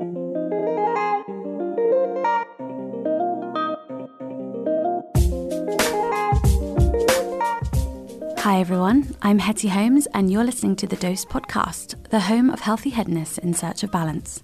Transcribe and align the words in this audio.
Hi 0.00 0.06
everyone, 8.60 9.14
I'm 9.20 9.40
Hetty 9.40 9.68
Holmes, 9.68 10.08
and 10.14 10.32
you're 10.32 10.42
listening 10.42 10.76
to 10.76 10.86
the 10.86 10.96
Dose 10.96 11.26
Podcast, 11.26 12.02
the 12.08 12.20
home 12.20 12.48
of 12.48 12.60
healthy 12.60 12.88
hedonism 12.88 13.44
in 13.44 13.52
search 13.52 13.82
of 13.82 13.92
balance. 13.92 14.42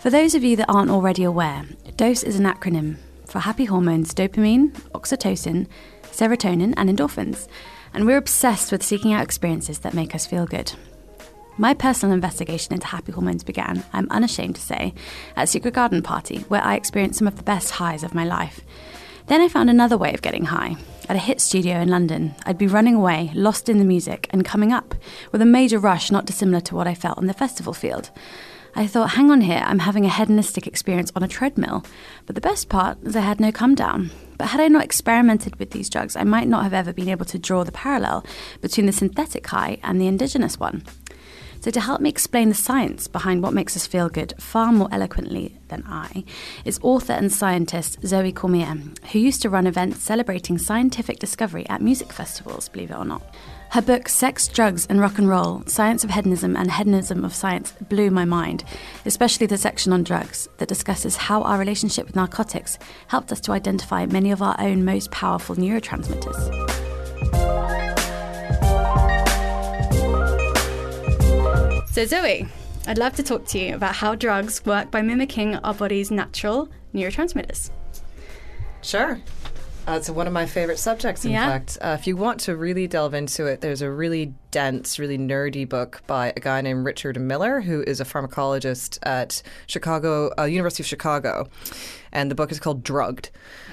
For 0.00 0.10
those 0.10 0.34
of 0.34 0.44
you 0.44 0.56
that 0.56 0.68
aren't 0.68 0.90
already 0.90 1.24
aware, 1.24 1.64
DOSE 1.96 2.22
is 2.22 2.38
an 2.38 2.44
acronym 2.44 2.96
for 3.24 3.38
happy 3.38 3.64
hormones 3.64 4.12
dopamine, 4.12 4.72
oxytocin, 4.90 5.68
serotonin, 6.02 6.74
and 6.76 6.90
endorphins, 6.90 7.48
and 7.94 8.04
we're 8.04 8.18
obsessed 8.18 8.70
with 8.70 8.82
seeking 8.82 9.14
out 9.14 9.24
experiences 9.24 9.78
that 9.78 9.94
make 9.94 10.14
us 10.14 10.26
feel 10.26 10.44
good. 10.44 10.74
My 11.58 11.72
personal 11.72 12.14
investigation 12.14 12.74
into 12.74 12.86
happy 12.86 13.12
hormones 13.12 13.42
began, 13.42 13.82
I'm 13.94 14.10
unashamed 14.10 14.56
to 14.56 14.60
say, 14.60 14.92
at 15.36 15.48
Secret 15.48 15.72
Garden 15.72 16.02
Party, 16.02 16.40
where 16.48 16.62
I 16.62 16.74
experienced 16.74 17.18
some 17.18 17.26
of 17.26 17.36
the 17.36 17.42
best 17.42 17.70
highs 17.70 18.04
of 18.04 18.14
my 18.14 18.26
life. 18.26 18.60
Then 19.28 19.40
I 19.40 19.48
found 19.48 19.70
another 19.70 19.96
way 19.96 20.12
of 20.12 20.20
getting 20.20 20.44
high. 20.44 20.76
At 21.08 21.16
a 21.16 21.20
HIIT 21.20 21.40
studio 21.40 21.80
in 21.80 21.88
London, 21.88 22.34
I'd 22.44 22.58
be 22.58 22.66
running 22.66 22.94
away, 22.94 23.30
lost 23.34 23.70
in 23.70 23.78
the 23.78 23.84
music, 23.84 24.28
and 24.30 24.44
coming 24.44 24.70
up, 24.70 24.94
with 25.32 25.40
a 25.40 25.46
major 25.46 25.78
rush 25.78 26.10
not 26.10 26.26
dissimilar 26.26 26.60
to 26.60 26.74
what 26.74 26.86
I 26.86 26.94
felt 26.94 27.16
on 27.16 27.26
the 27.26 27.32
festival 27.32 27.72
field. 27.72 28.10
I 28.74 28.86
thought, 28.86 29.12
hang 29.12 29.30
on 29.30 29.40
here, 29.40 29.62
I'm 29.64 29.78
having 29.78 30.04
a 30.04 30.10
hedonistic 30.10 30.66
experience 30.66 31.10
on 31.16 31.22
a 31.22 31.28
treadmill. 31.28 31.86
But 32.26 32.34
the 32.34 32.42
best 32.42 32.68
part 32.68 32.98
is 33.02 33.16
I 33.16 33.20
had 33.20 33.40
no 33.40 33.50
come 33.50 33.74
down. 33.74 34.10
But 34.36 34.48
had 34.48 34.60
I 34.60 34.68
not 34.68 34.84
experimented 34.84 35.56
with 35.56 35.70
these 35.70 35.88
drugs, 35.88 36.16
I 36.16 36.24
might 36.24 36.48
not 36.48 36.64
have 36.64 36.74
ever 36.74 36.92
been 36.92 37.08
able 37.08 37.24
to 37.24 37.38
draw 37.38 37.64
the 37.64 37.72
parallel 37.72 38.26
between 38.60 38.84
the 38.84 38.92
synthetic 38.92 39.46
high 39.46 39.78
and 39.82 39.98
the 39.98 40.06
indigenous 40.06 40.60
one. 40.60 40.84
So, 41.66 41.72
to 41.72 41.80
help 41.80 42.00
me 42.00 42.08
explain 42.08 42.48
the 42.48 42.54
science 42.54 43.08
behind 43.08 43.42
what 43.42 43.52
makes 43.52 43.74
us 43.74 43.88
feel 43.88 44.08
good 44.08 44.34
far 44.38 44.70
more 44.70 44.88
eloquently 44.92 45.58
than 45.66 45.82
I, 45.84 46.22
is 46.64 46.78
author 46.80 47.12
and 47.12 47.32
scientist 47.32 47.98
Zoe 48.06 48.30
Cormier, 48.30 48.76
who 49.10 49.18
used 49.18 49.42
to 49.42 49.50
run 49.50 49.66
events 49.66 50.00
celebrating 50.00 50.58
scientific 50.58 51.18
discovery 51.18 51.68
at 51.68 51.82
music 51.82 52.12
festivals, 52.12 52.68
believe 52.68 52.92
it 52.92 52.96
or 52.96 53.04
not. 53.04 53.34
Her 53.70 53.82
book, 53.82 54.08
Sex, 54.08 54.46
Drugs 54.46 54.86
and 54.86 55.00
Rock 55.00 55.18
and 55.18 55.28
Roll 55.28 55.64
Science 55.66 56.04
of 56.04 56.10
Hedonism 56.10 56.56
and 56.56 56.70
Hedonism 56.70 57.24
of 57.24 57.34
Science, 57.34 57.72
blew 57.88 58.12
my 58.12 58.24
mind, 58.24 58.62
especially 59.04 59.48
the 59.48 59.58
section 59.58 59.92
on 59.92 60.04
drugs 60.04 60.48
that 60.58 60.68
discusses 60.68 61.16
how 61.16 61.42
our 61.42 61.58
relationship 61.58 62.06
with 62.06 62.14
narcotics 62.14 62.78
helped 63.08 63.32
us 63.32 63.40
to 63.40 63.50
identify 63.50 64.06
many 64.06 64.30
of 64.30 64.40
our 64.40 64.54
own 64.60 64.84
most 64.84 65.10
powerful 65.10 65.56
neurotransmitters. 65.56 66.65
So, 71.96 72.04
Zoe, 72.04 72.46
I'd 72.86 72.98
love 72.98 73.14
to 73.14 73.22
talk 73.22 73.46
to 73.46 73.58
you 73.58 73.74
about 73.74 73.94
how 73.94 74.14
drugs 74.14 74.62
work 74.66 74.90
by 74.90 75.00
mimicking 75.00 75.56
our 75.56 75.72
body's 75.72 76.10
natural 76.10 76.68
neurotransmitters. 76.92 77.70
Sure. 78.82 79.18
Uh, 79.88 79.92
it's 79.92 80.10
one 80.10 80.26
of 80.26 80.32
my 80.34 80.44
favorite 80.44 80.78
subjects, 80.78 81.24
in 81.24 81.30
Yeah. 81.30 81.46
fact. 81.46 81.78
Uh, 81.80 81.96
if 81.98 82.06
you 82.06 82.14
want 82.18 82.40
to 82.40 82.54
really 82.54 82.86
delve 82.86 83.14
into 83.14 83.46
it, 83.46 83.62
there's 83.62 83.80
a 83.80 83.90
really 83.90 84.34
dense, 84.50 84.98
really 84.98 85.16
nerdy 85.16 85.66
book 85.66 86.02
by 86.06 86.34
a 86.36 86.40
guy 86.40 86.60
named 86.60 86.84
Richard 86.84 87.18
Miller, 87.18 87.62
who 87.62 87.82
is 87.86 87.98
a 87.98 88.04
pharmacologist 88.04 88.98
at 89.02 89.40
Chicago, 89.66 90.30
uh, 90.38 90.44
University 90.44 90.82
of 90.82 90.86
Chicago. 90.86 91.48
And 92.12 92.30
the 92.30 92.34
book 92.34 92.52
is 92.52 92.60
called 92.60 92.82
Drugged. 92.84 93.30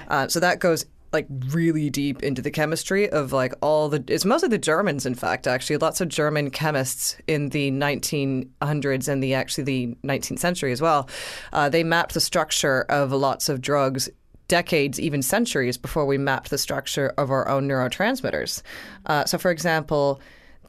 Uh, 0.08 0.28
so 0.28 0.40
that 0.40 0.60
goes 0.60 0.86
like 1.14 1.26
really 1.46 1.88
deep 1.88 2.22
into 2.22 2.42
the 2.42 2.50
chemistry 2.50 3.08
of 3.08 3.32
like 3.32 3.54
all 3.62 3.88
the 3.88 4.04
it's 4.08 4.26
mostly 4.26 4.50
the 4.50 4.58
Germans 4.58 5.06
in 5.06 5.14
fact 5.14 5.46
actually 5.46 5.78
lots 5.78 6.00
of 6.02 6.08
German 6.08 6.50
chemists 6.50 7.16
in 7.26 7.48
the 7.48 7.70
1900s 7.70 9.08
and 9.08 9.22
the 9.22 9.32
actually 9.32 9.64
the 9.64 9.96
19th 10.04 10.38
century 10.38 10.72
as 10.72 10.82
well 10.82 11.08
uh, 11.52 11.68
they 11.70 11.82
mapped 11.82 12.12
the 12.12 12.20
structure 12.20 12.82
of 12.90 13.12
lots 13.12 13.48
of 13.48 13.62
drugs 13.62 14.10
decades, 14.48 15.00
even 15.00 15.22
centuries 15.22 15.76
before 15.76 16.06
we 16.06 16.18
mapped 16.18 16.50
the 16.50 16.58
structure 16.58 17.12
of 17.16 17.30
our 17.30 17.48
own 17.48 17.68
neurotransmitters. 17.68 18.62
Uh, 19.06 19.24
so, 19.24 19.38
for 19.38 19.50
example, 19.50 20.20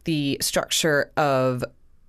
the 0.05 0.37
structure 0.41 1.11
of 1.17 1.63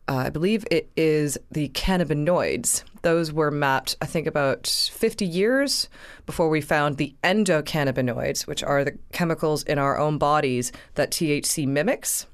uh, 0.08 0.16
I 0.16 0.30
believe 0.30 0.64
it 0.70 0.88
is 0.96 1.36
the 1.50 1.68
cannabinoids. 1.70 2.84
Those 3.02 3.32
were 3.32 3.50
mapped, 3.50 3.96
I 4.00 4.06
think, 4.06 4.26
about 4.26 4.66
50 4.66 5.24
years 5.24 5.88
before 6.26 6.48
we 6.48 6.60
found 6.60 6.96
the 6.96 7.14
endocannabinoids, 7.24 8.46
which 8.46 8.62
are 8.62 8.84
the 8.84 8.98
chemicals 9.12 9.62
in 9.64 9.78
our 9.78 9.98
own 9.98 10.18
bodies 10.18 10.72
that 10.94 11.10
THC 11.10 11.66
mimics. 11.66 12.26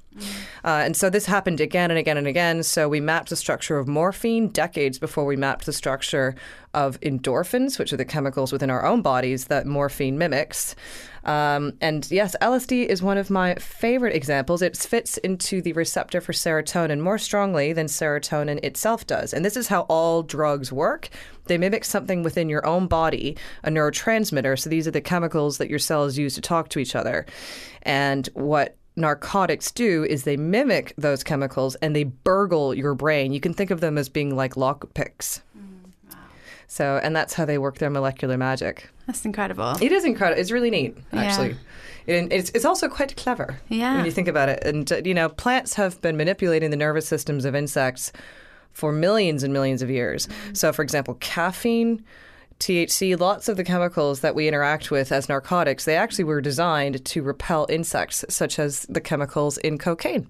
Uh, 0.63 0.83
and 0.85 0.95
so 0.95 1.09
this 1.09 1.25
happened 1.25 1.59
again 1.59 1.89
and 1.89 1.97
again 1.97 2.17
and 2.17 2.27
again. 2.27 2.63
So 2.63 2.87
we 2.87 2.99
mapped 2.99 3.29
the 3.29 3.35
structure 3.35 3.77
of 3.77 3.87
morphine 3.87 4.49
decades 4.49 4.99
before 4.99 5.25
we 5.25 5.35
mapped 5.35 5.65
the 5.65 5.73
structure 5.73 6.35
of 6.73 6.99
endorphins, 7.01 7.79
which 7.79 7.91
are 7.93 7.97
the 7.97 8.05
chemicals 8.05 8.51
within 8.51 8.69
our 8.69 8.85
own 8.85 9.01
bodies 9.01 9.45
that 9.45 9.65
morphine 9.65 10.17
mimics. 10.17 10.75
Um, 11.23 11.73
and 11.79 12.09
yes, 12.11 12.35
LSD 12.41 12.85
is 12.85 13.01
one 13.01 13.17
of 13.17 13.29
my 13.29 13.55
favorite 13.55 14.15
examples. 14.15 14.61
It 14.61 14.77
fits 14.77 15.17
into 15.17 15.61
the 15.61 15.73
receptor 15.73 16.19
for 16.19 16.33
serotonin 16.33 16.99
more 16.99 17.17
strongly 17.17 17.73
than 17.73 17.87
serotonin 17.87 18.63
itself 18.63 19.07
does. 19.07 19.33
And 19.33 19.45
this 19.45 19.57
is 19.57 19.67
how 19.67 19.81
all 19.81 20.23
drugs 20.23 20.71
work. 20.71 21.09
They 21.45 21.57
mimic 21.57 21.85
something 21.85 22.23
within 22.23 22.49
your 22.49 22.65
own 22.65 22.87
body, 22.87 23.37
a 23.63 23.69
neurotransmitter. 23.69 24.59
So 24.59 24.69
these 24.69 24.87
are 24.87 24.91
the 24.91 25.01
chemicals 25.01 25.57
that 25.57 25.69
your 25.69 25.79
cells 25.79 26.17
use 26.17 26.35
to 26.35 26.41
talk 26.41 26.69
to 26.69 26.79
each 26.79 26.95
other. 26.95 27.25
And 27.83 28.27
what 28.33 28.77
narcotics 28.95 29.71
do 29.71 30.03
is 30.03 30.23
they 30.23 30.37
mimic 30.37 30.93
those 30.97 31.23
chemicals 31.23 31.75
and 31.75 31.95
they 31.95 32.03
burgle 32.03 32.73
your 32.73 32.93
brain. 32.93 33.33
You 33.33 33.39
can 33.39 33.53
think 33.53 33.71
of 33.71 33.81
them 33.81 33.97
as 33.97 34.09
being 34.09 34.35
like 34.35 34.53
lockpicks. 34.53 35.41
So, 36.73 36.99
and 37.03 37.15
that's 37.15 37.35
how 37.35 37.45
they 37.45 37.59
work 37.59 37.77
their 37.77 37.91
molecular 37.91 38.35
magic. 38.35 38.89
That's 39.05 39.23
incredible. 39.25 39.75
It 39.79 39.91
is 39.91 40.05
incredible. 40.05 40.41
It's 40.41 40.49
really 40.49 40.71
neat, 40.71 40.97
Yeah. 41.13 41.19
actually. 41.21 41.55
And 42.07 42.33
it's, 42.33 42.49
it's 42.55 42.65
also 42.65 42.89
quite 42.89 43.15
clever 43.15 43.59
Yeah. 43.69 43.95
when 43.97 44.05
you 44.05 44.11
think 44.11 44.27
about 44.27 44.49
it. 44.49 44.63
And, 44.65 44.91
uh, 44.91 45.01
you 45.05 45.13
know, 45.13 45.29
plants 45.29 45.75
have 45.75 46.01
been 46.01 46.17
manipulating 46.17 46.71
the 46.71 46.75
nervous 46.77 47.07
systems 47.07 47.45
of 47.45 47.53
insects 47.53 48.11
for 48.71 48.91
millions 48.91 49.43
and 49.43 49.53
millions 49.53 49.83
of 49.83 49.91
years. 49.91 50.27
So, 50.53 50.73
for 50.73 50.81
example, 50.81 51.13
caffeine, 51.19 52.03
THC, 52.59 53.19
lots 53.19 53.47
of 53.47 53.55
the 53.55 53.63
chemicals 53.63 54.21
that 54.21 54.33
we 54.33 54.47
interact 54.47 54.89
with 54.89 55.11
as 55.11 55.29
narcotics, 55.29 55.85
they 55.85 55.95
actually 55.95 56.23
were 56.23 56.41
designed 56.41 57.05
to 57.05 57.21
repel 57.21 57.67
insects, 57.69 58.25
such 58.29 58.57
as 58.57 58.87
the 58.89 59.01
chemicals 59.01 59.59
in 59.59 59.77
cocaine. 59.77 60.27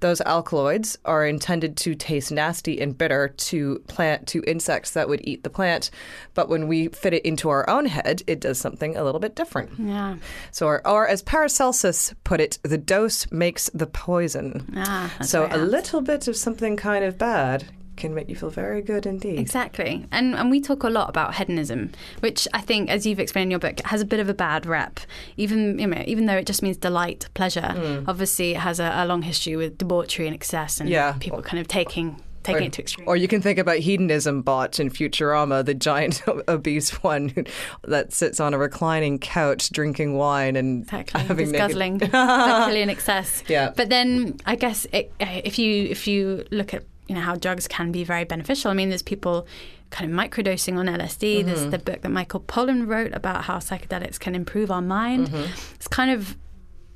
Those 0.00 0.20
alkaloids 0.20 0.96
are 1.04 1.26
intended 1.26 1.76
to 1.78 1.94
taste 1.94 2.30
nasty 2.30 2.80
and 2.80 2.96
bitter 2.96 3.28
to 3.28 3.80
plant 3.88 4.26
to 4.28 4.42
insects 4.46 4.92
that 4.92 5.08
would 5.08 5.20
eat 5.24 5.42
the 5.42 5.50
plant, 5.50 5.90
but 6.34 6.48
when 6.48 6.68
we 6.68 6.88
fit 6.88 7.14
it 7.14 7.24
into 7.24 7.48
our 7.48 7.68
own 7.68 7.86
head, 7.86 8.22
it 8.26 8.40
does 8.40 8.58
something 8.58 8.96
a 8.96 9.04
little 9.04 9.20
bit 9.20 9.34
different. 9.34 9.70
Yeah. 9.78 10.16
So, 10.52 10.66
or, 10.66 10.86
or 10.86 11.08
as 11.08 11.22
Paracelsus 11.22 12.14
put 12.24 12.40
it, 12.40 12.58
the 12.62 12.78
dose 12.78 13.30
makes 13.30 13.70
the 13.74 13.86
poison. 13.86 14.72
Ah, 14.76 15.12
so, 15.22 15.48
a 15.50 15.58
little 15.58 16.00
bit 16.00 16.28
of 16.28 16.36
something 16.36 16.76
kind 16.76 17.04
of 17.04 17.18
bad 17.18 17.64
can 17.98 18.14
make 18.14 18.28
you 18.30 18.36
feel 18.36 18.48
very 18.50 18.80
good 18.82 19.04
indeed. 19.04 19.38
Exactly. 19.38 20.06
And 20.10 20.34
and 20.34 20.50
we 20.50 20.60
talk 20.60 20.82
a 20.84 20.88
lot 20.88 21.08
about 21.10 21.34
hedonism, 21.34 21.90
which 22.20 22.48
I 22.54 22.60
think, 22.62 22.88
as 22.88 23.04
you've 23.06 23.20
explained 23.20 23.48
in 23.48 23.50
your 23.50 23.60
book, 23.60 23.80
has 23.84 24.00
a 24.00 24.06
bit 24.06 24.20
of 24.20 24.28
a 24.30 24.34
bad 24.34 24.64
rep. 24.64 25.00
Even 25.36 25.78
you 25.78 25.86
know, 25.86 26.02
even 26.06 26.24
though 26.26 26.36
it 26.38 26.46
just 26.46 26.62
means 26.62 26.76
delight, 26.78 27.28
pleasure. 27.34 27.72
Hmm. 27.72 28.08
Obviously, 28.08 28.52
it 28.52 28.60
has 28.60 28.80
a, 28.80 28.90
a 28.96 29.04
long 29.06 29.22
history 29.22 29.56
with 29.56 29.76
debauchery 29.76 30.26
and 30.26 30.34
excess, 30.34 30.80
and 30.80 30.88
Yeah. 30.88 31.12
people 31.20 31.42
kind 31.42 31.60
of 31.60 31.68
taking 31.68 32.22
taking 32.44 32.66
it 32.68 32.72
to 32.72 32.80
extreme. 32.82 33.06
Or 33.06 33.14
you 33.16 33.28
can 33.28 33.42
think 33.42 33.58
about 33.58 33.76
hedonism 33.78 34.40
bot 34.42 34.80
in 34.80 34.88
Futurama, 34.90 35.62
the 35.66 35.74
giant 35.74 36.22
obese 36.48 36.90
one 37.02 37.28
who- 37.30 37.44
that 37.84 38.14
sits 38.14 38.40
on 38.40 38.54
a 38.54 38.58
reclining 38.58 39.18
couch 39.18 39.70
drinking 39.70 40.16
wine 40.16 40.56
and 40.56 40.84
Exactly, 40.84 41.20
having 41.24 41.50
naked- 41.50 41.58
guzzling, 41.68 41.98
sexually 42.10 42.80
in 42.80 42.88
excess. 42.88 43.42
Yeah. 43.48 43.72
But 43.76 43.90
then 43.90 44.36
I 44.46 44.54
guess 44.54 44.86
it, 44.92 45.12
if 45.20 45.58
you 45.58 45.84
if 45.90 46.06
you 46.06 46.44
look 46.50 46.72
at 46.72 46.84
you 47.08 47.14
know 47.14 47.20
how 47.22 47.34
drugs 47.34 47.66
can 47.66 47.90
be 47.90 48.04
very 48.04 48.24
beneficial. 48.24 48.70
I 48.70 48.74
mean, 48.74 48.90
there's 48.90 49.02
people 49.02 49.46
kind 49.90 50.10
of 50.10 50.16
microdosing 50.16 50.76
on 50.76 50.86
LSD. 50.86 51.44
There's 51.44 51.60
Mm-hmm. 51.60 51.70
the 51.70 51.78
book 51.78 52.02
that 52.02 52.10
Michael 52.10 52.40
Pollan 52.40 52.86
wrote 52.86 53.12
about 53.14 53.44
how 53.44 53.56
psychedelics 53.58 54.20
can 54.20 54.34
improve 54.34 54.70
our 54.70 54.82
mind. 54.82 55.28
Mm-hmm. 55.28 55.74
It's 55.74 55.88
kind 55.88 56.10
of 56.10 56.36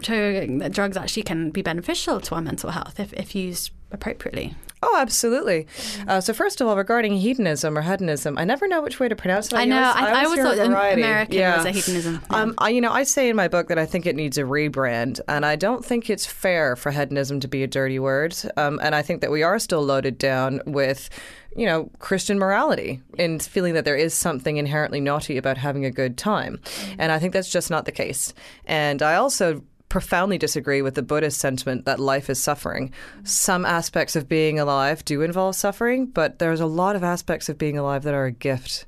showing 0.03 0.59
that 0.59 0.73
drugs 0.73 0.97
actually 0.97 1.23
can 1.23 1.51
be 1.51 1.63
beneficial 1.63 2.21
to 2.21 2.35
our 2.35 2.43
mental 2.43 2.71
health 2.71 3.01
if, 3.01 3.13
if 3.15 3.35
used 3.35 3.71
appropriately. 3.91 4.55
Oh, 4.85 4.97
absolutely. 4.99 5.67
Uh, 6.09 6.21
so, 6.21 6.33
first 6.33 6.61
of 6.61 6.67
all, 6.67 6.77
regarding 6.77 7.17
hedonism 7.17 7.79
or 7.79 7.83
hedonism, 7.83 8.37
I 8.37 8.45
never 8.45 8.67
know 8.67 8.83
which 8.83 8.99
way 8.99 9.09
to 9.09 9.15
pronounce 9.17 9.47
it. 9.47 9.55
I 9.55 9.65
know. 9.65 9.81
always- 9.81 9.97
I, 10.05 10.11
I 10.11 10.25
always 10.25 10.39
hear 10.41 10.45
thought 10.45 10.67
variety. 10.67 11.03
American 11.03 11.35
Yeah. 11.37 11.57
was 11.59 11.67
a 11.67 11.71
hedonism. 11.71 12.21
Um, 12.31 12.55
I, 12.59 12.71
you 12.71 12.81
know, 12.81 12.91
I 12.93 13.05
say 13.05 13.29
in 13.29 13.37
my 13.37 13.49
book 13.49 13.69
that 13.69 13.79
I 13.79 13.87
think 13.87 14.07
it 14.07 14.17
needs 14.17 14.39
a 14.39 14.43
rebrand, 14.43 15.21
and 15.29 15.47
I 15.47 15.55
don't 15.57 15.85
think 15.85 16.11
it's 16.11 16.27
fair 16.27 16.75
for 16.77 16.91
hedonism 16.91 17.39
to 17.41 17.49
be 17.49 17.63
a 17.63 17.67
dirty 17.69 17.99
word. 17.99 18.37
Um, 18.57 18.81
and 18.83 18.95
I 18.95 19.03
think 19.03 19.21
that 19.21 19.31
we 19.31 19.43
are 19.45 19.59
still 19.59 19.83
loaded 19.83 20.19
down 20.19 20.61
with, 20.67 21.09
you 21.55 21.67
know, 21.67 21.91
Christian 22.01 22.39
morality 22.39 23.01
and 23.19 23.43
feeling 23.43 23.75
that 23.75 23.85
there 23.85 23.97
is 23.97 24.15
something 24.15 24.57
inherently 24.57 25.01
naughty 25.01 25.37
about 25.37 25.59
having 25.59 25.85
a 25.85 25.91
good 25.91 26.17
time. 26.19 26.61
And 26.99 27.13
I 27.13 27.19
think 27.21 27.33
that's 27.35 27.51
just 27.51 27.71
not 27.71 27.85
the 27.85 27.93
case. 27.93 28.35
And 28.67 29.01
I 29.03 29.15
also 29.15 29.63
profoundly 29.93 30.39
disagree 30.39 30.81
with 30.81 30.95
the 30.95 31.03
Buddhist 31.03 31.39
sentiment 31.39 31.85
that 31.85 32.01
life 32.01 32.31
is 32.31 32.43
suffering. 32.43 32.91
Some 33.25 33.67
aspects 33.67 34.17
of 34.17 34.27
being 34.27 34.59
alive 34.59 35.05
do 35.05 35.21
involve 35.21 35.55
suffering, 35.55 36.07
but 36.07 36.39
there's 36.39 36.61
a 36.61 36.67
lot 36.67 36.97
of 36.97 37.05
aspects 37.05 37.51
of 37.51 37.59
being 37.59 37.77
alive 37.77 38.03
that 38.05 38.15
are 38.15 38.25
a 38.25 38.33
gift. 38.33 38.87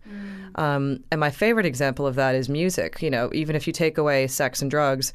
Um, 0.54 1.04
and 1.10 1.20
my 1.20 1.30
favorite 1.30 1.66
example 1.66 2.06
of 2.06 2.14
that 2.14 2.34
is 2.34 2.48
music. 2.48 3.02
You 3.02 3.10
know, 3.10 3.28
even 3.34 3.54
if 3.54 3.66
you 3.66 3.72
take 3.74 3.98
away 3.98 4.26
sex 4.28 4.62
and 4.62 4.70
drugs, 4.70 5.12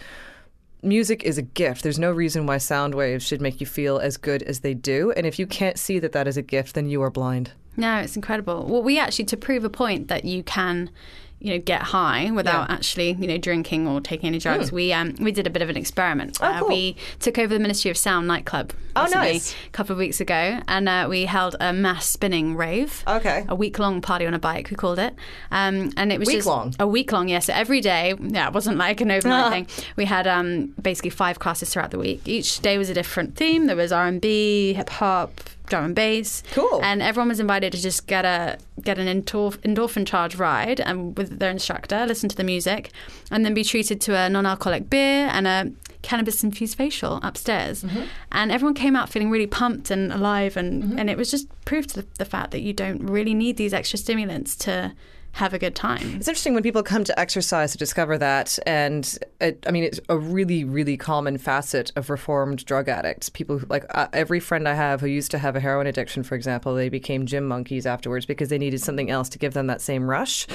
music 0.84 1.24
is 1.24 1.40
a 1.40 1.42
gift. 1.42 1.82
There's 1.82 1.98
no 1.98 2.12
reason 2.12 2.46
why 2.46 2.60
sound 2.60 2.94
waves 2.94 3.26
should 3.26 3.42
make 3.42 3.60
you 3.60 3.66
feel 3.66 3.98
as 3.98 4.16
good 4.16 4.44
as 4.44 4.60
they 4.60 4.76
do. 4.76 5.12
And 5.14 5.26
if 5.26 5.40
you 5.40 5.48
can't 5.48 5.80
see 5.80 5.98
that 5.98 6.12
that 6.12 6.28
is 6.28 6.38
a 6.38 6.44
gift, 6.44 6.76
then 6.76 6.88
you 6.88 7.02
are 7.02 7.10
blind. 7.10 7.54
No, 7.78 7.98
it's 7.98 8.16
incredible. 8.16 8.68
Well, 8.68 8.84
we 8.84 9.00
actually, 9.00 9.26
to 9.26 9.38
prove 9.38 9.64
a 9.64 9.72
point 9.72 10.08
that 10.10 10.24
you 10.24 10.44
can 10.44 10.92
you 11.40 11.54
know 11.54 11.60
get 11.60 11.82
high 11.82 12.32
without 12.32 12.70
Yeah. 12.70 12.76
actually 12.76 13.12
you 13.14 13.28
know 13.28 13.38
drinking 13.38 13.88
or 13.88 14.02
taking 14.02 14.28
any 14.28 14.40
drugs. 14.40 14.70
Hmm. 14.70 14.76
We 14.76 14.94
um 14.94 15.16
we 15.20 15.32
did 15.32 15.48
a 15.48 15.50
bit 15.50 15.62
of 15.62 15.70
an 15.70 15.78
experiment. 15.78 16.38
Oh, 16.42 16.46
Uh, 16.46 16.60
cool. 16.60 16.68
we 16.70 16.96
took 17.20 17.38
over 17.38 17.54
the 17.54 17.60
Ministry 17.60 17.90
of 17.92 17.98
Sound 17.98 18.28
nightclub. 18.28 18.74
Oh, 18.96 19.08
nice. 19.14 19.56
A 19.68 19.70
couple 19.70 19.94
of 19.94 20.00
weeks 20.00 20.20
ago, 20.20 20.60
and 20.68 20.90
uh, 20.90 21.06
we 21.10 21.24
held 21.26 21.56
a 21.62 21.72
mass 21.72 22.06
spinning 22.10 22.56
rave. 22.58 23.04
Okay. 23.08 23.46
A 23.48 23.56
week 23.56 23.80
long 23.80 24.02
party 24.02 24.26
on 24.26 24.34
a 24.34 24.40
bike, 24.40 24.70
we 24.70 24.76
called 24.76 25.00
it. 25.00 25.16
Um, 25.52 25.92
and 25.96 26.12
it 26.12 26.20
was 26.20 26.28
Week 26.28 26.38
just 26.40 26.48
long? 26.48 26.74
a 26.80 26.88
week 26.88 27.12
long. 27.14 27.30
Yes, 27.30 27.46
so 27.46 27.54
every 27.54 27.80
day. 27.80 28.16
Yeah, 28.20 28.48
it 28.48 28.54
wasn't 28.54 28.78
like 28.78 29.00
an 29.00 29.12
overnight 29.12 29.52
thing. 29.70 29.86
We 29.96 30.06
had 30.06 30.28
um 30.28 30.74
basically 30.82 31.12
five 31.12 31.40
classes 31.40 31.70
throughout 31.72 31.92
the 31.92 32.00
week. 32.00 32.22
Each 32.28 32.60
day 32.60 32.78
was 32.78 32.90
a 32.90 32.94
different 32.94 33.36
theme. 33.38 33.68
There 33.68 33.76
was 33.78 33.92
R 33.94 34.06
and 34.08 34.20
B, 34.20 34.74
hip 34.74 34.90
hop. 34.90 35.40
Drum 35.70 35.86
and 35.86 35.96
bass, 35.96 36.44
Cool. 36.52 36.82
and 36.84 37.02
everyone 37.02 37.30
was 37.30 37.40
invited 37.40 37.72
to 37.74 37.82
just 37.82 38.08
get 38.08 38.26
a 38.26 38.58
get 38.82 38.98
an 38.98 39.08
endorphin 39.08 40.06
charge 40.08 40.36
ride 40.36 40.80
and 40.80 41.18
with 41.18 41.40
their 41.40 41.52
instructor, 41.52 42.06
listen 42.06 42.30
to 42.30 42.36
the 42.36 42.44
music, 42.44 42.92
and 43.32 43.46
then 43.46 43.54
be 43.54 43.64
treated 43.64 44.02
to 44.02 44.16
a 44.16 44.30
non-alcoholic 44.30 44.90
beer 44.90 45.28
and 45.32 45.48
a 45.48 45.72
cannabis 46.02 46.44
infused 46.44 46.78
facial 46.78 47.20
upstairs. 47.24 47.84
Mm-hmm. 47.84 48.04
And 48.32 48.52
everyone 48.52 48.74
came 48.74 48.96
out 48.96 49.10
feeling 49.10 49.30
really 49.30 49.48
pumped 49.48 49.92
and 49.92 50.12
alive, 50.14 50.56
and 50.58 51.00
and 51.00 51.10
it 51.10 51.18
was 51.18 51.30
just 51.30 51.48
proof 51.66 51.88
to 51.88 52.02
the, 52.02 52.08
the 52.18 52.26
fact 52.26 52.52
that 52.52 52.62
you 52.62 52.74
don't 52.74 53.06
really 53.06 53.34
need 53.34 53.58
these 53.58 53.74
extra 53.74 54.00
stimulants 54.00 54.56
to 54.58 54.94
have 55.34 55.54
a 55.54 55.60
good 55.60 55.76
time. 55.76 56.16
It's 56.16 56.28
interesting 56.28 56.54
when 56.54 56.64
people 56.64 56.84
come 56.84 57.04
to 57.06 57.18
exercise 57.20 57.72
to 57.72 57.78
discover 57.78 58.18
that, 58.18 58.58
and 58.66 59.18
it, 59.40 59.64
I 59.68 59.72
mean, 59.72 59.84
it's 59.84 60.00
a 60.10 60.18
really, 60.18 60.64
really 60.64 60.98
common 60.98 61.38
facet 61.38 61.92
of 61.96 62.10
reformed 62.10 62.66
drug 62.66 62.90
addicts. 62.90 63.30
People 63.30 63.62
like 63.70 63.86
uh, 63.96 64.08
every 64.12 64.40
friend 64.40 64.68
I 64.68 64.74
have 64.74 65.02
who 65.02 65.08
used 65.08 65.32
to 65.32 65.38
have 65.38 65.56
a 65.56 65.60
heroin 65.60 65.88
addiction, 65.88 66.24
for 66.24 66.36
example, 66.36 66.76
they 66.76 66.90
became 66.90 67.26
gym 67.26 67.48
monkeys 67.48 67.86
afterwards 67.86 68.26
because 68.26 68.50
they 68.50 68.58
needed 68.58 68.82
something 68.82 69.10
else 69.10 69.30
to 69.30 69.40
give 69.40 69.54
them 69.54 69.68
that 69.68 69.82
same 69.82 70.10
rush. 70.10 70.48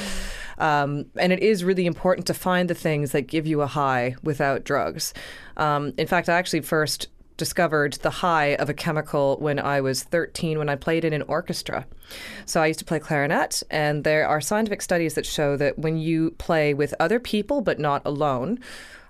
Um, 0.58 1.06
and 1.16 1.32
it 1.32 1.40
is 1.40 1.64
really 1.64 1.86
important 1.86 2.26
to 2.26 2.34
find 2.34 2.68
the 2.68 2.74
things 2.74 3.12
that 3.12 3.22
give 3.22 3.46
you 3.46 3.62
a 3.62 3.66
high 3.66 4.16
without 4.22 4.64
drugs. 4.64 5.14
Um, 5.56 5.94
in 5.96 6.06
fact, 6.06 6.28
I 6.28 6.34
actually 6.34 6.60
first 6.60 7.08
discovered 7.36 7.94
the 7.94 8.10
high 8.10 8.54
of 8.56 8.68
a 8.68 8.74
chemical 8.74 9.36
when 9.38 9.58
I 9.58 9.80
was 9.80 10.02
13 10.02 10.58
when 10.58 10.68
I 10.68 10.76
played 10.76 11.04
in 11.04 11.12
an 11.12 11.22
orchestra. 11.22 11.86
So 12.46 12.62
I 12.62 12.66
used 12.66 12.78
to 12.78 12.84
play 12.84 12.98
clarinet, 12.98 13.62
and 13.70 14.04
there 14.04 14.26
are 14.26 14.40
scientific 14.40 14.82
studies 14.82 15.14
that 15.14 15.26
show 15.26 15.56
that 15.56 15.78
when 15.78 15.96
you 15.96 16.32
play 16.32 16.74
with 16.74 16.94
other 17.00 17.18
people 17.18 17.60
but 17.60 17.78
not 17.78 18.02
alone, 18.04 18.60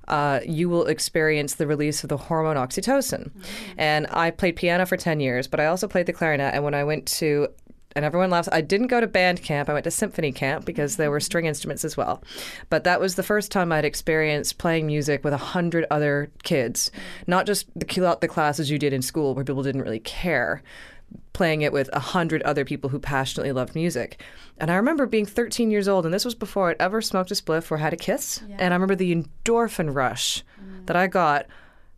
uh, 0.08 0.40
you 0.44 0.68
will 0.68 0.86
experience 0.86 1.54
the 1.54 1.66
release 1.66 2.02
of 2.02 2.08
the 2.08 2.16
hormone 2.16 2.56
oxytocin. 2.56 3.30
And 3.76 4.06
I 4.10 4.30
played 4.30 4.56
piano 4.56 4.86
for 4.86 4.96
10 4.96 5.20
years, 5.20 5.46
but 5.46 5.60
I 5.60 5.66
also 5.66 5.88
played 5.88 6.06
the 6.06 6.12
clarinet. 6.12 6.54
And 6.54 6.64
when 6.64 6.74
I 6.74 6.84
went 6.84 7.06
to 7.06 7.48
and 7.94 8.04
everyone 8.04 8.30
laughs. 8.30 8.48
I 8.50 8.60
didn't 8.60 8.88
go 8.88 9.00
to 9.00 9.06
band 9.06 9.42
camp. 9.42 9.68
I 9.68 9.72
went 9.72 9.84
to 9.84 9.90
symphony 9.90 10.32
camp 10.32 10.64
because 10.64 10.96
there 10.96 11.10
were 11.10 11.20
string 11.20 11.46
instruments 11.46 11.84
as 11.84 11.96
well. 11.96 12.22
But 12.68 12.84
that 12.84 13.00
was 13.00 13.14
the 13.14 13.22
first 13.22 13.52
time 13.52 13.70
I'd 13.70 13.84
experienced 13.84 14.58
playing 14.58 14.86
music 14.86 15.22
with 15.22 15.32
a 15.32 15.38
hundred 15.38 15.86
other 15.90 16.30
kids, 16.42 16.90
not 17.26 17.46
just 17.46 17.66
the, 17.78 18.18
the 18.20 18.28
classes 18.28 18.70
you 18.70 18.78
did 18.78 18.92
in 18.92 19.02
school 19.02 19.34
where 19.34 19.44
people 19.44 19.62
didn't 19.62 19.82
really 19.82 20.00
care. 20.00 20.62
Playing 21.32 21.62
it 21.62 21.72
with 21.72 21.88
a 21.92 22.00
hundred 22.00 22.42
other 22.42 22.64
people 22.64 22.90
who 22.90 22.98
passionately 22.98 23.52
loved 23.52 23.74
music. 23.76 24.20
And 24.58 24.70
I 24.70 24.76
remember 24.76 25.06
being 25.06 25.26
13 25.26 25.70
years 25.70 25.86
old, 25.86 26.04
and 26.04 26.14
this 26.14 26.24
was 26.24 26.34
before 26.34 26.70
I'd 26.70 26.80
ever 26.80 27.00
smoked 27.00 27.30
a 27.30 27.34
spliff 27.34 27.70
or 27.70 27.76
had 27.76 27.92
a 27.92 27.96
kiss. 27.96 28.42
And 28.58 28.72
I 28.72 28.76
remember 28.76 28.96
the 28.96 29.14
endorphin 29.14 29.94
rush 29.94 30.42
mm. 30.60 30.86
that 30.86 30.96
I 30.96 31.06
got, 31.06 31.46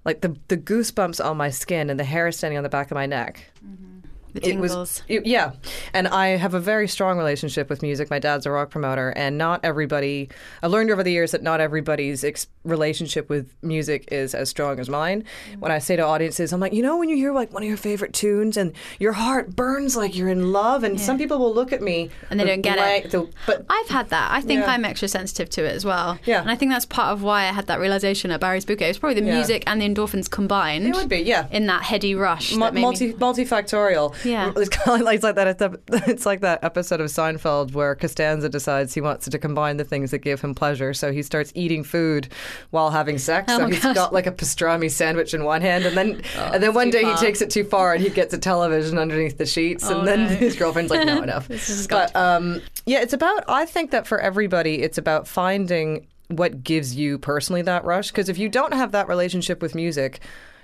like 0.05 0.21
the, 0.21 0.37
the 0.49 0.57
goosebumps 0.57 1.25
on 1.25 1.37
my 1.37 1.51
skin 1.51 1.89
and 1.89 1.99
the 1.99 2.05
hair 2.05 2.31
standing 2.33 2.59
on 2.59 2.63
the 2.63 2.69
back 2.69 2.91
of 2.91 2.95
my 2.95 3.07
neck 3.07 3.51
mm-hmm. 3.65 3.96
The 4.37 4.51
it 4.51 4.59
was 4.59 5.03
it- 5.09 5.27
yeah 5.27 5.53
and 5.93 6.07
i 6.09 6.29
have 6.29 6.55
a 6.55 6.61
very 6.61 6.89
strong 6.89 7.19
relationship 7.19 7.69
with 7.71 7.83
music 7.83 8.11
my 8.11 8.19
dad's 8.19 8.47
a 8.47 8.51
rock 8.51 8.71
promoter 8.71 9.11
and 9.17 9.37
not 9.39 9.61
everybody 9.65 10.29
i 10.63 10.67
learned 10.67 10.91
over 10.91 11.03
the 11.03 11.11
years 11.13 11.31
that 11.33 11.43
not 11.43 11.61
everybody's 11.61 12.23
ex- 12.25 12.47
relationship 12.65 13.29
with 13.29 13.53
music 13.63 14.09
is 14.13 14.35
as 14.35 14.49
strong 14.51 14.79
as 14.79 14.89
mine 14.89 15.25
Mm-hmm. 15.51 15.61
when 15.61 15.73
i 15.73 15.79
say 15.79 15.97
to 15.97 16.03
audiences 16.03 16.53
i'm 16.53 16.61
like 16.61 16.73
you 16.73 16.83
know 16.83 16.97
when 16.97 17.09
you 17.09 17.17
hear 17.17 17.33
like 17.33 17.53
one 17.53 17.63
of 17.63 17.69
your 17.69 17.77
favorite 17.79 18.13
tunes 18.13 18.57
and 18.57 18.73
your 18.99 19.13
heart 19.13 19.55
burns 19.57 19.97
like 19.97 20.15
you're 20.17 20.29
in 20.29 20.53
love 20.53 20.85
and 20.85 21.01
some 21.01 21.19
people 21.19 21.39
will 21.39 21.55
look 21.55 21.73
at 21.73 21.83
me 21.83 22.11
And 22.31 22.39
they 22.39 22.45
don't 22.45 22.61
get 22.63 22.77
it. 22.79 22.81
blank- 22.81 23.11
they'll- 23.11 23.31
but 23.47 23.65
I've 23.69 23.89
had 23.89 24.11
that. 24.11 24.31
I 24.33 24.41
think 24.41 24.61
Yeah. 24.61 24.71
I'm 24.73 24.85
extra 24.85 25.09
sensitive 25.09 25.49
to 25.51 25.65
it 25.65 25.73
as 25.75 25.85
well. 25.85 26.19
Yeah. 26.25 26.41
And 26.41 26.51
I 26.51 26.55
think 26.57 26.71
that's 26.73 26.85
part 26.85 27.13
of 27.13 27.23
why 27.23 27.43
I 27.43 27.53
had 27.53 27.67
that 27.69 27.79
realization 27.81 28.31
at 28.31 28.41
Barry's 28.41 28.65
Bootcamp. 28.65 28.83
It's 28.89 28.99
probably 28.99 29.21
the 29.21 29.27
Yeah. 29.27 29.35
music 29.37 29.65
and 29.67 29.81
the 29.81 29.89
endorphins 29.89 30.31
combined 30.31 30.87
it 30.87 30.95
would 30.95 31.09
be 31.09 31.19
yeah 31.19 31.47
in 31.51 31.67
that 31.67 31.83
heady 31.83 32.15
rush. 32.15 32.55
Made 32.55 32.75
multi 32.75 33.09
me, 33.09 33.13
multifactorial. 33.15 34.15
Yeah. 34.27 34.53
it's 34.57 34.69
kind 34.69 35.01
of 35.01 35.07
like, 35.07 35.17
it's 35.17 35.25
like 35.25 35.35
that. 35.37 35.81
It's 36.09 36.27
like 36.27 36.41
that 36.41 36.63
episode 36.65 37.01
of 37.01 37.07
Seinfeld 37.09 37.73
where 37.73 37.95
Costanza 37.95 38.49
decides 38.49 38.95
he 38.95 39.01
wants 39.01 39.29
to 39.29 39.39
combine 39.39 39.77
the 39.77 39.85
things 39.85 40.11
that 40.11 40.19
give 40.19 40.41
him 40.41 40.55
pleasure, 40.55 40.93
so 40.95 41.13
he 41.13 41.23
starts 41.23 41.53
eating 41.55 41.85
food 41.85 42.29
while 42.71 42.91
having 42.91 43.19
sex. 43.19 43.53
Oh 43.53 43.59
so 43.59 43.67
he's 43.67 43.83
gosh. 43.83 43.95
got 43.95 44.13
like 44.13 44.27
a 44.27 44.33
pastrami 44.33 44.91
sandwich 44.91 45.35
in 45.35 45.45
one 45.45 45.61
hand, 45.63 45.85
and 45.85 45.97
then 45.97 46.23
Oh, 46.37 46.51
and 46.55 46.63
then 46.63 46.75
one 46.75 46.91
day 46.91 47.03
far. 47.03 47.15
he 47.15 47.19
takes 47.19 47.41
it 47.41 47.51
too 47.51 47.65
far 47.65 47.95
and 47.95 48.03
he 48.03 48.11
gets 48.11 48.33
a 48.35 48.39
television 48.39 48.99
underneath 48.99 49.39
the 49.39 49.47
sheets, 49.47 49.85
Oh, 49.89 49.99
and 50.01 50.09
then 50.09 50.21
no. 50.25 50.27
his 50.37 50.57
girlfriend's 50.57 50.91
like, 50.91 51.07
"No, 51.07 51.23
enough." 51.23 51.49
This 51.49 51.69
has 51.69 51.87
got 51.87 52.13
but 52.13 52.17
um, 52.21 52.63
yeah, 52.85 53.01
it's 53.01 53.13
about. 53.13 53.45
I 53.49 53.65
think 53.67 53.91
that 53.91 54.07
for 54.07 54.19
everybody, 54.19 54.83
it's 54.83 54.99
about 54.99 55.27
finding 55.27 56.07
what 56.29 56.63
gives 56.65 56.95
you 56.97 57.19
personally 57.19 57.63
that 57.63 57.85
rush. 57.85 58.11
Because 58.11 58.29
if 58.29 58.39
you 58.39 58.49
don't 58.49 58.75
have 58.75 58.93
that 58.93 59.09
relationship 59.09 59.63
with 59.63 59.75
music, 59.75 60.21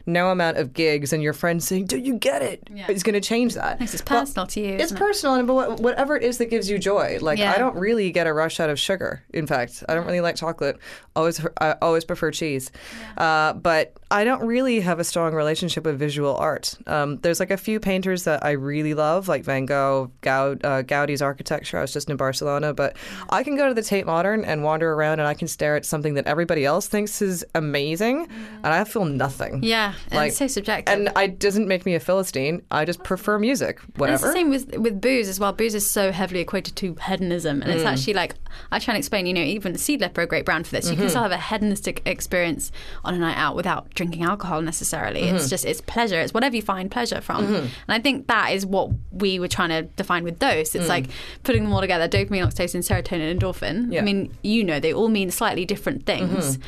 no 0.06 0.30
amount 0.30 0.56
of 0.58 0.72
gigs 0.72 1.12
and 1.12 1.22
your 1.22 1.32
friends 1.32 1.66
saying, 1.66 1.86
"Do 1.86 1.98
you 1.98 2.14
get 2.16 2.42
it?" 2.42 2.62
Yeah. 2.72 2.90
is 2.90 3.02
going 3.02 3.14
to 3.14 3.20
change 3.20 3.54
that. 3.54 3.80
It's 3.80 3.92
just 3.92 4.08
Well, 4.10 4.20
personal 4.20 4.46
to 4.48 4.60
you. 4.60 4.74
it's 4.74 4.84
isn't 4.84 4.96
it? 4.96 5.00
personal, 5.00 5.34
and 5.36 5.46
but 5.46 5.80
whatever 5.80 6.16
it 6.16 6.22
is 6.22 6.38
that 6.38 6.46
gives 6.46 6.68
you 6.70 6.78
joy. 6.78 7.18
Like 7.20 7.38
Yeah. 7.38 7.52
I 7.52 7.58
don't 7.58 7.76
really 7.76 8.10
get 8.12 8.26
a 8.26 8.32
rush 8.32 8.60
out 8.60 8.70
of 8.70 8.78
sugar. 8.78 9.22
In 9.32 9.46
fact, 9.46 9.84
I 9.88 9.94
don't 9.94 10.06
really 10.06 10.20
like 10.20 10.36
chocolate. 10.36 10.78
Always, 11.14 11.44
I 11.60 11.76
always 11.82 12.04
prefer 12.04 12.30
cheese. 12.30 12.70
Uh, 13.16 13.52
but 13.54 13.96
I 14.10 14.24
don't 14.24 14.44
really 14.46 14.80
have 14.80 14.98
a 14.98 15.04
strong 15.04 15.34
relationship 15.34 15.84
with 15.84 15.98
visual 15.98 16.36
art. 16.36 16.74
Um, 16.86 17.18
there's 17.18 17.40
like 17.40 17.50
a 17.50 17.56
few 17.56 17.80
painters 17.80 18.24
that 18.24 18.44
I 18.44 18.52
really 18.52 18.94
love, 18.94 19.28
like 19.28 19.44
Van 19.44 19.66
Gogh, 19.66 20.10
Gaud, 20.22 20.64
uh, 20.64 20.82
Gaudi's 20.82 21.22
architecture. 21.22 21.78
I 21.78 21.82
was 21.82 21.92
just 21.92 22.10
in 22.10 22.16
Barcelona, 22.16 22.74
but 22.74 22.96
I 23.30 23.42
can 23.42 23.56
go 23.56 23.68
to 23.68 23.74
the 23.74 23.82
Tate 23.82 24.06
Modern 24.06 24.44
and 24.44 24.62
wander 24.64 24.92
around, 24.92 25.20
and 25.20 25.28
I 25.28 25.34
can 25.34 25.48
stare 25.48 25.76
at 25.76 25.84
something 25.86 26.14
that 26.14 26.26
everybody 26.26 26.64
else 26.64 26.88
thinks 26.88 27.22
is 27.22 27.44
amazing, 27.54 28.28
and 28.62 28.66
I 28.66 28.84
feel 28.84 29.04
nothing. 29.04 29.60
Yeah, 29.62 29.91
and 30.10 30.14
Like- 30.14 30.28
it's 30.28 30.38
so 30.38 30.46
subjective. 30.46 30.92
And 30.94 31.10
it 31.16 31.38
doesn't 31.38 31.66
make 31.68 31.84
me 31.86 31.94
a 31.94 32.00
philistine. 32.00 32.62
I 32.70 32.84
just 32.84 33.02
prefer 33.02 33.38
music. 33.38 33.78
And 33.80 33.88
it's 33.90 33.98
Whatever. 33.98 34.26
the 34.28 34.32
same 34.32 34.50
with 34.50 34.76
with 34.76 35.00
booze 35.00 35.28
as 35.28 35.38
well. 35.40 35.52
Booze 35.52 35.74
is 35.74 35.88
so 35.88 36.12
heavily 36.12 36.40
equated 36.40 36.76
to 36.76 36.96
hedonism, 37.06 37.62
and 37.62 37.70
Mm. 37.70 37.74
it's 37.76 37.84
actually 37.84 38.14
like 38.14 38.34
I 38.70 38.78
try 38.78 38.94
and 38.94 38.98
explain. 38.98 39.26
You 39.26 39.34
know, 39.34 39.40
even 39.42 39.74
Seedlip 39.74 40.16
are 40.18 40.22
a 40.22 40.26
great 40.26 40.44
brand 40.44 40.66
for 40.66 40.72
this. 40.76 40.86
You 40.86 40.92
Mm-hmm. 40.92 41.00
can 41.02 41.10
still 41.10 41.22
have 41.22 41.32
a 41.32 41.38
hedonistic 41.38 42.02
experience 42.06 42.70
on 43.04 43.14
a 43.14 43.18
night 43.18 43.36
out 43.36 43.56
without 43.56 43.92
drinking 43.94 44.22
alcohol 44.24 44.62
necessarily. 44.62 45.22
Mm-hmm. 45.22 45.36
It's 45.36 45.48
just 45.48 45.64
it's 45.64 45.80
pleasure. 45.80 46.20
It's 46.20 46.34
whatever 46.34 46.56
you 46.56 46.62
find 46.62 46.90
pleasure 46.90 47.20
from, 47.20 47.54
and 47.54 47.70
I 47.88 47.98
think 47.98 48.26
that 48.28 48.52
is 48.52 48.64
what 48.66 48.90
we 49.10 49.38
were 49.38 49.48
trying 49.48 49.70
to 49.70 49.82
define 49.82 50.24
with 50.24 50.38
dose. 50.38 50.70
Mm. 50.70 50.80
It's 50.80 50.88
like 50.88 51.06
putting 51.44 51.64
them 51.64 51.72
all 51.72 51.80
together: 51.80 52.08
dopamine, 52.08 52.44
oxytocin, 52.46 52.80
serotonin, 52.82 53.38
endorphin. 53.38 53.92
Yeah. 53.92 54.00
I 54.00 54.04
mean, 54.04 54.32
you 54.42 54.64
know, 54.64 54.80
they 54.80 54.92
all 54.92 55.08
mean 55.08 55.30
slightly 55.30 55.64
different 55.64 56.04
things, 56.06 56.58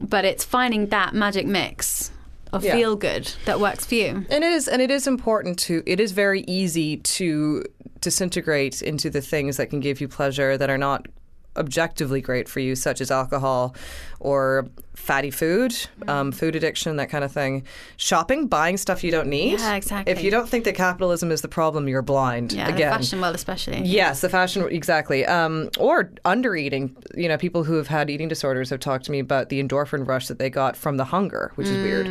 but 0.00 0.24
it's 0.24 0.44
finding 0.44 0.86
that 0.86 1.14
magic 1.14 1.46
mix 1.46 2.10
Yeah. 2.62 2.74
feel 2.74 2.96
good 2.96 3.32
that 3.44 3.60
works 3.60 3.86
for 3.86 3.94
you. 3.94 4.26
And 4.30 4.44
it 4.44 4.52
is, 4.52 4.68
and 4.68 4.82
it 4.82 4.90
is 4.90 5.06
important 5.06 5.58
to. 5.60 5.82
It 5.86 6.00
is 6.00 6.12
very 6.12 6.42
easy 6.42 6.98
to 6.98 7.64
disintegrate 8.00 8.82
into 8.82 9.10
the 9.10 9.20
things 9.20 9.56
that 9.56 9.70
can 9.70 9.80
give 9.80 10.00
you 10.00 10.08
pleasure 10.08 10.56
that 10.56 10.70
are 10.70 10.78
not 10.78 11.06
objectively 11.56 12.20
great 12.20 12.48
for 12.48 12.60
you, 12.60 12.74
such 12.74 13.00
as 13.00 13.10
alcohol 13.10 13.74
or 14.20 14.68
fatty 14.94 15.30
food, 15.30 15.76
um, 16.08 16.32
food 16.32 16.56
addiction, 16.56 16.96
that 16.96 17.10
kind 17.10 17.22
of 17.22 17.30
thing. 17.30 17.64
Shopping, 17.96 18.48
buying 18.48 18.76
stuff 18.76 19.04
you 19.04 19.10
don't 19.10 19.28
need. 19.28 19.60
Yeah, 19.60 19.74
exactly. 19.74 20.12
If 20.12 20.22
you 20.22 20.30
don't 20.30 20.48
think 20.48 20.64
that 20.64 20.74
capitalism 20.74 21.30
is 21.30 21.42
the 21.42 21.48
problem, 21.48 21.86
you're 21.86 22.02
blind. 22.02 22.52
Yeah, 22.52 22.70
the 22.70 22.78
fashion 22.78 23.20
world 23.20 23.34
especially. 23.34 23.82
Yes, 23.82 24.20
the 24.20 24.28
fashion 24.28 24.66
exactly. 24.70 25.24
Um, 25.26 25.70
or 25.78 26.12
under 26.24 26.56
eating. 26.56 26.96
You 27.14 27.28
know, 27.28 27.38
people 27.38 27.62
who 27.62 27.74
have 27.74 27.86
had 27.86 28.10
eating 28.10 28.26
disorders 28.26 28.70
have 28.70 28.80
talked 28.80 29.04
to 29.04 29.12
me 29.12 29.20
about 29.20 29.48
the 29.48 29.62
endorphin 29.62 30.06
rush 30.06 30.26
that 30.28 30.38
they 30.38 30.50
got 30.50 30.76
from 30.76 30.96
the 30.96 31.04
hunger, 31.04 31.52
which 31.54 31.68
is 31.68 31.76
weird. 31.76 32.06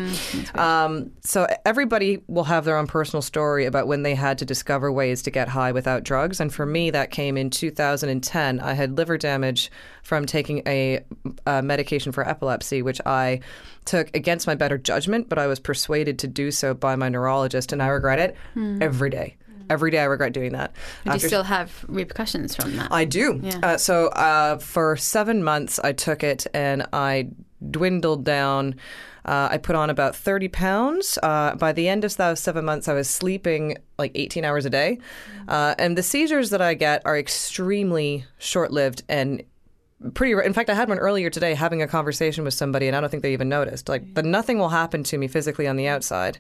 Um, 0.56 1.12
so 1.22 1.48
everybody 1.66 2.24
will 2.28 2.46
have 2.46 2.66
their 2.66 2.78
own 2.78 2.88
personal 2.88 3.22
story 3.22 3.66
about 3.66 3.88
when 3.88 4.04
they 4.04 4.16
had 4.16 4.38
to 4.38 4.46
discover 4.46 4.92
ways 4.92 5.22
to 5.24 5.32
get 5.32 5.50
high 5.50 5.72
without 5.72 6.04
drugs. 6.04 6.40
And 6.40 6.54
for 6.54 6.66
me, 6.66 6.92
that 6.92 7.12
came 7.12 7.36
in 7.36 7.50
2010. 7.50 8.60
I 8.60 8.74
had 8.74 8.96
liver 8.96 9.18
damage 9.18 9.35
damage 9.36 9.72
from 10.04 10.26
taking 10.26 10.62
a, 10.66 11.04
a 11.46 11.62
medication 11.62 12.12
for 12.12 12.28
epilepsy, 12.28 12.82
which 12.82 13.02
I 13.06 13.42
took 13.86 14.16
against 14.16 14.48
my 14.48 14.56
better 14.56 14.78
judgment, 14.78 15.28
but 15.30 15.38
I 15.38 15.48
was 15.48 15.60
persuaded 15.60 16.20
to 16.20 16.28
do 16.28 16.52
so 16.52 16.74
by 16.74 16.96
my 16.96 17.10
neurologist, 17.10 17.74
and 17.74 17.82
I 17.84 17.88
regret 17.88 18.20
it 18.20 18.36
every 18.82 19.10
day. 19.10 19.36
Every 19.68 19.90
day 19.90 20.00
I 20.00 20.04
regret 20.04 20.32
doing 20.32 20.54
that. 20.54 20.76
Do 21.06 21.14
you 21.14 21.20
still 21.20 21.44
have 21.44 21.84
repercussions 21.88 22.56
from 22.56 22.76
that? 22.78 22.92
I 22.92 23.04
do. 23.04 23.40
Yeah. 23.42 23.60
Uh, 23.64 23.78
so 23.78 24.08
uh, 24.10 24.60
for 24.60 24.96
seven 24.96 25.44
months, 25.44 25.80
I 25.80 25.92
took 25.92 26.24
it 26.24 26.46
and 26.54 26.86
I 26.94 27.30
dwindled 27.72 28.24
down. 28.24 28.76
Uh, 29.26 29.50
I 29.52 29.58
put 29.58 29.76
on 29.76 29.90
about 29.90 30.16
30 30.16 30.48
pounds. 30.50 31.18
Uh, 31.22 31.56
by 31.56 31.72
the 31.72 31.88
end 31.88 32.06
of 32.06 32.16
those 32.16 32.40
seven 32.40 32.64
months, 32.64 32.88
I 32.88 32.94
was 32.94 33.10
sleeping 33.10 33.78
like 33.98 34.12
18 34.16 34.46
hours 34.46 34.66
a 34.66 34.70
day. 34.70 35.00
Uh, 35.48 35.76
and 35.80 35.98
the 35.98 36.04
seizures 36.04 36.52
that 36.52 36.62
I 36.62 36.76
get 36.76 37.02
are 37.06 37.18
extremely 37.18 38.26
short 38.38 38.72
lived 38.72 39.04
and 39.10 39.44
pretty 40.14 40.34
in 40.46 40.54
fact 40.54 40.70
i 40.70 40.74
had 40.74 40.90
one 40.90 41.00
earlier 41.00 41.30
today 41.30 41.54
having 41.54 41.82
a 41.82 41.88
conversation 41.88 42.44
with 42.44 42.54
somebody 42.54 42.88
and 42.88 42.96
i 42.96 43.02
don't 43.02 43.10
think 43.10 43.24
they 43.24 43.34
even 43.34 43.50
noticed. 43.50 43.90
Like 43.90 44.14
the 44.14 44.24
nothing 44.24 44.60
will 44.60 44.70
happen 44.70 45.04
to 45.04 45.18
me 45.18 45.28
physically 45.28 45.68
on 45.68 45.76
the 45.76 45.88
outside. 45.88 46.38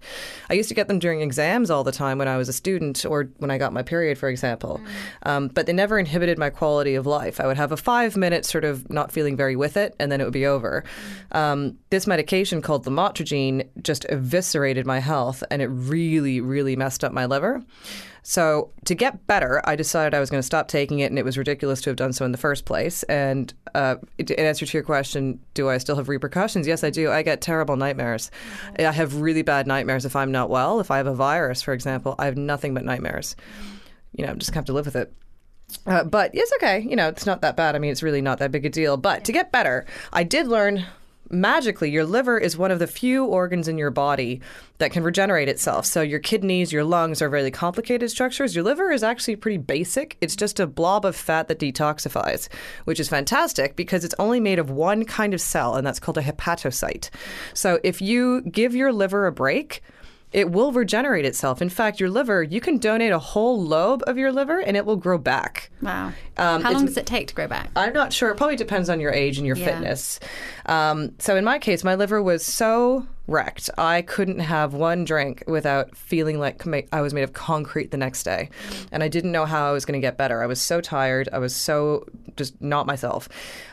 I 0.50 0.53
used 0.53 0.69
to 0.69 0.75
get 0.75 0.88
them 0.88 1.00
during 1.00 1.22
exams 1.22 1.69
all 1.69 1.84
the 1.84 1.91
time 1.91 2.17
when 2.17 2.27
i 2.27 2.38
was 2.38 2.50
a 2.50 2.53
student 2.53 3.05
or 3.05 3.29
when 3.38 3.51
i 3.51 3.57
got 3.57 3.74
my 3.74 3.84
period 3.84 4.17
for 4.17 4.29
example. 4.29 4.81
Um, 5.24 5.48
but 5.48 5.65
they 5.65 5.74
never 5.74 5.98
inhibited 5.98 6.38
my 6.38 6.50
quality 6.50 6.95
of 6.95 7.05
life. 7.05 7.39
I 7.39 7.48
would 7.48 7.57
have 7.57 7.72
a 7.72 7.77
five 7.77 8.15
minute 8.15 8.45
sort 8.45 8.63
of 8.63 8.89
not 8.89 9.12
feeling 9.12 9.36
very 9.36 9.55
with 9.55 9.77
it 9.77 9.95
and 10.00 10.12
then 10.12 10.22
it 10.22 10.24
would 10.25 10.34
be 10.34 10.45
over. 10.45 10.84
Um, 11.31 11.77
this 11.89 12.07
medication 12.07 12.62
called 12.62 12.86
lamotrigine 12.86 13.67
just 13.81 14.05
eviscerated 14.10 14.86
my 14.86 15.00
health 15.00 15.43
and 15.50 15.62
it 15.62 15.67
really 15.67 16.41
really 16.41 16.75
messed 16.75 17.03
up 17.03 17.12
my 17.12 17.25
liver 17.25 17.63
so 18.27 18.72
to 18.86 18.96
get 18.96 19.27
better, 19.27 19.62
I 19.65 19.75
decided 19.75 20.15
I 20.15 20.20
was 20.20 20.32
going 20.32 20.39
to 20.39 20.46
stop 20.46 20.67
taking 20.67 20.98
it, 20.98 21.12
and 21.12 21.20
it 21.20 21.24
was 21.24 21.38
ridiculous 21.38 21.79
to 21.82 21.91
have 21.91 21.96
done 21.96 22.12
so 22.12 22.25
in 22.25 22.32
the 22.32 22.39
first 22.39 22.65
place. 22.65 23.03
And 23.03 23.53
uh, 23.75 23.98
in 24.17 24.32
answer 24.32 24.65
to 24.65 24.74
your 24.75 24.84
question, 24.84 25.39
do 25.53 25.70
I 25.70 25.77
still 25.77 25.96
have 25.96 26.10
repercussions? 26.10 26.65
Yes, 26.65 26.84
I 26.84 26.89
do. 26.89 27.12
I 27.12 27.22
get 27.22 27.39
terrible 27.39 27.75
nightmares. 27.75 28.32
I 28.79 28.91
have 28.91 29.22
really 29.22 29.44
bad 29.44 29.67
nightmares 29.67 30.05
if 30.05 30.15
I'm 30.15 30.32
not 30.32 30.50
well. 30.50 30.79
If 30.79 30.89
I 30.89 30.98
have 30.98 31.05
a 31.05 31.13
virus, 31.13 31.62
for 31.62 31.72
example, 31.72 32.15
I 32.17 32.25
have 32.25 32.36
nothing 32.36 32.74
but 32.74 32.84
nightmares. 32.84 33.36
You 34.13 34.25
know, 34.25 34.32
I'm 34.32 34.39
just 34.39 34.55
have 34.55 34.65
to 34.65 34.74
live 34.74 34.88
with 34.88 34.96
it. 34.96 35.13
Uh, 35.86 36.03
but 36.03 36.32
it's 36.34 36.51
okay. 36.53 36.79
You 36.79 36.96
know, 36.96 37.10
it's 37.10 37.27
not 37.27 37.41
that 37.41 37.55
bad. 37.55 37.75
I 37.75 37.79
mean, 37.79 37.91
it's 37.91 38.01
really 38.01 38.22
not 38.22 38.39
that 38.39 38.51
big 38.51 38.65
a 38.65 38.70
deal. 38.70 38.98
But 38.98 39.24
to 39.25 39.34
get 39.34 39.51
better, 39.51 39.86
I 40.12 40.24
did 40.24 40.48
learn 40.48 40.84
magically 41.29 41.91
your 41.91 42.05
liver 42.05 42.38
is 42.38 42.58
one 42.58 42.72
of 42.72 42.79
the 42.79 42.88
few 42.88 43.25
organs 43.25 43.67
in 43.67 43.77
your 43.77 43.91
body 43.91 44.41
that 44.77 44.91
can 44.91 45.03
regenerate 45.03 45.48
itself. 45.50 45.86
So 45.86 46.01
your 46.01 46.20
kidneys, 46.20 46.74
your 46.74 46.84
lungs 46.84 47.22
are 47.22 47.29
really 47.29 47.51
complicated 47.51 48.10
structures. 48.10 48.55
Your 48.55 48.63
liver 48.63 48.91
is 48.91 49.03
actually 49.03 49.38
pretty 49.38 49.58
basic. 49.58 50.17
It's 50.22 50.36
just 50.36 50.60
a 50.60 50.67
blob 50.67 51.05
of 51.05 51.15
fat 51.15 51.48
that 51.48 51.60
detoxifies, 51.60 52.50
which 52.84 53.00
is 53.00 53.10
fantastic 53.10 53.75
because 53.75 54.03
it's 54.03 54.15
only 54.20 54.39
made 54.39 54.60
of 54.60 54.70
one 54.70 55.05
kind 55.05 55.34
of 55.34 55.41
cell 55.41 55.75
and 55.75 55.86
that's 55.86 56.00
called 56.00 56.17
a 56.17 56.22
hepatocyte. 56.22 57.10
So 57.53 57.79
if 57.84 58.01
you 58.01 58.41
give 58.41 58.75
your 58.75 58.91
liver 58.91 59.27
a 59.27 59.32
break, 59.32 59.82
it 60.36 60.51
will 60.51 60.74
regenerate 60.74 61.24
itself. 61.24 61.62
In 61.62 61.70
fact, 61.70 61.98
your 62.01 62.10
liver, 62.10 62.44
you 62.44 62.60
can 62.60 62.77
donate 62.77 63.13
a 63.13 63.20
whole 63.20 63.58
lobe 63.62 64.04
of 64.06 64.18
your 64.18 64.34
liver 64.34 64.60
and 64.60 64.75
it 64.75 64.86
will 64.86 64.98
grow 64.98 65.18
back. 65.18 65.72
Wow. 65.82 66.08
Um, 66.36 66.62
How 66.62 66.74
long 66.74 66.86
does 66.86 66.98
it 66.98 67.06
take 67.06 67.30
to 67.30 67.34
grow 67.34 67.48
back? 67.48 67.70
I'm 67.74 67.94
not 67.94 68.12
sure. 68.12 68.32
It 68.32 68.36
probably 68.36 68.58
depends 68.58 68.89
on 68.89 69.00
your 69.00 69.13
age 69.13 69.38
and 69.38 69.48
your 69.48 69.56
Yeah. 69.56 69.65
fitness. 69.68 70.20
Um, 70.65 71.13
so 71.20 71.38
in 71.38 71.46
my 71.46 71.58
case, 71.58 71.86
my 71.86 71.96
liver 71.96 72.22
was 72.22 72.46
so 72.46 73.08
wrecked, 73.27 73.70
I 73.77 74.01
couldn't 74.01 74.39
have 74.39 74.74
one 74.74 75.06
drink 75.06 75.42
without 75.48 75.96
feeling 75.96 76.38
like 76.38 76.63
I 76.92 77.00
was 77.00 77.13
made 77.13 77.24
of 77.24 77.32
concrete 77.32 77.92
the 77.92 77.98
next 77.98 78.24
day, 78.24 78.50
and 78.92 79.01
I 79.01 79.08
didn't 79.08 79.32
know 79.32 79.46
how 79.46 79.70
I 79.70 79.72
was 79.72 79.84
going 79.86 80.00
to 80.00 80.06
get 80.06 80.15
better. 80.18 80.44
I 80.44 80.48
was 80.48 80.60
so 80.62 80.80
tired. 80.82 81.27
I 81.34 81.39
was 81.39 81.56
so 81.56 82.06
just 82.36 82.62
not 82.62 82.86
myself. 82.86 83.27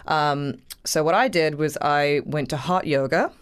Um, 0.07 0.59
so 0.85 1.03
what 1.05 1.15
I 1.15 1.27
did 1.29 1.57
was 1.57 1.77
I 1.83 2.23
went 2.25 2.49
to 2.51 2.57
hot 2.57 2.87
yoga. 2.87 3.33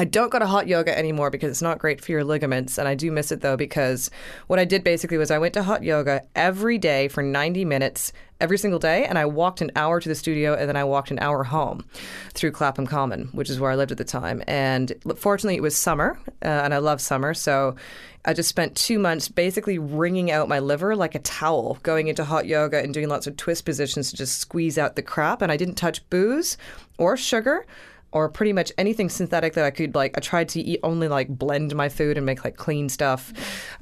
I 0.00 0.04
don't 0.04 0.30
go 0.30 0.38
to 0.38 0.46
hot 0.46 0.66
yoga 0.66 0.96
anymore 0.96 1.28
because 1.28 1.50
it's 1.50 1.60
not 1.60 1.78
great 1.78 2.00
for 2.00 2.10
your 2.10 2.24
ligaments. 2.24 2.78
And 2.78 2.88
I 2.88 2.94
do 2.94 3.12
miss 3.12 3.30
it 3.30 3.42
though 3.42 3.58
because 3.58 4.10
what 4.46 4.58
I 4.58 4.64
did 4.64 4.82
basically 4.82 5.18
was 5.18 5.30
I 5.30 5.36
went 5.36 5.52
to 5.52 5.62
hot 5.62 5.82
yoga 5.82 6.22
every 6.34 6.78
day 6.78 7.06
for 7.08 7.22
90 7.22 7.66
minutes 7.66 8.10
every 8.40 8.56
single 8.56 8.78
day. 8.78 9.04
And 9.04 9.18
I 9.18 9.26
walked 9.26 9.60
an 9.60 9.70
hour 9.76 10.00
to 10.00 10.08
the 10.08 10.14
studio 10.14 10.54
and 10.54 10.66
then 10.66 10.76
I 10.76 10.84
walked 10.84 11.10
an 11.10 11.18
hour 11.18 11.44
home 11.44 11.84
through 12.32 12.52
Clapham 12.52 12.86
Common, 12.86 13.26
which 13.32 13.50
is 13.50 13.60
where 13.60 13.70
I 13.70 13.74
lived 13.74 13.92
at 13.92 13.98
the 13.98 14.04
time. 14.04 14.42
And 14.46 14.94
fortunately, 15.18 15.56
it 15.56 15.62
was 15.62 15.76
summer 15.76 16.18
uh, 16.42 16.48
and 16.48 16.72
I 16.72 16.78
love 16.78 17.02
summer. 17.02 17.34
So 17.34 17.76
I 18.24 18.32
just 18.32 18.48
spent 18.48 18.76
two 18.76 18.98
months 18.98 19.28
basically 19.28 19.78
wringing 19.78 20.30
out 20.30 20.48
my 20.48 20.60
liver 20.60 20.96
like 20.96 21.14
a 21.14 21.18
towel, 21.18 21.78
going 21.82 22.08
into 22.08 22.24
hot 22.24 22.46
yoga 22.46 22.82
and 22.82 22.94
doing 22.94 23.08
lots 23.08 23.26
of 23.26 23.36
twist 23.36 23.66
positions 23.66 24.08
to 24.10 24.16
just 24.16 24.38
squeeze 24.38 24.78
out 24.78 24.96
the 24.96 25.02
crap. 25.02 25.42
And 25.42 25.52
I 25.52 25.58
didn't 25.58 25.74
touch 25.74 26.08
booze 26.08 26.56
or 26.96 27.18
sugar 27.18 27.66
or 28.12 28.28
pretty 28.28 28.52
much 28.52 28.72
anything 28.78 29.08
synthetic 29.08 29.54
that 29.54 29.64
I 29.64 29.70
could 29.70 29.94
like. 29.94 30.16
I 30.16 30.20
tried 30.20 30.48
to 30.50 30.60
eat 30.60 30.80
only 30.82 31.08
like 31.08 31.28
blend 31.28 31.74
my 31.74 31.88
food 31.88 32.16
and 32.16 32.26
make 32.26 32.44
like 32.44 32.56
clean 32.56 32.88
stuff. 32.88 33.32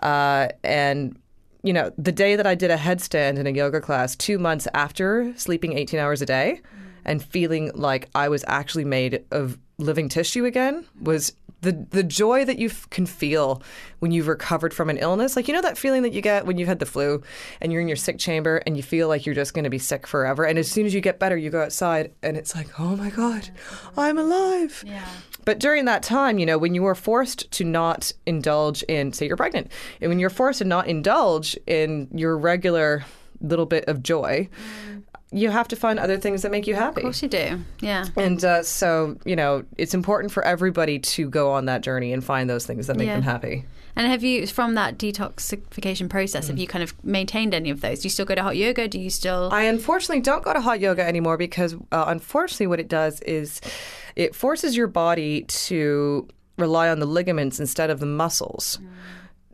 Uh, 0.02 0.48
and 0.62 1.18
you 1.62 1.72
know, 1.72 1.92
the 1.98 2.12
day 2.12 2.36
that 2.36 2.46
I 2.46 2.54
did 2.54 2.70
a 2.70 2.76
headstand 2.76 3.38
in 3.38 3.46
a 3.46 3.50
yoga 3.50 3.80
class, 3.80 4.14
two 4.14 4.38
months 4.38 4.68
after 4.74 5.32
sleeping 5.36 5.76
18 5.76 5.98
hours 5.98 6.22
a 6.22 6.26
day 6.26 6.60
and 7.04 7.22
feeling 7.22 7.70
like 7.74 8.08
I 8.14 8.28
was 8.28 8.44
actually 8.46 8.84
made 8.84 9.24
of 9.30 9.58
living 9.78 10.08
tissue 10.08 10.44
again 10.44 10.84
was 11.00 11.32
the 11.60 11.86
the 11.90 12.02
joy 12.02 12.44
that 12.44 12.58
you 12.58 12.68
f- 12.68 12.88
can 12.90 13.06
feel 13.06 13.62
when 13.98 14.12
you've 14.12 14.28
recovered 14.28 14.72
from 14.72 14.90
an 14.90 14.98
illness. 14.98 15.36
Like 15.36 15.48
you 15.48 15.54
know 15.54 15.62
that 15.62 15.78
feeling 15.78 16.02
that 16.02 16.12
you 16.12 16.20
get 16.20 16.46
when 16.46 16.58
you've 16.58 16.68
had 16.68 16.78
the 16.78 16.86
flu 16.86 17.22
and 17.60 17.72
you're 17.72 17.80
in 17.80 17.88
your 17.88 17.96
sick 17.96 18.18
chamber 18.18 18.58
and 18.66 18.76
you 18.76 18.82
feel 18.82 19.08
like 19.08 19.26
you're 19.26 19.34
just 19.34 19.54
going 19.54 19.64
to 19.64 19.70
be 19.70 19.78
sick 19.78 20.06
forever. 20.06 20.44
And 20.44 20.58
as 20.58 20.70
soon 20.70 20.86
as 20.86 20.94
you 20.94 21.00
get 21.00 21.18
better, 21.18 21.36
you 21.36 21.50
go 21.50 21.62
outside 21.62 22.12
and 22.22 22.36
it's 22.36 22.54
like, 22.54 22.78
oh 22.78 22.96
my 22.96 23.10
god, 23.10 23.50
I'm 23.96 24.18
alive. 24.18 24.84
Yeah. 24.86 25.06
But 25.44 25.58
during 25.58 25.86
that 25.86 26.02
time, 26.02 26.38
you 26.38 26.46
know, 26.46 26.58
when 26.58 26.74
you 26.74 26.82
were 26.82 26.94
forced 26.94 27.50
to 27.52 27.64
not 27.64 28.12
indulge 28.26 28.82
in, 28.82 29.12
say, 29.12 29.26
you're 29.26 29.36
pregnant, 29.36 29.72
and 30.00 30.10
when 30.10 30.18
you're 30.18 30.28
forced 30.28 30.58
to 30.58 30.66
not 30.66 30.86
indulge 30.86 31.56
in 31.66 32.08
your 32.12 32.36
regular 32.36 33.04
little 33.40 33.66
bit 33.66 33.84
of 33.86 34.02
joy, 34.02 34.48
mm. 34.50 35.02
You 35.30 35.50
have 35.50 35.68
to 35.68 35.76
find 35.76 35.98
other 35.98 36.16
things 36.16 36.42
that 36.42 36.50
make 36.50 36.66
you 36.66 36.74
happy. 36.74 37.00
Of 37.00 37.04
course 37.04 37.22
you 37.22 37.28
do. 37.28 37.60
Yeah. 37.80 38.06
And 38.16 38.42
uh, 38.44 38.62
so, 38.62 39.16
you 39.24 39.36
know, 39.36 39.64
it's 39.76 39.92
important 39.94 40.32
for 40.32 40.42
everybody 40.42 40.98
to 41.00 41.28
go 41.28 41.50
on 41.52 41.66
that 41.66 41.82
journey 41.82 42.12
and 42.12 42.24
find 42.24 42.48
those 42.48 42.64
things 42.66 42.86
that 42.86 42.96
make 42.96 43.08
Yeah. 43.08 43.14
them 43.14 43.22
happy. 43.22 43.64
And 43.94 44.06
have 44.06 44.22
you, 44.22 44.46
from 44.46 44.74
that 44.74 44.96
detoxification 44.96 46.08
process, 46.08 46.44
Mm. 46.44 46.48
have 46.48 46.58
you 46.58 46.66
kind 46.68 46.82
of 46.84 46.94
maintained 47.04 47.52
any 47.52 47.68
of 47.68 47.80
those? 47.80 48.00
Do 48.00 48.06
you 48.06 48.10
still 48.10 48.24
go 48.24 48.34
to 48.36 48.42
hot 48.42 48.56
yoga? 48.56 48.86
Do 48.88 48.98
you 48.98 49.10
still? 49.10 49.48
I 49.52 49.62
unfortunately 49.62 50.20
don't 50.22 50.44
go 50.44 50.52
to 50.52 50.60
hot 50.60 50.80
yoga 50.80 51.04
anymore 51.06 51.36
because, 51.36 51.74
uh, 51.92 52.04
unfortunately, 52.06 52.68
what 52.68 52.80
it 52.80 52.88
does 52.88 53.20
is 53.22 53.60
it 54.16 54.34
forces 54.34 54.76
your 54.76 54.86
body 54.86 55.42
to 55.42 56.28
rely 56.56 56.88
on 56.88 57.00
the 57.00 57.06
ligaments 57.06 57.58
instead 57.60 57.90
of 57.90 57.98
the 58.00 58.06
muscles. 58.06 58.78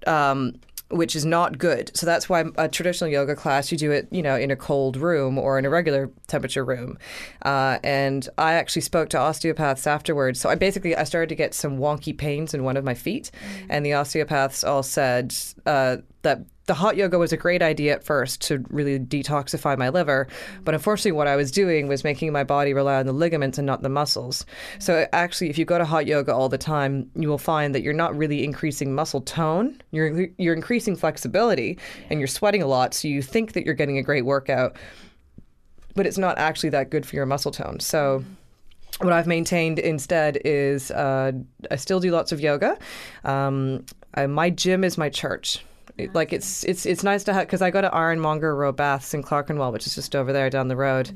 Um, 0.07 0.55
which 0.91 1.17
is 1.17 1.25
not 1.25 1.59
good. 1.59 1.91
So 1.95 2.07
that's 2.07 2.29
why 2.29 2.45
a 2.57 2.69
traditional 2.69 3.11
yoga 3.11 3.35
class, 3.35 3.73
you 3.73 3.79
do 3.79 3.91
it, 3.91 4.07
you 4.11 4.23
know, 4.23 4.37
in 4.37 4.51
a 4.51 4.57
cold 4.57 4.97
room 4.97 5.39
or 5.39 5.59
in 5.59 5.65
a 5.65 5.71
regular 5.71 6.11
temperature 6.27 6.65
room. 6.65 6.99
Uh, 7.43 7.79
and 7.83 8.29
I 8.39 8.55
actually 8.55 8.83
spoke 8.83 9.09
to 9.11 9.19
osteopaths 9.19 9.87
afterwards. 9.87 10.41
So 10.41 10.49
I 10.49 10.55
basically 10.55 10.95
I 10.95 11.05
started 11.05 11.29
to 11.31 11.35
get 11.35 11.55
some 11.55 11.79
wonky 11.79 12.17
pains 12.17 12.55
in 12.55 12.65
one 12.65 12.77
of 12.77 12.85
my 12.85 12.95
feet, 12.95 13.31
and 13.69 13.85
the 13.85 13.95
osteopaths 13.95 14.63
all 14.63 14.83
said 14.83 15.35
uh, 15.67 15.99
that 16.25 16.41
the 16.67 16.75
hot 16.75 16.97
yoga 16.97 17.19
was 17.19 17.33
a 17.33 17.37
great 17.37 17.63
idea 17.63 17.93
at 17.93 18.05
first 18.05 18.41
to 18.43 18.65
really 18.71 18.99
detoxify 18.99 19.77
my 19.77 19.91
liver, 19.91 20.27
but 20.65 20.75
unfortunately, 20.75 21.13
what 21.13 21.27
I 21.27 21.37
was 21.37 21.51
doing 21.51 21.89
was 21.89 22.05
making 22.05 22.33
my 22.33 22.43
body 22.43 22.73
rely 22.73 22.97
on 22.97 23.07
the 23.07 23.13
ligaments 23.13 23.59
and 23.59 23.67
not 23.67 23.83
the 23.83 23.89
muscles. 23.89 24.47
So, 24.79 25.07
actually, 25.13 25.51
if 25.51 25.59
you 25.59 25.65
go 25.65 25.79
to 25.79 25.85
hot 25.85 26.07
yoga 26.07 26.35
all 26.35 26.49
the 26.49 26.59
time, 26.59 27.11
you 27.15 27.29
will 27.29 27.39
find 27.39 27.75
that 27.75 27.83
you're 27.83 27.93
not 27.93 28.17
really 28.17 28.45
increasing 28.45 28.95
muscle 28.95 29.21
tone. 29.21 29.81
You're 29.93 30.29
you're 30.39 30.55
increasing 30.55 30.97
flexibility, 30.97 31.79
and 32.11 32.19
you're 32.19 32.27
sweating 32.27 32.63
a 32.63 32.67
lot. 32.67 32.95
So 32.95 33.09
you 33.09 33.23
think 33.23 33.53
that 33.53 33.65
you're 33.65 33.75
getting 33.75 33.99
a 33.99 34.03
great 34.03 34.25
workout, 34.25 34.77
but 35.95 36.07
it's 36.07 36.19
not 36.19 36.39
actually 36.39 36.71
that 36.71 36.91
good 36.91 37.07
for 37.07 37.17
your 37.17 37.27
muscle 37.27 37.53
tone. 37.53 37.79
So 37.81 38.25
what 39.01 39.13
I've 39.13 39.27
maintained 39.27 39.79
instead 39.79 40.39
is 40.45 40.91
uh, 40.91 41.33
I 41.71 41.77
still 41.77 42.01
do 42.01 42.11
lots 42.11 42.33
of 42.33 42.41
yoga. 42.41 42.79
Um, 43.25 43.85
I, 44.15 44.27
my 44.27 44.51
gym 44.51 44.85
is 44.85 44.97
my 44.97 45.09
church. 45.09 45.65
It- 45.97 46.13
like 46.15 46.33
it's 46.33 46.65
it's 46.65 46.87
it's 46.87 47.05
nice 47.05 47.23
to 47.25 47.33
have 47.33 47.47
because 47.47 47.63
I 47.63 47.71
go 47.71 47.81
to 47.81 47.95
Ironmonger 47.95 48.55
Row 48.57 48.73
Baths 48.73 49.15
in 49.15 49.23
Clerkenwell, 49.23 49.71
which 49.71 49.87
is 49.87 49.95
just 49.95 50.17
over 50.17 50.33
there 50.33 50.51
down 50.51 50.67
the 50.67 50.77
road, 50.77 51.13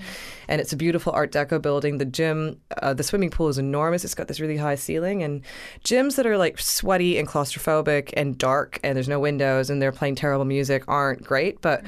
and 0.47 0.61
it's 0.61 0.73
a 0.73 0.76
beautiful 0.76 1.12
Art 1.12 1.32
Deco 1.32 1.61
building. 1.61 1.99
The 1.99 2.04
gym, 2.04 2.61
uh, 2.80 2.94
the 2.94 3.02
swimming 3.02 3.30
pool 3.30 3.49
is 3.49 3.58
enormous. 3.58 4.04
It's 4.04 4.14
got 4.14 4.28
this 4.28 4.38
really 4.38 4.56
high 4.56 4.76
ceiling, 4.76 5.23
and 5.25 5.42
gyms 5.85 6.14
that 6.14 6.26
are 6.26 6.38
like 6.38 6.61
sweaty 6.61 7.18
and 7.18 7.26
claustrophobic 7.26 8.12
and 8.16 8.38
dark, 8.38 8.78
and 8.85 8.94
there's 8.94 9.08
no 9.08 9.18
windows, 9.18 9.68
and 9.68 9.82
they're 9.82 9.90
playing 9.90 10.14
terrible 10.14 10.44
music 10.44 10.85
aren't 10.87 11.25
great, 11.25 11.61
but 11.61 11.82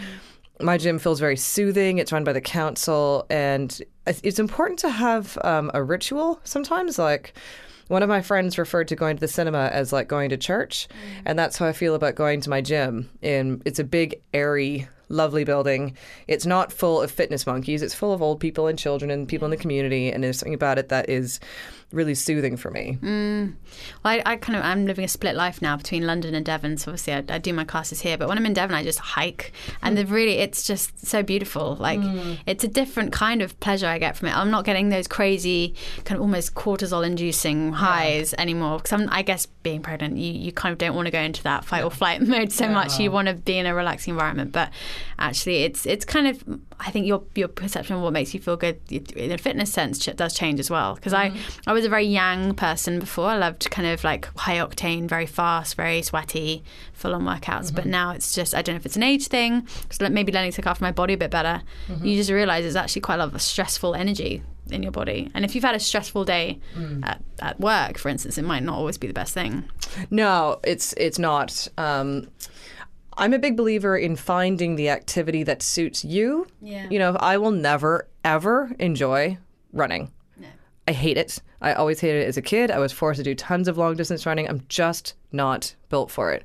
my 0.60 0.76
gym 0.76 0.98
feels 0.98 1.20
very 1.20 1.36
soothing. 1.36 1.98
It's 1.98 2.10
run 2.12 2.24
by 2.24 2.32
the 2.32 2.40
council, 2.40 3.24
and 3.30 3.80
it's 4.06 4.20
it's 4.24 4.40
important 4.40 4.80
to 4.80 4.90
have 4.90 5.38
um, 5.44 5.70
a 5.74 5.82
ritual 5.82 6.40
sometimes. 6.42 6.98
Like 6.98 7.34
one 7.90 8.04
of 8.04 8.08
my 8.08 8.22
friends 8.22 8.56
referred 8.56 8.86
to 8.86 8.94
going 8.94 9.16
to 9.16 9.20
the 9.20 9.26
cinema 9.26 9.68
as 9.72 9.92
like 9.92 10.06
going 10.06 10.30
to 10.30 10.36
church, 10.36 10.86
mm. 10.88 11.22
and 11.24 11.36
that's 11.36 11.56
how 11.56 11.66
I 11.66 11.72
feel 11.72 11.96
about 11.96 12.14
going 12.14 12.40
to 12.42 12.48
my 12.48 12.60
gym. 12.60 13.10
And 13.20 13.60
it's 13.64 13.80
a 13.80 13.84
big, 13.84 14.22
airy, 14.32 14.88
lovely 15.08 15.42
building. 15.42 15.96
It's 16.28 16.46
not 16.46 16.72
full 16.72 17.02
of 17.02 17.10
fitness 17.10 17.48
monkeys. 17.48 17.82
It's 17.82 17.92
full 17.92 18.12
of 18.12 18.22
old 18.22 18.38
people 18.38 18.68
and 18.68 18.78
children 18.78 19.10
and 19.10 19.28
people 19.28 19.46
in 19.46 19.50
the 19.50 19.56
mm. 19.56 19.62
community. 19.62 20.12
And 20.12 20.22
there's 20.22 20.38
something 20.38 20.54
about 20.54 20.78
it 20.78 20.88
that 20.90 21.10
is 21.10 21.40
really 21.92 22.14
soothing 22.14 22.56
for 22.56 22.70
me. 22.70 22.98
Mm. 23.02 23.54
Well, 24.04 24.14
I, 24.14 24.22
I, 24.24 24.36
kind 24.36 24.56
of 24.56 24.64
I'm 24.64 24.86
living 24.86 25.04
a 25.04 25.08
split 25.08 25.34
life 25.34 25.60
now 25.60 25.76
between 25.76 26.06
London 26.06 26.34
and 26.34 26.46
Devon. 26.46 26.76
So 26.76 26.92
obviously 26.92 27.14
I, 27.14 27.24
I 27.28 27.38
do 27.38 27.52
my 27.52 27.64
classes 27.64 28.00
here, 28.00 28.16
but 28.16 28.28
when 28.28 28.38
I'm 28.38 28.46
in 28.46 28.52
Devon, 28.52 28.74
I 28.74 28.84
just 28.84 29.00
hike, 29.00 29.52
and 29.82 29.98
mm. 29.98 30.10
really 30.10 30.34
it's 30.34 30.66
just 30.66 31.04
so 31.04 31.22
beautiful. 31.22 31.76
Like 31.76 32.00
mm. 32.00 32.38
it's 32.46 32.62
a 32.64 32.68
different 32.68 33.12
kind 33.12 33.42
of 33.42 33.58
pleasure 33.60 33.86
I 33.86 33.98
get 33.98 34.16
from 34.16 34.28
it. 34.28 34.36
I'm 34.36 34.50
not 34.50 34.64
getting 34.64 34.90
those 34.90 35.08
crazy 35.08 35.74
kind 36.04 36.16
of 36.16 36.22
almost 36.22 36.54
cortisol 36.54 37.04
inducing 37.04 37.72
highs 37.72 38.32
yeah. 38.32 38.42
anymore 38.42 38.78
because 38.78 39.06
I 39.10 39.22
guess 39.22 39.46
being 39.62 39.82
pregnant, 39.82 40.16
you, 40.16 40.32
you 40.32 40.52
kind 40.52 40.72
of 40.72 40.78
don't 40.78 40.94
want 40.94 41.06
to 41.06 41.12
go 41.12 41.20
into 41.20 41.42
that 41.42 41.64
fight 41.64 41.84
or 41.84 41.90
flight 41.90 42.22
mode 42.26 42.52
so 42.52 42.64
yeah. 42.64 42.72
much. 42.72 42.98
You 42.98 43.10
want 43.10 43.28
to 43.28 43.34
be 43.34 43.58
in 43.58 43.66
a 43.66 43.74
relaxing 43.74 44.14
environment, 44.14 44.52
but 44.52 44.70
actually 45.18 45.64
it's 45.64 45.86
it's 45.86 46.04
kind 46.04 46.26
of 46.26 46.60
I 46.78 46.90
think 46.90 47.06
your 47.06 47.22
your 47.34 47.48
perception 47.48 47.96
of 47.96 48.02
what 48.02 48.12
makes 48.12 48.32
you 48.32 48.40
feel 48.40 48.56
good 48.56 48.80
in 48.90 49.32
a 49.32 49.38
fitness 49.38 49.72
sense 49.72 49.98
does 49.98 50.34
change 50.34 50.60
as 50.60 50.70
well. 50.70 50.94
Because 50.94 51.12
mm-hmm. 51.12 51.36
I 51.66 51.70
I 51.70 51.72
was 51.72 51.79
a 51.84 51.88
very 51.88 52.06
yang 52.06 52.54
person 52.54 52.98
before. 52.98 53.28
I 53.30 53.38
loved 53.38 53.70
kind 53.70 53.88
of 53.88 54.04
like 54.04 54.28
high 54.36 54.56
octane, 54.56 55.08
very 55.08 55.26
fast, 55.26 55.74
very 55.74 56.02
sweaty, 56.02 56.62
full 56.92 57.14
on 57.14 57.22
workouts. 57.22 57.66
Mm-hmm. 57.66 57.76
But 57.76 57.86
now 57.86 58.10
it's 58.10 58.34
just 58.34 58.54
I 58.54 58.62
don't 58.62 58.74
know 58.74 58.78
if 58.78 58.86
it's 58.86 58.96
an 58.96 59.02
age 59.02 59.28
thing. 59.28 59.66
So 59.90 60.08
maybe 60.08 60.32
learning 60.32 60.52
to 60.52 60.60
look 60.60 60.66
after 60.66 60.84
my 60.84 60.92
body 60.92 61.14
a 61.14 61.18
bit 61.18 61.30
better. 61.30 61.62
Mm-hmm. 61.88 62.04
You 62.04 62.16
just 62.16 62.30
realize 62.30 62.64
it's 62.64 62.76
actually 62.76 63.02
quite 63.02 63.16
a 63.16 63.18
lot 63.18 63.34
of 63.34 63.42
stressful 63.42 63.94
energy 63.94 64.42
in 64.70 64.82
your 64.82 64.92
body. 64.92 65.30
And 65.34 65.44
if 65.44 65.54
you've 65.54 65.64
had 65.64 65.74
a 65.74 65.80
stressful 65.80 66.24
day 66.24 66.60
mm. 66.76 67.04
at, 67.04 67.22
at 67.40 67.58
work, 67.58 67.98
for 67.98 68.08
instance, 68.08 68.38
it 68.38 68.44
might 68.44 68.62
not 68.62 68.76
always 68.76 68.98
be 68.98 69.06
the 69.06 69.12
best 69.12 69.34
thing. 69.34 69.64
No, 70.10 70.60
it's 70.64 70.92
it's 70.94 71.18
not. 71.18 71.68
Um, 71.76 72.28
I'm 73.16 73.34
a 73.34 73.38
big 73.38 73.56
believer 73.56 73.98
in 73.98 74.16
finding 74.16 74.76
the 74.76 74.88
activity 74.88 75.42
that 75.42 75.62
suits 75.62 76.04
you. 76.04 76.46
Yeah. 76.62 76.86
You 76.90 76.98
know, 76.98 77.16
I 77.20 77.36
will 77.36 77.50
never, 77.50 78.08
ever 78.24 78.74
enjoy 78.78 79.36
running. 79.72 80.10
I 80.88 80.92
hate 80.92 81.16
it. 81.16 81.40
I 81.60 81.72
always 81.72 82.00
hated 82.00 82.22
it 82.22 82.28
as 82.28 82.36
a 82.36 82.42
kid. 82.42 82.70
I 82.70 82.78
was 82.78 82.92
forced 82.92 83.18
to 83.18 83.24
do 83.24 83.34
tons 83.34 83.68
of 83.68 83.78
long 83.78 83.96
distance 83.96 84.26
running. 84.26 84.48
I'm 84.48 84.62
just 84.68 85.14
not 85.32 85.74
built 85.88 86.10
for 86.10 86.32
it. 86.32 86.44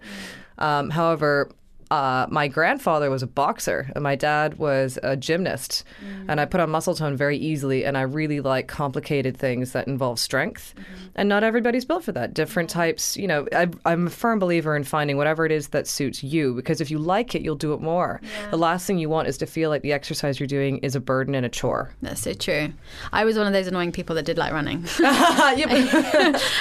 Mm. 0.59 0.63
Um, 0.63 0.89
however, 0.91 1.49
uh, 1.91 2.25
my 2.29 2.47
grandfather 2.47 3.09
was 3.09 3.21
a 3.21 3.27
boxer 3.27 3.91
and 3.93 4.03
my 4.03 4.15
dad 4.15 4.57
was 4.57 4.97
a 5.03 5.15
gymnast. 5.15 5.83
Mm-hmm. 6.03 6.29
And 6.29 6.41
I 6.41 6.45
put 6.45 6.59
on 6.59 6.69
muscle 6.69 6.95
tone 6.95 7.15
very 7.15 7.37
easily. 7.37 7.85
And 7.85 7.97
I 7.97 8.01
really 8.01 8.39
like 8.39 8.67
complicated 8.67 9.37
things 9.37 9.71
that 9.73 9.87
involve 9.87 10.19
strength. 10.19 10.73
Mm-hmm. 10.75 11.05
And 11.15 11.29
not 11.29 11.43
everybody's 11.43 11.85
built 11.85 12.03
for 12.03 12.11
that. 12.13 12.33
Different 12.33 12.69
types, 12.69 13.15
you 13.15 13.27
know, 13.27 13.47
I, 13.53 13.67
am 13.85 14.07
a 14.07 14.09
firm 14.09 14.39
believer 14.39 14.75
in 14.75 14.83
finding 14.83 15.17
whatever 15.17 15.45
it 15.45 15.51
is 15.51 15.69
that 15.69 15.87
suits 15.87 16.23
you 16.23 16.53
because 16.53 16.81
if 16.81 16.89
you 16.89 16.97
like 16.97 17.35
it, 17.35 17.41
you'll 17.41 17.55
do 17.55 17.73
it 17.73 17.81
more. 17.81 18.19
Yeah. 18.23 18.49
The 18.49 18.57
last 18.57 18.87
thing 18.87 18.97
you 18.97 19.09
want 19.09 19.27
is 19.27 19.37
to 19.37 19.45
feel 19.45 19.69
like 19.69 19.81
the 19.81 19.93
exercise 19.93 20.39
you're 20.39 20.47
doing 20.47 20.79
is 20.79 20.95
a 20.95 20.99
burden 20.99 21.35
and 21.35 21.45
a 21.45 21.49
chore. 21.49 21.91
That's 22.01 22.21
so 22.21 22.33
true. 22.33 22.73
I 23.13 23.25
was 23.25 23.37
one 23.37 23.47
of 23.47 23.53
those 23.53 23.67
annoying 23.67 23.91
people 23.91 24.15
that 24.15 24.25
did 24.25 24.37
like 24.37 24.53
running. 24.53 24.85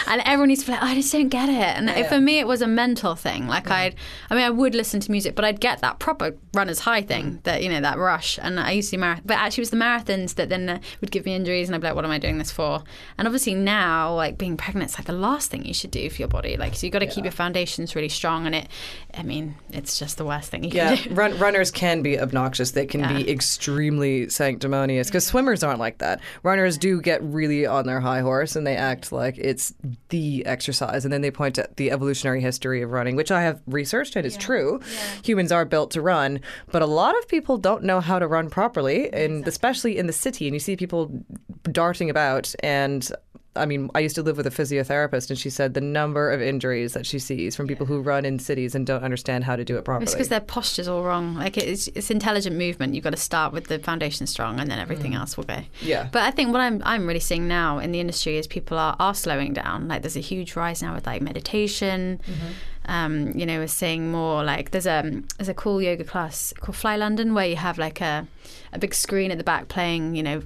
and 0.06 0.22
everyone 0.24 0.50
used 0.50 0.62
to 0.62 0.66
be 0.66 0.72
like, 0.72 0.82
oh, 0.82 0.86
I 0.86 0.94
just 0.94 1.12
don't 1.12 1.28
get 1.28 1.48
it. 1.48 1.54
And 1.54 1.88
yeah. 1.88 2.08
for 2.08 2.20
me, 2.20 2.38
it 2.38 2.46
was 2.46 2.62
a 2.62 2.66
mental 2.66 3.14
thing. 3.14 3.46
Like, 3.46 3.66
yeah. 3.66 3.76
I'd, 3.76 3.94
I 4.30 4.34
mean, 4.34 4.44
I 4.44 4.50
would 4.50 4.74
listen 4.74 5.00
to 5.00 5.10
music, 5.14 5.35
but 5.35 5.44
I'd 5.44 5.61
get 5.61 5.80
that 5.80 5.99
proper 5.99 6.37
runner's 6.52 6.80
high 6.80 7.02
thing, 7.02 7.25
mm. 7.25 7.42
that 7.44 7.62
you 7.62 7.71
know, 7.71 7.80
that 7.80 7.99
rush. 7.99 8.38
And 8.42 8.59
I 8.59 8.73
used 8.73 8.90
to 8.90 8.97
do 8.97 9.00
marathon, 9.00 9.23
but 9.25 9.38
actually, 9.38 9.62
it 9.62 9.68
was 9.68 9.71
the 9.71 9.76
marathons 9.76 10.35
that 10.35 10.49
then 10.49 10.68
uh, 10.68 10.78
would 11.00 11.11
give 11.11 11.25
me 11.25 11.35
injuries, 11.35 11.68
and 11.68 11.75
I'd 11.75 11.80
be 11.80 11.87
like, 11.87 11.97
"What 11.97 12.04
am 12.04 12.11
I 12.11 12.18
doing 12.18 12.38
this 12.38 12.50
for?" 12.50 12.83
And 13.16 13.26
obviously 13.26 13.54
now, 13.54 14.14
like 14.14 14.37
being 14.37 14.56
pregnant, 14.56 14.90
it's 14.90 14.99
like 14.99 15.06
the 15.06 15.12
last 15.12 15.50
thing 15.50 15.64
you 15.64 15.75
should 15.75 15.90
do 15.90 16.11
for 16.11 16.16
your 16.16 16.28
body. 16.28 16.56
Like, 16.56 16.75
so 16.75 16.87
you 16.87 16.90
got 16.90 16.99
to 16.99 17.06
yeah. 17.06 17.12
keep 17.12 17.25
your 17.25 17.33
foundations 17.33 17.94
really 17.94 18.09
strong, 18.09 18.47
and 18.47 18.54
it, 18.54 18.68
I 19.14 19.23
mean, 19.23 19.54
it's 19.71 19.99
just 19.99 20.18
the 20.18 20.25
worst 20.25 20.50
thing 20.50 20.64
you 20.64 20.71
yeah, 20.73 20.97
can 20.97 21.09
do. 21.09 21.14
Run, 21.14 21.38
runners 21.38 21.71
can 21.71 22.02
be 22.02 22.18
obnoxious. 22.18 22.73
They 22.73 22.87
can 22.87 23.00
yeah. 23.00 23.12
be 23.12 23.30
extremely 23.30 24.28
sanctimonious 24.28 25.09
because 25.09 25.26
swimmers 25.26 25.62
aren't 25.62 25.80
like 25.80 25.99
that. 25.99 26.21
Runners 26.42 26.76
do 26.76 27.00
get 27.00 27.23
really 27.23 27.66
on 27.66 27.87
their 27.87 28.00
high 28.00 28.21
horse, 28.21 28.56
and 28.56 28.66
they 28.66 28.76
act 28.76 29.12
like 29.12 29.38
it's 29.38 29.73
the 30.09 30.44
exercise, 30.47 31.04
and 31.04 31.12
then 31.12 31.21
they 31.21 31.30
point 31.30 31.59
at 31.59 31.76
the 31.76 31.90
evolutionary 31.90 32.40
history 32.40 32.83
of 32.83 32.90
running, 32.90 33.16
which 33.16 33.30
I 33.30 33.42
have 33.42 33.61
researched 33.66 34.16
and 34.16 34.26
it's 34.26 34.37
true. 34.37 34.80
Humans 35.25 35.52
are 35.52 35.64
built 35.64 35.90
to 35.92 36.00
run, 36.00 36.40
but 36.70 36.82
a 36.82 36.87
lot 36.87 37.16
of 37.18 37.28
people 37.28 37.58
don't 37.58 37.84
know 37.84 38.00
how 38.00 38.18
to 38.18 38.26
run 38.26 38.50
properly, 38.50 39.12
and 39.12 39.14
exactly. 39.14 39.49
especially 39.49 39.99
in 39.99 40.06
the 40.06 40.12
city. 40.12 40.46
And 40.46 40.54
you 40.54 40.61
see 40.61 40.76
people 40.76 41.25
darting 41.70 42.11
about 42.11 42.55
and 42.62 43.11
I 43.57 43.66
mean, 43.66 43.90
I 43.94 44.00
used 44.00 44.16
to 44.16 44.22
live 44.22 44.37
with 44.37 44.46
a 44.46 44.50
physiotherapist, 44.50 45.31
and 45.31 45.38
she 45.38 45.50
said 45.50 45.74
the 45.74 45.81
number 45.81 46.31
of 46.31 46.42
injuries 46.42 46.92
that 46.94 47.07
she 47.07 47.18
sees 47.18 47.55
from 47.55 47.66
people 47.66 47.87
who 47.87 48.00
run 48.00 48.24
in 48.24 48.38
cities 48.38 48.74
and 48.74 48.87
don't 48.87 49.05
understand 49.05 49.44
how 49.44 49.57
to 49.57 49.64
do 49.64 49.76
it 49.76 49.85
properly. 49.85 50.05
It's 50.05 50.14
because 50.14 50.28
their 50.28 50.40
posture's 50.40 50.88
all 50.88 51.02
wrong. 51.02 51.35
Like 51.35 51.57
it's, 51.57 51.88
it's 51.88 52.11
intelligent 52.11 52.57
movement. 52.57 52.94
You've 52.94 53.05
got 53.05 53.11
to 53.11 53.16
start 53.16 53.52
with 53.52 53.68
the 53.68 53.78
foundation 53.78 54.26
strong, 54.26 54.59
and 54.59 54.70
then 54.70 54.78
everything 54.78 55.12
mm. 55.12 55.18
else 55.18 55.37
will 55.37 55.44
go. 55.44 55.61
Yeah. 55.81 56.09
But 56.11 56.22
I 56.22 56.31
think 56.31 56.52
what 56.52 56.61
I'm 56.61 56.83
I'm 56.85 57.07
really 57.07 57.20
seeing 57.20 57.46
now 57.46 57.78
in 57.78 57.92
the 57.92 58.00
industry 58.00 58.37
is 58.37 58.46
people 58.46 58.78
are 58.78 58.96
are 58.98 59.14
slowing 59.14 59.52
down. 59.52 59.88
Like 59.88 60.02
there's 60.02 60.16
a 60.16 60.20
huge 60.20 60.57
rise 60.57 60.83
now 60.83 60.94
with 60.94 61.07
like 61.07 61.22
meditation. 61.22 62.20
Mm-hmm. 62.26 62.52
Um, 62.87 63.33
you 63.33 63.47
know, 63.47 63.59
we're 63.59 63.66
seeing 63.66 64.11
more 64.11 64.44
like 64.44 64.70
there's 64.70 64.87
a 64.87 65.23
there's 65.38 65.49
a 65.49 65.55
cool 65.55 65.81
yoga 65.81 66.05
class 66.05 66.53
called 66.61 66.77
Fly 66.77 66.97
London 66.97 67.35
where 67.35 67.47
you 67.47 67.57
have 67.57 67.79
like 67.79 68.01
a 68.01 68.27
a 68.73 68.79
big 68.79 68.94
screen 68.94 69.31
at 69.31 69.38
the 69.38 69.44
back 69.44 69.68
playing, 69.68 70.16
you 70.16 70.23
know, 70.23 70.42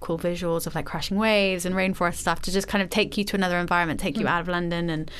cool 0.00 0.18
visuals 0.18 0.66
of 0.66 0.74
like 0.74 0.84
crashing 0.84 1.16
waves 1.16 1.66
and 1.66 1.74
rainforest 1.74 2.16
stuff 2.16 2.40
to 2.42 2.52
just 2.52 2.68
kind 2.68 2.82
of 2.82 2.90
take 2.90 3.16
you 3.16 3.24
to 3.24 3.36
another 3.36 3.58
environment, 3.58 3.98
take 3.98 4.14
mm. 4.14 4.20
you 4.20 4.28
out 4.28 4.40
of 4.40 4.48
London, 4.48 4.88
and 4.90 5.10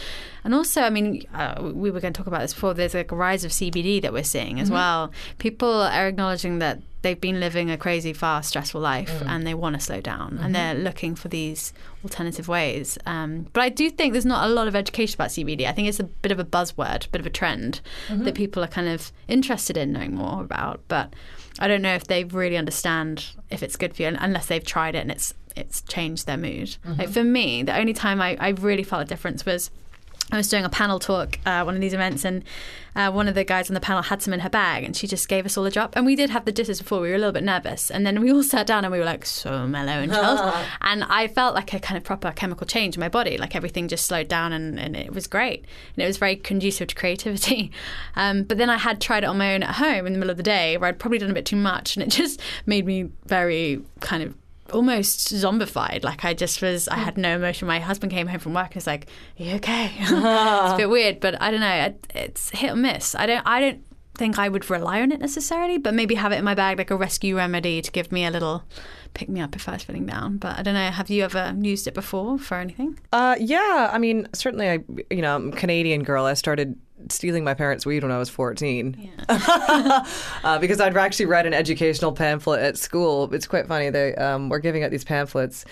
and 0.45 0.55
also, 0.55 0.83
I 0.83 0.91
mean, 0.91 1.25
uh, 1.35 1.71
we 1.75 1.91
were 1.91 2.01
going 2.01 2.13
to 2.13 2.19
talk 2.19 2.29
about 2.29 2.41
this 2.41 2.55
before. 2.55 2.73
There's 2.73 2.95
like 2.95 3.11
a 3.11 3.17
rise 3.17 3.45
of 3.45 3.51
CBD 3.51 4.01
that 4.03 4.13
we're 4.13 4.23
seeing 4.23 4.61
as 4.61 4.69
mm-hmm. 4.69 4.75
well. 4.75 5.13
People 5.39 5.83
are 5.83 6.07
acknowledging 6.07 6.61
that 6.61 6.81
they've 7.07 7.21
been 7.21 7.39
living 7.39 7.71
a 7.71 7.79
crazy, 7.79 8.13
fast, 8.13 8.49
stressful 8.49 8.81
life, 8.81 9.21
mm. 9.21 9.29
and 9.29 9.47
they 9.47 9.55
want 9.55 9.75
to 9.75 9.81
slow 9.81 10.01
down, 10.01 10.33
mm-hmm. 10.33 10.45
and 10.45 10.55
they're 10.55 10.75
looking 10.75 11.15
for 11.15 11.29
these 11.29 11.73
alternative 12.03 12.49
ways. 12.49 12.99
Um, 13.07 13.47
but 13.53 13.61
I 13.61 13.69
do 13.69 13.91
think 13.91 14.13
there's 14.13 14.27
not 14.27 14.51
a 14.51 14.53
lot 14.53 14.67
of 14.67 14.75
education 14.75 15.17
about 15.17 15.29
CBD. 15.29 15.67
I 15.67 15.73
think 15.73 15.87
it's 15.87 16.01
a 16.01 16.05
bit 16.05 16.33
of 16.33 16.41
a 16.41 16.45
buzzword, 16.45 17.07
a 17.07 17.09
bit 17.11 17.21
of 17.21 17.27
a 17.27 17.31
trend 17.31 17.81
mm-hmm. 18.09 18.25
that 18.25 18.35
people 18.35 18.65
are 18.65 18.69
kind 18.69 18.89
of 18.89 19.13
interested 19.29 19.77
in 19.77 19.93
knowing 19.93 20.15
more 20.15 20.43
about, 20.43 20.81
but. 20.89 21.15
I 21.59 21.69
don't 21.69 21.81
know 21.81 21.95
if 21.95 22.05
they 22.05 22.25
really 22.25 22.59
understand 22.59 23.29
if 23.49 23.63
it's 23.63 23.77
good 23.77 23.97
for 23.97 24.03
you 24.03 24.15
unless 24.21 24.45
they've 24.45 24.63
tried 24.63 24.95
it 24.95 24.99
and 24.99 25.11
it's 25.11 25.33
it's 25.57 25.81
changed 25.81 26.27
their 26.27 26.37
mood. 26.37 26.77
Mm-hmm. 26.85 26.99
Like 26.99 27.09
for 27.09 27.25
me, 27.25 27.63
the 27.63 27.75
only 27.75 27.95
time 27.95 28.21
I, 28.21 28.37
I 28.39 28.51
really 28.51 28.83
felt 28.83 29.01
a 29.01 29.05
difference 29.07 29.47
was 29.47 29.71
I 30.33 30.37
was 30.37 30.49
doing 30.49 30.65
a 30.65 30.69
panel 30.69 30.99
talk, 30.99 31.39
uh, 31.47 31.63
one 31.63 31.77
of 31.77 31.81
these 31.81 31.95
events, 31.95 32.25
and 32.25 32.43
uh, 32.97 33.13
one 33.13 33.29
of 33.29 33.37
the 33.37 33.45
guys 33.45 33.71
on 33.71 33.75
the 33.75 33.81
panel 33.81 34.03
had 34.03 34.23
some 34.23 34.35
in 34.35 34.41
her 34.41 34.51
bag, 34.51 34.83
and 34.83 34.97
she 34.97 35.07
just 35.07 35.29
gave 35.29 35.47
us 35.47 35.57
all 35.57 35.65
a 35.67 35.71
drop. 35.71 35.95
And 35.95 36.05
we 36.05 36.17
did 36.17 36.31
have 36.31 36.45
the 36.45 36.51
jitters 36.51 36.81
before; 36.81 37.01
we 37.01 37.11
were 37.11 37.15
a 37.15 37.19
little 37.19 37.33
bit 37.33 37.45
nervous, 37.45 37.93
and 37.93 38.05
then 38.05 38.21
we 38.21 38.33
all 38.33 38.43
sat 38.43 38.67
down 38.67 38.85
and 38.85 38.91
we 38.91 38.99
were 38.99 39.05
like 39.05 39.25
so 39.25 39.69
mellow 39.69 39.93
and 39.93 40.11
chilled. 40.11 40.53
and 40.81 41.05
I 41.05 41.29
felt 41.29 41.55
like 41.55 41.73
a 41.73 41.79
kind 41.79 41.97
of 41.97 42.03
proper 42.03 42.33
chemical 42.33 42.67
change 42.67 42.97
in 42.97 43.01
my 43.01 43.09
body, 43.09 43.39
like 43.39 43.55
everything 43.55 43.87
just 43.87 44.07
slowed 44.07 44.27
down, 44.27 44.53
and, 44.53 44.81
and 44.81 44.97
it 44.97 45.13
was 45.13 45.29
great, 45.29 45.65
and 45.95 46.03
it 46.03 46.07
was 46.07 46.17
very 46.17 46.35
conducive 46.35 46.89
to 46.89 46.95
creativity. 46.95 47.71
Um, 48.19 48.45
but 48.45 48.57
then 48.57 48.71
I 48.71 48.79
had 48.79 49.01
tried 49.01 49.25
it 49.25 49.27
on 49.27 49.37
my 49.37 49.55
own 49.55 49.63
at 49.63 49.75
home 49.75 50.07
in 50.07 50.13
the 50.13 50.19
middle 50.19 50.31
of 50.31 50.37
the 50.37 50.43
day, 50.43 50.77
where 50.77 50.89
I'd 50.89 50.99
probably 50.99 51.19
done 51.19 51.31
a 51.31 51.35
bit 51.35 51.45
too 51.45 51.57
much, 51.57 51.97
and 51.97 52.03
it 52.03 52.09
just 52.11 52.41
made 52.65 52.87
me 52.87 53.11
very 53.27 53.83
kind 54.01 54.23
of 54.23 54.35
almost 54.73 55.33
zombified. 55.33 56.05
Like 56.05 56.25
I 56.25 56.35
just 56.35 56.63
was, 56.63 56.89
I 56.89 56.97
had 56.97 57.17
no 57.17 57.37
emotion. 57.37 57.69
My 57.69 57.81
husband 57.81 58.13
came 58.13 58.27
home 58.27 58.41
from 58.41 58.55
work 58.55 58.67
and 58.67 58.77
was 58.77 58.87
like, 58.87 59.09
"Are 59.39 59.43
you 59.43 59.55
okay?" 59.57 59.93
it's 59.99 60.11
a 60.11 60.75
bit 60.77 60.91
weird, 60.91 61.21
but 61.21 61.41
I 61.41 61.51
don't 61.51 61.61
know. 61.61 61.95
It's 62.15 62.51
hit 62.51 62.73
or 62.73 62.77
miss. 62.77 63.15
I 63.15 63.27
don't. 63.27 63.47
I 63.47 63.61
don't 63.61 63.85
think 64.15 64.39
I 64.39 64.49
would 64.49 64.69
rely 64.71 65.03
on 65.03 65.13
it 65.13 65.21
necessarily, 65.21 65.79
but 65.79 65.95
maybe 65.95 66.15
have 66.15 66.33
it 66.33 66.37
in 66.37 66.45
my 66.45 66.55
bag 66.55 66.79
like 66.79 66.91
a 66.91 66.97
rescue 66.97 67.37
remedy 67.37 67.83
to 67.83 67.91
give 67.91 68.11
me 68.11 68.25
a 68.25 68.31
little 68.31 68.65
pick 69.15 69.29
me 69.29 69.41
up 69.41 69.55
if 69.57 69.69
I 69.69 69.73
was 69.73 69.83
feeling 69.83 70.07
down. 70.07 70.39
But 70.39 70.59
I 70.59 70.63
don't 70.63 70.75
know. 70.75 70.91
Have 70.91 71.11
you 71.11 71.25
ever 71.25 71.55
used 71.61 71.87
it 71.87 71.95
before 71.95 72.39
for 72.39 72.57
anything? 72.57 72.99
Uh, 73.13 73.37
yeah. 73.39 73.91
I 73.93 73.99
mean, 73.99 74.29
certainly. 74.33 74.69
I, 74.69 74.79
you 75.11 75.23
know, 75.23 75.37
I'm 75.37 75.53
a 75.53 75.57
Canadian 75.57 76.03
girl. 76.03 76.25
I 76.25 76.35
started 76.35 76.79
stealing 77.11 77.45
my 77.45 77.55
parents' 77.55 77.87
weed 77.87 78.03
when 78.03 78.13
I 78.13 78.19
was 78.19 78.29
14. 78.29 79.11
Yeah. 79.29 80.05
uh, 80.45 80.59
because 80.59 80.81
I'd 80.81 80.97
actually 80.97 81.27
read 81.27 81.47
an 81.47 81.55
educational 81.55 82.13
pamphlet 82.13 82.61
at 82.61 82.79
school. 82.79 83.33
It's 83.35 83.47
quite 83.47 83.67
funny. 83.67 83.91
They 83.91 84.15
um, 84.17 84.49
were 84.49 84.59
giving 84.59 84.83
out 84.83 84.91
these 84.91 85.05
pamphlets, 85.05 85.65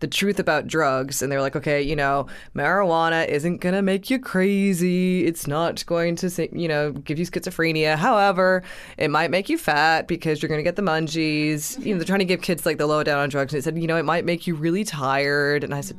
the 0.00 0.06
truth 0.06 0.38
about 0.38 0.66
drugs. 0.66 1.20
And 1.20 1.30
they 1.30 1.36
were 1.36 1.42
like, 1.42 1.56
okay, 1.56 1.82
you 1.82 1.96
know, 1.96 2.26
marijuana 2.54 3.26
isn't 3.28 3.58
going 3.58 3.74
to 3.74 3.82
make 3.82 4.10
you 4.10 4.18
crazy. 4.18 5.26
It's 5.26 5.46
not 5.46 5.84
going 5.86 6.16
to, 6.16 6.48
you 6.52 6.68
know, 6.68 6.92
give 6.92 7.18
you 7.18 7.26
schizophrenia. 7.26 7.96
However, 7.96 8.62
it 8.96 9.10
might 9.10 9.30
make 9.30 9.48
you 9.48 9.58
fat 9.58 10.08
because 10.08 10.40
you're 10.40 10.48
going 10.48 10.60
to 10.60 10.64
get 10.64 10.76
the 10.76 10.82
munchies. 10.82 11.84
You 11.84 11.94
know, 11.94 11.98
they're 11.98 12.06
trying 12.06 12.20
to 12.20 12.24
give 12.24 12.42
kids 12.42 12.64
like 12.64 12.78
the 12.78 12.86
lowdown 12.86 13.18
on 13.18 13.28
drugs. 13.28 13.52
And 13.52 13.60
they 13.60 13.64
said, 13.64 13.78
you 13.78 13.86
know, 13.86 13.96
it 13.96 14.04
might 14.04 14.24
make 14.24 14.46
you 14.46 14.54
really 14.54 14.84
tired. 14.84 15.64
And 15.64 15.74
I 15.74 15.80
said, 15.80 15.96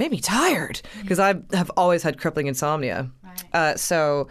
made 0.00 0.10
me 0.10 0.20
tired 0.20 0.80
because 1.02 1.20
I 1.20 1.34
have 1.52 1.70
always 1.76 2.02
had 2.02 2.18
crippling 2.18 2.48
insomnia. 2.48 3.08
Uh, 3.52 3.76
so 3.76 4.28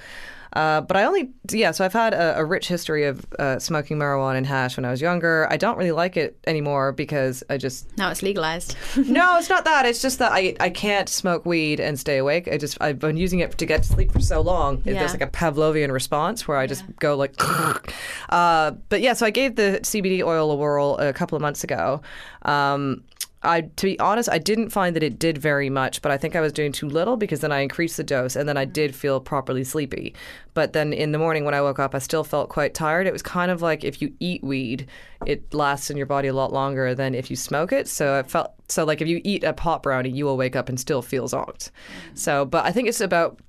Uh, 0.54 0.82
but 0.82 0.98
I 0.98 1.04
only, 1.04 1.30
yeah, 1.52 1.70
so 1.70 1.86
I've 1.86 1.94
had 1.94 2.12
a, 2.16 2.40
a 2.40 2.44
rich 2.44 2.68
history 2.68 3.06
of 3.06 3.24
uh, 3.38 3.60
smoking 3.60 4.00
marijuana 4.00 4.38
and 4.38 4.48
hash 4.48 4.78
when 4.78 4.86
I 4.86 4.90
was 4.90 5.00
younger. 5.00 5.48
I 5.52 5.58
don't 5.58 5.78
really 5.78 5.92
like 5.92 6.18
it 6.18 6.40
anymore 6.48 6.92
because 6.92 7.44
I 7.52 7.58
just. 7.58 7.96
Now 8.00 8.10
it's 8.10 8.24
legalized. 8.24 8.76
no, 8.98 9.38
it's 9.38 9.48
not 9.48 9.64
that. 9.66 9.86
It's 9.86 10.02
just 10.02 10.18
that 10.18 10.32
I, 10.32 10.56
I 10.60 10.72
can't 10.72 11.08
smoke 11.08 11.46
weed 11.46 11.80
and 11.80 12.00
stay 12.00 12.18
awake. 12.18 12.48
I 12.52 12.58
just, 12.58 12.82
I've 12.82 12.98
been 12.98 13.16
using 13.16 13.42
it 13.42 13.60
to 13.60 13.66
get 13.68 13.84
to 13.84 13.90
sleep 13.90 14.12
for 14.12 14.22
so 14.22 14.42
long. 14.42 14.82
Yeah. 14.86 14.94
There's 14.94 15.14
like 15.14 15.22
a 15.22 15.28
Pavlovian 15.28 15.92
response 15.92 16.48
where 16.48 16.58
I 16.58 16.66
just 16.66 16.84
go 16.98 17.16
like, 17.16 17.36
uh, 18.30 18.72
but 18.90 19.02
yeah, 19.02 19.14
so 19.14 19.28
I 19.28 19.30
gave 19.30 19.56
the 19.56 19.80
CBD 19.84 20.24
oil 20.26 20.50
a 20.50 20.56
whirl 20.56 20.98
a 20.98 21.14
couple 21.14 21.36
of 21.36 21.44
months 21.44 21.64
ago. 21.64 22.02
Um, 22.42 23.04
I, 23.42 23.62
to 23.62 23.86
be 23.86 24.00
honest, 24.00 24.30
I 24.30 24.38
didn't 24.38 24.70
find 24.70 24.96
that 24.96 25.04
it 25.04 25.18
did 25.18 25.38
very 25.38 25.70
much, 25.70 26.02
but 26.02 26.12
I 26.12 26.18
think 26.18 26.36
I 26.36 26.42
was 26.42 26.52
doing 26.52 26.72
too 26.72 26.90
little 26.90 27.16
because 27.16 27.40
then 27.40 27.52
I 27.52 27.62
increased 27.62 27.96
the 27.96 28.04
dose 28.04 28.36
and 28.36 28.50
then 28.50 28.58
I 28.58 28.66
did 28.66 28.94
feel 28.94 29.22
properly 29.22 29.64
sleepy. 29.64 30.14
But 30.54 30.74
then 30.74 30.92
in 30.92 31.14
the 31.14 31.18
morning 31.18 31.46
when 31.46 31.54
I 31.54 31.62
woke 31.62 31.80
up, 31.80 31.96
I 31.96 32.00
still 32.00 32.26
felt 32.26 32.50
quite 32.50 32.74
tired. 32.74 33.08
It 33.08 33.14
was 33.14 33.22
kind 33.22 33.50
of 33.50 33.62
like 33.62 33.86
if 33.86 34.02
you 34.02 34.14
eat 34.20 34.44
weed, 34.44 34.88
it 35.26 35.54
lasts 35.54 35.90
in 35.90 35.96
your 35.96 36.06
body 36.06 36.28
a 36.28 36.34
lot 36.34 36.52
longer 36.52 36.94
than 36.94 37.16
if 37.16 37.30
you 37.30 37.38
smoke 37.38 37.72
it. 37.72 37.88
So 37.88 38.20
I 38.20 38.24
felt 38.24 38.54
so 38.68 38.84
like 38.84 39.02
if 39.02 39.08
you 39.08 39.22
eat 39.24 39.44
a 39.44 39.54
pot 39.54 39.84
brownie, 39.84 40.10
you 40.10 40.26
will 40.26 40.38
wake 40.38 40.56
up 40.56 40.68
and 40.68 40.80
still 40.80 41.02
feel 41.02 41.28
zonked. 41.28 41.72
So, 42.16 42.46
but 42.46 42.66
I 42.66 42.72
think 42.72 42.90
it's 42.90 43.02
about 43.02 43.40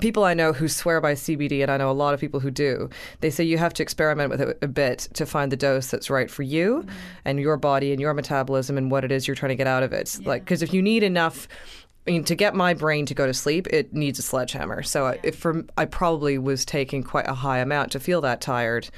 people 0.00 0.24
I 0.24 0.34
know 0.34 0.52
who 0.52 0.68
swear 0.68 1.00
by 1.00 1.14
CBD, 1.14 1.62
and 1.62 1.70
I 1.70 1.76
know 1.76 1.90
a 1.90 1.92
lot 1.92 2.14
of 2.14 2.20
people 2.20 2.40
who 2.40 2.50
do, 2.50 2.88
they 3.20 3.30
say 3.30 3.44
you 3.44 3.58
have 3.58 3.72
to 3.74 3.82
experiment 3.82 4.30
with 4.30 4.40
it 4.40 4.58
a 4.62 4.68
bit 4.68 5.08
to 5.14 5.24
find 5.26 5.52
the 5.52 5.56
dose 5.56 5.88
that's 5.90 6.10
right 6.10 6.30
for 6.30 6.42
you 6.42 6.82
Mm-hmm. 6.82 6.88
and 7.24 7.40
your 7.40 7.56
body 7.56 7.92
and 7.92 8.00
your 8.00 8.14
metabolism 8.14 8.76
and 8.78 8.90
what 8.90 9.04
it 9.04 9.12
is 9.12 9.26
you're 9.26 9.34
trying 9.34 9.50
to 9.50 9.56
get 9.56 9.66
out 9.66 9.82
of 9.82 9.92
it. 9.92 10.18
Like, 10.24 10.44
because 10.44 10.62
if 10.62 10.72
you 10.72 10.82
need 10.82 11.02
enough. 11.02 11.48
I 12.06 12.10
mean, 12.12 12.24
to 12.24 12.34
get 12.34 12.54
my 12.54 12.72
brain 12.72 13.04
to 13.04 13.14
go 13.14 13.26
to 13.26 13.34
sleep, 13.34 13.66
it 13.66 13.92
needs 13.92 14.18
a 14.18 14.22
sledgehammer. 14.22 14.82
So, 14.82 15.04
I 15.08 15.20
if 15.22 15.36
for, 15.36 15.62
I 15.76 15.84
probably 15.84 16.38
was 16.38 16.64
taking 16.64 17.02
quite 17.02 17.28
a 17.28 17.34
high 17.34 17.58
amount 17.58 17.92
to 17.92 18.00
feel 18.00 18.22
that 18.22 18.40
tired. 18.40 18.88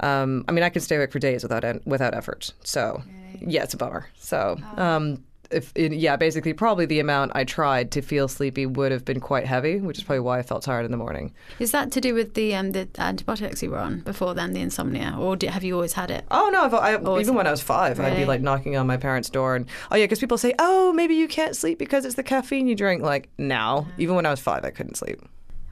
Um, 0.00 0.44
I 0.48 0.52
mean, 0.52 0.64
I 0.64 0.68
could 0.70 0.82
stay 0.82 0.96
awake 0.96 1.12
for 1.12 1.20
days 1.20 1.44
without 1.44 1.62
en- 1.64 1.80
without 1.84 2.12
effort. 2.14 2.52
So, 2.64 3.02
yeah, 3.40 3.62
it's 3.62 3.74
a 3.74 3.76
bummer. 3.76 4.08
So, 4.18 4.58
Oh. 4.76 4.82
um, 4.82 5.24
if 5.50 5.72
yeah, 5.76 6.16
basically, 6.16 6.52
probably 6.52 6.86
the 6.86 7.00
amount 7.00 7.32
I 7.34 7.44
tried 7.44 7.90
to 7.92 8.02
feel 8.02 8.28
sleepy 8.28 8.66
would 8.66 8.92
have 8.92 9.04
been 9.04 9.20
quite 9.20 9.46
heavy, 9.46 9.80
which 9.80 9.98
is 9.98 10.04
probably 10.04 10.20
why 10.20 10.38
I 10.38 10.42
felt 10.42 10.62
tired 10.62 10.84
in 10.84 10.90
the 10.90 10.96
morning. 10.96 11.32
Is 11.58 11.72
that 11.72 11.90
to 11.92 12.00
do 12.00 12.14
with 12.14 12.34
the 12.34 12.54
um, 12.54 12.72
the 12.72 12.88
antibiotics 12.98 13.62
you 13.62 13.70
were 13.70 13.78
on 13.78 14.00
before 14.00 14.34
then, 14.34 14.52
the 14.52 14.60
insomnia, 14.60 15.16
or 15.18 15.36
have 15.48 15.64
you 15.64 15.74
always 15.74 15.94
had 15.94 16.10
it? 16.10 16.24
Oh 16.30 16.50
no! 16.52 16.76
I, 16.78 17.20
even 17.20 17.34
when 17.34 17.46
I 17.46 17.50
was 17.50 17.62
five, 17.62 17.98
I'd 18.00 18.16
be 18.16 18.24
like 18.24 18.40
knocking 18.40 18.76
on 18.76 18.86
my 18.86 18.96
parents' 18.96 19.30
door, 19.30 19.56
and 19.56 19.66
oh 19.90 19.96
yeah, 19.96 20.04
because 20.04 20.18
people 20.20 20.38
say, 20.38 20.54
oh, 20.58 20.92
maybe 20.92 21.14
you 21.14 21.28
can't 21.28 21.56
sleep 21.56 21.78
because 21.78 22.04
it's 22.04 22.14
the 22.14 22.22
caffeine 22.22 22.66
you 22.66 22.74
drink. 22.74 23.02
Like 23.02 23.28
now, 23.38 23.86
even 23.98 24.16
when 24.16 24.26
I 24.26 24.30
was 24.30 24.40
five, 24.40 24.64
I 24.64 24.70
couldn't 24.70 24.96
sleep. 24.96 25.20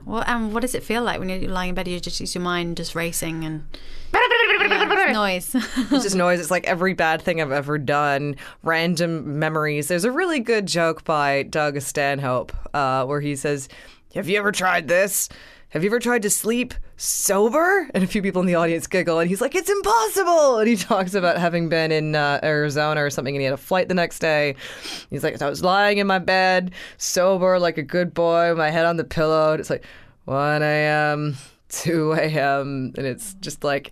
Well, 0.09 0.25
and 0.27 0.55
what 0.55 0.61
does 0.61 0.75
it 0.75 0.83
feel 0.83 1.03
like 1.03 1.19
when 1.19 1.29
you're 1.29 1.51
lying 1.51 1.69
in 1.71 1.75
bed? 1.75 1.87
You 1.87 2.01
just 2.01 2.21
is 2.23 2.35
your 2.35 2.43
mind 2.43 2.79
just 2.79 2.95
racing 2.95 3.45
and 3.45 3.65
Yeah, 4.15 5.13
noise. 5.13 5.55
It's 5.77 6.03
just 6.03 6.17
noise. 6.17 6.41
It's 6.41 6.51
like 6.51 6.67
every 6.67 6.95
bad 6.95 7.21
thing 7.21 7.43
I've 7.43 7.53
ever 7.53 7.77
done, 7.77 8.37
random 8.63 9.39
memories. 9.39 9.89
There's 9.89 10.05
a 10.05 10.11
really 10.11 10.41
good 10.41 10.67
joke 10.67 11.05
by 11.05 11.43
Doug 11.43 11.81
Stanhope 11.83 12.53
uh, 12.75 13.05
where 13.05 13.21
he 13.21 13.37
says, 13.37 13.69
Have 14.15 14.31
you 14.31 14.39
ever 14.39 14.51
tried 14.51 14.89
this? 14.89 15.29
Have 15.71 15.85
you 15.85 15.91
ever 15.91 15.99
tried 15.99 16.23
to 16.23 16.31
sleep 16.31 16.73
sober? 16.97 17.91
And 17.93 18.03
a 18.03 18.07
few 18.07 18.23
people 18.23 18.41
in 18.41 18.47
the 18.47 18.55
audience 18.55 18.87
giggle, 18.87 19.19
and 19.19 19.29
he's 19.29 19.43
like, 19.43 19.55
It's 19.55 19.69
impossible. 19.69 20.59
And 20.59 20.69
he 20.69 20.77
talks 20.77 21.13
about 21.13 21.37
having 21.37 21.69
been 21.69 21.93
in 21.93 22.15
uh, 22.15 22.41
Arizona 22.43 23.05
or 23.05 23.11
something, 23.11 23.35
and 23.35 23.41
he 23.43 23.45
had 23.45 23.53
a 23.53 23.59
flight 23.59 23.89
the 23.89 23.95
next 23.95 24.21
day. 24.21 24.57
He's 25.11 25.23
like, 25.23 25.41
I 25.43 25.51
was 25.51 25.63
lying 25.63 25.99
in 25.99 26.07
my 26.07 26.21
bed, 26.21 26.73
sober, 26.97 27.59
like 27.59 27.77
a 27.77 27.83
good 27.83 28.15
boy, 28.15 28.55
my 28.57 28.71
head 28.71 28.87
on 28.87 28.97
the 28.97 29.05
pillow. 29.05 29.53
And 29.53 29.61
it's 29.61 29.69
like 29.69 29.85
1 30.25 30.63
a.m., 30.63 31.37
2 31.69 32.13
a.m., 32.15 32.95
and 32.97 33.07
it's 33.07 33.35
just 33.35 33.63
like, 33.63 33.91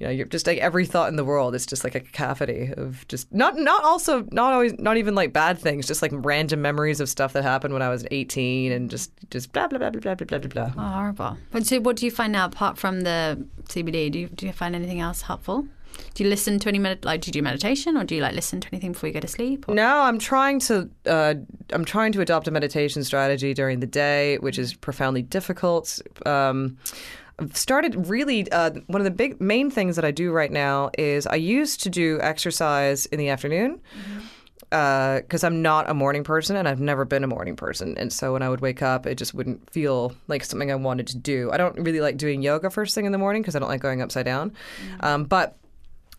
you 0.00 0.06
know, 0.06 0.12
you're 0.12 0.26
just 0.26 0.46
like 0.46 0.58
every 0.58 0.86
thought 0.86 1.10
in 1.10 1.16
the 1.16 1.24
world 1.24 1.54
is 1.54 1.66
just 1.66 1.84
like 1.84 1.94
a 1.94 2.00
cacophony 2.00 2.72
of 2.74 3.06
just 3.06 3.32
not 3.34 3.56
not 3.56 3.84
also 3.84 4.26
not 4.32 4.54
always 4.54 4.72
not 4.78 4.96
even 4.96 5.14
like 5.14 5.34
bad 5.34 5.58
things, 5.58 5.86
just 5.86 6.00
like 6.00 6.10
random 6.14 6.62
memories 6.62 7.00
of 7.00 7.08
stuff 7.08 7.34
that 7.34 7.42
happened 7.42 7.74
when 7.74 7.82
I 7.82 7.90
was 7.90 8.06
18 8.10 8.72
and 8.72 8.90
just 8.90 9.12
just 9.30 9.52
blah 9.52 9.68
blah 9.68 9.78
blah 9.78 9.90
blah 9.90 10.00
blah 10.00 10.14
blah 10.14 10.38
blah 10.38 10.48
blah. 10.48 10.72
Oh, 10.76 10.88
horrible. 10.88 11.36
But 11.50 11.66
so, 11.66 11.80
what 11.80 11.96
do 11.96 12.06
you 12.06 12.10
find 12.10 12.32
now 12.32 12.46
apart 12.46 12.78
from 12.78 13.02
the 13.02 13.46
CBD? 13.64 14.10
Do 14.10 14.18
you 14.18 14.28
do 14.28 14.46
you 14.46 14.52
find 14.52 14.74
anything 14.74 15.00
else 15.00 15.20
helpful? 15.20 15.68
Do 16.14 16.24
you 16.24 16.30
listen 16.30 16.58
to 16.60 16.68
any 16.68 16.78
med- 16.78 17.04
like 17.04 17.20
do 17.20 17.28
you 17.28 17.32
do 17.32 17.42
meditation 17.42 17.98
or 17.98 18.04
do 18.04 18.14
you 18.14 18.22
like 18.22 18.34
listen 18.34 18.58
to 18.62 18.68
anything 18.72 18.92
before 18.92 19.08
you 19.08 19.12
go 19.12 19.20
to 19.20 19.28
sleep? 19.28 19.68
Or? 19.68 19.74
No, 19.74 20.00
I'm 20.00 20.18
trying 20.18 20.60
to 20.60 20.88
uh, 21.04 21.34
I'm 21.72 21.84
trying 21.84 22.12
to 22.12 22.22
adopt 22.22 22.48
a 22.48 22.50
meditation 22.50 23.04
strategy 23.04 23.52
during 23.52 23.80
the 23.80 23.86
day, 23.86 24.38
which 24.38 24.58
is 24.58 24.72
profoundly 24.72 25.20
difficult. 25.20 26.00
Um, 26.24 26.78
started 27.54 28.08
really 28.08 28.50
uh, 28.52 28.70
one 28.86 29.00
of 29.00 29.04
the 29.04 29.10
big 29.10 29.40
main 29.40 29.70
things 29.70 29.96
that 29.96 30.04
I 30.04 30.10
do 30.10 30.32
right 30.32 30.50
now 30.50 30.90
is 30.98 31.26
I 31.26 31.36
used 31.36 31.82
to 31.82 31.90
do 31.90 32.18
exercise 32.20 33.06
in 33.06 33.18
the 33.18 33.28
afternoon 33.28 33.80
because 34.70 35.42
I'm 35.42 35.62
not 35.62 35.90
a 35.90 35.94
morning 35.94 36.22
person 36.22 36.54
and 36.54 36.68
I've 36.68 36.80
never 36.80 37.04
been 37.04 37.24
a 37.24 37.26
morning 37.26 37.56
person. 37.56 37.98
And 37.98 38.12
so 38.12 38.34
when 38.34 38.42
I 38.42 38.48
would 38.48 38.60
wake 38.60 38.82
up, 38.82 39.04
it 39.04 39.16
just 39.16 39.34
wouldn't 39.34 39.68
feel 39.68 40.14
like 40.28 40.44
something 40.44 40.70
I 40.70 40.76
wanted 40.76 41.08
to 41.08 41.16
do. 41.16 41.50
I 41.50 41.56
don't 41.56 41.76
really 41.80 42.00
like 42.00 42.16
doing 42.16 42.40
yoga 42.40 42.70
first 42.70 42.94
thing 42.94 43.04
in 43.04 43.12
the 43.12 43.18
morning 43.18 43.42
because 43.42 43.56
I 43.56 43.58
don't 43.58 43.68
like 43.68 43.80
going 43.80 44.00
upside 44.00 44.26
down. 44.26 44.52
Um, 45.00 45.24
but 45.24 45.56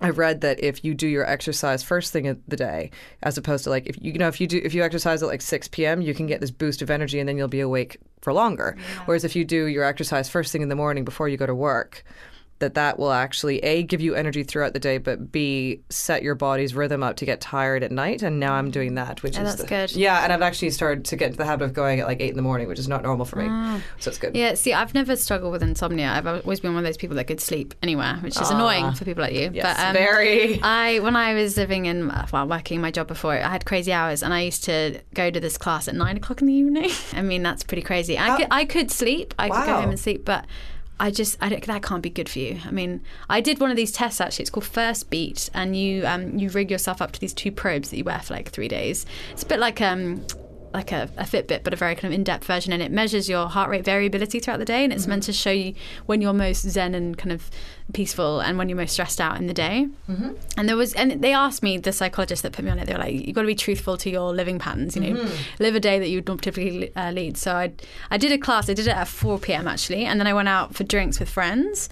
I 0.02 0.10
read 0.10 0.42
that 0.42 0.62
if 0.62 0.84
you 0.84 0.94
do 0.94 1.08
your 1.08 1.26
exercise 1.26 1.84
first 1.84 2.12
thing 2.12 2.28
of 2.28 2.40
the 2.48 2.58
day, 2.58 2.92
as 3.24 3.38
opposed 3.38 3.64
to 3.66 3.70
like 3.70 3.86
if 3.86 3.96
you, 4.02 4.14
you 4.14 4.18
know 4.18 4.28
if 4.28 4.42
you 4.42 4.48
do 4.48 4.60
if 4.64 4.74
you 4.74 4.84
exercise 4.84 5.22
at 5.22 5.30
like 5.30 5.42
six 5.42 5.68
p.m., 5.68 6.02
you 6.02 6.16
can 6.16 6.26
get 6.26 6.42
this 6.42 6.52
boost 6.52 6.82
of 6.82 6.90
energy 6.90 7.20
and 7.20 7.30
then 7.30 7.38
you'll 7.38 7.48
be 7.48 7.60
awake 7.60 7.98
for 8.22 8.34
longer. 8.34 8.76
Whereas 9.06 9.24
if 9.24 9.36
you 9.36 9.46
do 9.46 9.66
your 9.66 9.84
exercise 9.84 10.30
first 10.30 10.52
thing 10.52 10.62
in 10.62 10.70
the 10.70 10.76
morning 10.76 11.04
before 11.04 11.28
you 11.28 11.38
go 11.38 11.46
to 11.46 11.56
work, 11.56 12.04
that 12.62 12.74
that 12.76 12.98
will 12.98 13.12
actually 13.12 13.60
a 13.60 13.84
give 13.84 14.02
you 14.02 14.16
energy 14.16 14.44
throughout 14.44 14.74
the 14.74 14.80
day, 14.80 14.98
but 14.98 15.32
b 15.32 15.82
set 15.90 16.24
your 16.24 16.34
body's 16.36 16.74
rhythm 16.74 17.04
up 17.04 17.18
to 17.18 17.26
get 17.26 17.42
tired 17.42 17.84
at 17.84 17.92
night. 17.92 18.22
And 18.24 18.40
now 18.40 18.54
I'm 18.54 18.72
doing 18.72 18.96
that, 18.96 19.22
which 19.22 19.38
Oh, 19.38 19.42
is 19.44 19.50
that's 19.50 19.62
the- 19.62 19.68
good. 19.68 19.92
Yeah, 19.96 20.24
and 20.24 20.32
I've 20.34 20.42
actually 20.42 20.70
started 20.72 21.06
to 21.06 21.16
get 21.16 21.26
into 21.28 21.38
the 21.38 21.46
habit 21.46 21.66
of 21.66 21.74
going 21.74 22.00
at 22.00 22.08
like 22.08 22.22
eight 22.22 22.30
in 22.32 22.36
the 22.38 22.42
morning, 22.42 22.68
which 22.68 22.80
is 22.80 22.88
not 22.88 23.04
normal 23.04 23.26
for 23.26 23.36
me. 23.36 23.82
So 24.00 24.10
it's 24.10 24.18
good. 24.18 24.36
Yeah, 24.36 24.54
see, 24.56 24.74
I've 24.74 24.94
never 24.94 25.16
struggled 25.16 25.52
with 25.52 25.62
insomnia. 25.64 26.08
I've 26.10 26.26
always 26.28 26.60
been 26.62 26.74
one 26.74 26.84
of 26.84 26.88
those 26.88 26.98
people 26.98 27.16
that 27.18 27.26
could 27.26 27.42
sleep 27.42 27.74
anywhere, 27.84 28.16
which 28.22 28.40
is 28.40 28.50
annoying 28.50 28.94
for 28.94 29.06
people 29.06 29.24
like 29.24 29.34
you. 29.34 29.52
Yes, 29.54 29.78
but, 29.78 29.86
um, 29.88 29.94
very. 29.94 30.60
I 30.64 31.00
when 31.00 31.16
I 31.16 31.34
was 31.34 31.58
living 31.58 31.86
in 31.86 32.12
well 32.32 32.48
working 32.48 32.80
my 32.82 32.92
job 32.92 33.08
before, 33.08 33.34
I 33.34 33.50
had 33.50 33.66
crazy 33.66 33.92
hours, 33.92 34.24
and 34.24 34.34
I 34.34 34.42
used 34.42 34.64
to 34.66 35.02
go 35.14 35.30
to 35.30 35.40
this 35.40 35.58
class 35.58 35.88
at 35.88 35.96
nine 35.96 36.18
o'clock 36.18 36.42
in 36.42 36.48
the 36.48 36.54
evening. 36.54 36.92
I 37.14 37.22
mean, 37.22 37.44
that's 37.44 37.64
pretty 37.64 37.82
crazy. 37.82 38.18
I 38.18 38.38
could 38.38 38.48
I 38.52 38.66
could 38.66 38.92
sleep, 38.92 39.34
I 39.40 39.50
could 39.50 39.66
go 39.66 39.82
home 39.82 39.90
and 39.90 40.00
sleep, 40.00 40.24
but. 40.26 40.46
I 41.02 41.10
just 41.10 41.36
I 41.42 41.50
that 41.50 41.82
can't 41.82 42.04
be 42.04 42.12
good 42.12 42.30
for 42.30 42.38
you. 42.38 42.60
I 42.64 42.70
mean, 42.70 43.02
I 43.28 43.42
did 43.42 43.60
one 43.60 43.72
of 43.72 43.76
these 43.76 43.92
tests 43.92 44.22
actually. 44.22 44.44
It's 44.44 44.52
called 44.52 44.66
Firstbeat, 44.66 45.50
and 45.52 45.76
you 45.76 46.06
um, 46.06 46.38
you 46.38 46.50
rig 46.50 46.70
yourself 46.70 47.02
up 47.02 47.12
to 47.14 47.20
these 47.20 47.34
two 47.34 47.52
probes 47.52 47.90
that 47.90 47.98
you 47.98 48.04
wear 48.04 48.20
for 48.20 48.36
like 48.36 48.50
three 48.50 48.68
days. 48.68 49.08
It's 49.32 49.42
a 49.42 49.48
bit 49.48 49.60
like 49.60 49.82
um 49.82 50.24
like 50.74 50.92
a, 50.92 51.10
a 51.18 51.24
Fitbit, 51.24 51.64
but 51.64 51.74
a 51.74 51.76
very 51.76 51.96
kind 51.96 52.14
of 52.14 52.18
in-depth 52.18 52.46
version, 52.46 52.74
and 52.74 52.82
it 52.82 52.92
measures 52.92 53.30
your 53.30 53.48
heart 53.48 53.70
rate 53.70 53.86
variability 53.86 54.40
throughout 54.40 54.60
the 54.60 54.66
day, 54.66 54.84
and 54.84 54.94
it's 54.94 55.08
meant 55.08 55.24
to 55.24 55.34
show 55.34 55.52
you 55.52 55.74
when 56.06 56.22
you're 56.22 56.34
most 56.34 56.62
zen 56.62 56.96
and 56.96 57.18
kind 57.18 57.32
of 57.32 57.50
peaceful, 57.94 58.40
and 58.40 58.58
when 58.58 58.70
you're 58.70 58.78
most 58.78 58.94
stressed 58.94 59.20
out 59.20 59.38
in 59.38 59.48
the 59.48 59.54
day. 59.54 59.88
Mm-hmm. 60.10 60.32
And 60.58 60.70
there 60.70 60.78
was, 60.78 60.94
and 60.94 61.22
they 61.22 61.34
asked 61.34 61.64
me, 61.64 61.78
the 61.78 61.92
psychologist 61.92 62.44
that 62.44 62.54
put 62.54 62.66
me 62.66 62.72
on 62.72 62.80
it, 62.80 62.86
they 62.86 62.94
were 62.94 63.00
like, 63.00 63.14
"You've 63.14 63.36
got 63.36 63.42
to 63.42 63.48
be 63.48 63.56
truthful 63.56 63.98
to 63.98 64.10
your 64.10 64.34
living 64.34 64.60
patterns. 64.60 64.96
You 64.96 65.02
know, 65.02 65.30
live 65.60 65.76
a 65.76 65.80
day 65.80 66.00
that 66.00 66.10
you 66.10 66.22
don't 66.22 66.42
typically 66.42 66.96
uh, 66.96 67.12
lead." 67.12 67.38
So 67.38 67.54
I, 67.56 67.74
I 68.10 68.18
did 68.18 68.32
a 68.32 68.38
class. 68.38 68.70
I 68.70 68.74
did 68.74 68.88
it 68.88 68.96
at 68.96 69.08
4 69.08 69.40
p.m. 69.40 69.68
actually, 69.68 70.06
and 70.06 70.20
then 70.20 70.28
I 70.28 70.34
went 70.34 70.50
out 70.50 70.76
for 70.76 70.84
drinks 70.84 71.20
with 71.20 71.30
friends 71.30 71.90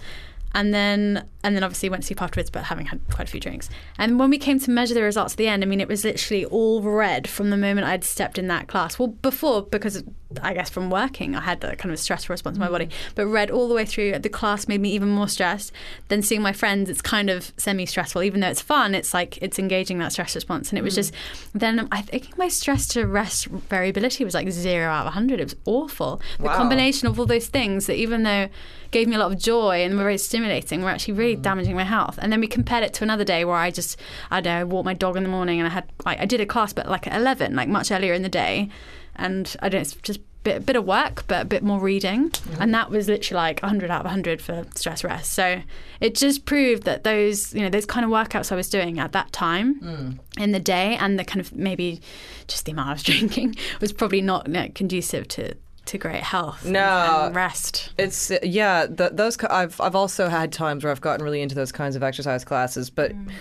and 0.54 0.74
then 0.74 1.26
and 1.42 1.54
then 1.54 1.62
obviously 1.62 1.88
went 1.88 2.02
to 2.02 2.06
sleep 2.08 2.22
afterwards 2.22 2.50
but 2.50 2.64
having 2.64 2.86
had 2.86 3.00
quite 3.10 3.28
a 3.28 3.30
few 3.30 3.40
drinks. 3.40 3.68
And 3.98 4.18
when 4.18 4.30
we 4.30 4.38
came 4.38 4.58
to 4.60 4.70
measure 4.70 4.94
the 4.94 5.02
results 5.02 5.34
at 5.34 5.38
the 5.38 5.48
end 5.48 5.62
i 5.62 5.66
mean 5.66 5.80
it 5.80 5.88
was 5.88 6.04
literally 6.04 6.44
all 6.44 6.82
red 6.82 7.28
from 7.28 7.50
the 7.50 7.56
moment 7.56 7.86
i'd 7.86 8.04
stepped 8.04 8.38
in 8.38 8.48
that 8.48 8.68
class. 8.68 8.98
Well 8.98 9.08
before 9.08 9.62
because 9.62 10.02
i 10.42 10.54
guess 10.54 10.70
from 10.70 10.90
working 10.90 11.34
i 11.34 11.40
had 11.40 11.60
that 11.60 11.78
kind 11.78 11.92
of 11.92 11.98
stressful 11.98 12.32
response 12.32 12.56
in 12.56 12.60
my 12.60 12.68
body. 12.68 12.86
Mm. 12.86 12.92
But 13.14 13.26
red 13.26 13.50
all 13.50 13.68
the 13.68 13.74
way 13.74 13.84
through 13.84 14.18
the 14.18 14.28
class 14.28 14.68
made 14.68 14.80
me 14.80 14.90
even 14.92 15.08
more 15.08 15.28
stressed 15.28 15.72
then 16.08 16.22
seeing 16.22 16.42
my 16.42 16.52
friends. 16.52 16.88
It's 16.90 17.02
kind 17.02 17.30
of 17.30 17.52
semi-stressful. 17.56 18.22
Even 18.22 18.40
though 18.40 18.48
it's 18.48 18.60
fun 18.60 18.94
it's 18.94 19.12
like 19.14 19.38
it's 19.42 19.58
engaging 19.58 19.98
that 19.98 20.12
stress 20.12 20.34
response. 20.34 20.70
And 20.70 20.78
it 20.78 20.82
was 20.82 20.94
mm. 20.94 20.96
just 20.96 21.14
then 21.54 21.88
i 21.92 22.02
think 22.02 22.36
my 22.38 22.48
stress 22.48 22.86
to 22.88 23.06
rest 23.06 23.46
variability 23.46 24.24
was 24.24 24.34
like 24.34 24.50
zero 24.50 24.90
out 24.90 25.00
of 25.00 25.06
100 25.06 25.40
it 25.40 25.44
was 25.44 25.56
awful. 25.64 26.20
The 26.38 26.44
Wow. 26.44 26.56
combination 26.56 27.08
of 27.08 27.18
all 27.18 27.26
those 27.26 27.46
things 27.46 27.86
that 27.86 27.96
even 27.96 28.22
though 28.22 28.48
gave 28.90 29.06
me 29.06 29.14
a 29.14 29.18
lot 29.18 29.30
of 29.30 29.38
joy 29.38 29.84
and 29.84 29.96
were 29.96 30.02
very 30.02 30.18
stimulating 30.18 30.82
were 30.82 30.90
actually 30.90 31.14
really 31.14 31.36
mm. 31.36 31.42
damaging 31.42 31.76
my 31.76 31.84
health. 31.84 32.18
And 32.20 32.32
then 32.32 32.40
we 32.40 32.46
compared 32.46 32.82
it 32.82 32.92
to 32.94 33.04
another 33.04 33.24
day 33.24 33.44
where 33.44 33.56
I 33.56 33.70
just 33.70 33.96
I 34.30 34.40
don't 34.40 34.60
know, 34.60 34.66
walked 34.66 34.86
my 34.86 34.94
dog 34.94 35.16
in 35.16 35.22
the 35.22 35.28
morning 35.28 35.60
and 35.60 35.66
I 35.66 35.70
had 35.70 35.84
like 36.04 36.18
I 36.18 36.26
did 36.26 36.40
a 36.40 36.46
class 36.46 36.72
but 36.72 36.88
like 36.88 37.06
at 37.06 37.14
eleven, 37.14 37.54
like 37.54 37.68
much 37.68 37.90
earlier 37.90 38.14
in 38.14 38.22
the 38.22 38.28
day. 38.28 38.68
And 39.16 39.54
I 39.60 39.68
don't 39.68 39.78
know, 39.78 39.82
it's 39.82 39.94
just 39.96 40.20
a 40.20 40.22
bit, 40.42 40.66
bit 40.66 40.76
of 40.76 40.84
work, 40.84 41.24
but 41.26 41.42
a 41.42 41.44
bit 41.44 41.62
more 41.62 41.78
reading. 41.78 42.30
Mm-hmm. 42.30 42.62
And 42.62 42.74
that 42.74 42.90
was 42.90 43.08
literally 43.08 43.42
like 43.42 43.60
100 43.60 43.90
out 43.90 44.00
of 44.00 44.06
100 44.06 44.40
for 44.40 44.64
stress 44.74 45.04
rest. 45.04 45.32
So 45.32 45.62
it 46.00 46.14
just 46.14 46.44
proved 46.44 46.84
that 46.84 47.04
those, 47.04 47.54
you 47.54 47.60
know, 47.60 47.70
those 47.70 47.86
kind 47.86 48.04
of 48.04 48.10
workouts 48.10 48.50
I 48.50 48.56
was 48.56 48.68
doing 48.68 48.98
at 48.98 49.12
that 49.12 49.32
time 49.32 49.80
mm. 49.80 50.18
in 50.38 50.52
the 50.52 50.60
day 50.60 50.96
and 50.96 51.18
the 51.18 51.24
kind 51.24 51.40
of 51.40 51.54
maybe 51.54 52.00
just 52.48 52.64
the 52.64 52.72
amount 52.72 52.88
I 52.88 52.92
was 52.92 53.02
drinking 53.04 53.56
was 53.80 53.92
probably 53.92 54.22
not 54.22 54.46
you 54.46 54.54
know, 54.54 54.68
conducive 54.74 55.28
to 55.28 55.54
to 55.86 55.98
great 55.98 56.22
health. 56.22 56.64
No. 56.64 57.26
and 57.26 57.34
rest. 57.34 57.92
It's 57.98 58.30
uh, 58.30 58.38
yeah. 58.42 58.86
th 58.86 59.12
those 59.12 59.36
I've 59.44 59.80
I've 59.80 59.96
also 59.96 60.28
had 60.28 60.52
times 60.52 60.84
where 60.84 60.90
I've 60.90 61.00
gotten 61.00 61.24
really 61.24 61.42
into 61.42 61.54
those 61.54 61.72
kinds 61.72 61.96
of 61.96 62.02
exercise 62.02 62.44
classes, 62.44 62.90
but 62.90 63.12
mm. 63.12 63.32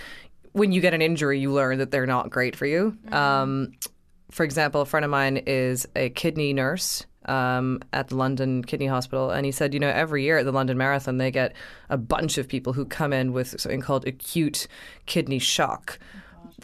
when 0.54 0.72
you 0.72 0.82
get 0.82 0.94
an 0.94 1.02
injury, 1.02 1.40
you 1.40 1.52
learn 1.52 1.78
that 1.78 1.92
they're 1.92 2.08
not 2.08 2.30
great 2.30 2.56
for 2.56 2.66
you. 2.66 2.98
Mm-hmm. 3.06 3.14
Um, 3.14 3.72
for 4.32 4.44
example, 4.44 4.82
a 4.82 4.86
friend 4.86 5.04
of 5.04 5.12
mine 5.12 5.38
is 5.46 5.88
a 5.96 6.10
kidney 6.10 6.54
nurse 6.54 7.06
um, 7.26 7.82
at 7.94 8.10
the 8.10 8.16
London 8.16 8.64
Kidney 8.64 8.88
Hospital, 8.88 9.32
and 9.32 9.46
he 9.46 9.52
said, 9.52 9.74
you 9.74 9.80
know, 9.80 9.90
every 9.90 10.24
year 10.24 10.40
at 10.40 10.46
the 10.46 10.52
London 10.52 10.78
Marathon, 10.78 11.18
they 11.18 11.32
get 11.32 11.54
a 11.90 11.98
bunch 11.98 12.38
of 12.38 12.48
people 12.48 12.74
who 12.74 12.86
come 12.86 13.14
in 13.14 13.34
with 13.34 13.60
something 13.60 13.82
called 13.82 14.08
acute 14.08 14.68
kidney 15.06 15.40
shock. 15.40 16.00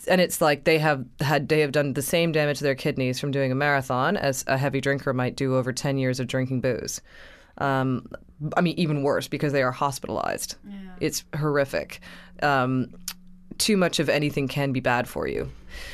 And 0.08 0.20
it's 0.22 0.42
like 0.42 0.66
they 0.66 0.78
have 0.80 1.06
had 1.22 1.48
they 1.48 1.62
have 1.62 1.72
done 1.72 1.94
the 1.94 2.02
same 2.02 2.32
damage 2.32 2.58
to 2.58 2.64
their 2.64 2.76
kidneys 2.76 3.20
from 3.20 3.32
doing 3.32 3.52
a 3.52 3.56
marathon 3.56 4.18
as 4.18 4.44
a 4.48 4.58
heavy 4.58 4.82
drinker 4.82 5.14
might 5.14 5.36
do 5.36 5.56
over 5.56 5.72
ten 5.72 5.98
years 5.98 6.20
of 6.20 6.28
drinking 6.28 6.62
booze. 6.62 7.02
Um, 7.58 8.08
I 8.58 8.62
mean, 8.62 8.78
even 8.78 9.04
worse 9.04 9.28
because 9.28 9.54
they 9.54 9.64
are 9.64 9.72
hospitalized. 9.72 10.56
It's 11.00 11.24
horrific. 11.38 12.02
Um, 12.44 12.94
too 13.58 13.78
much 13.78 14.00
of 14.00 14.10
anything 14.10 14.48
can 14.48 14.72
be 14.72 14.80
bad 14.80 15.08
for 15.08 15.28
you. 15.28 15.52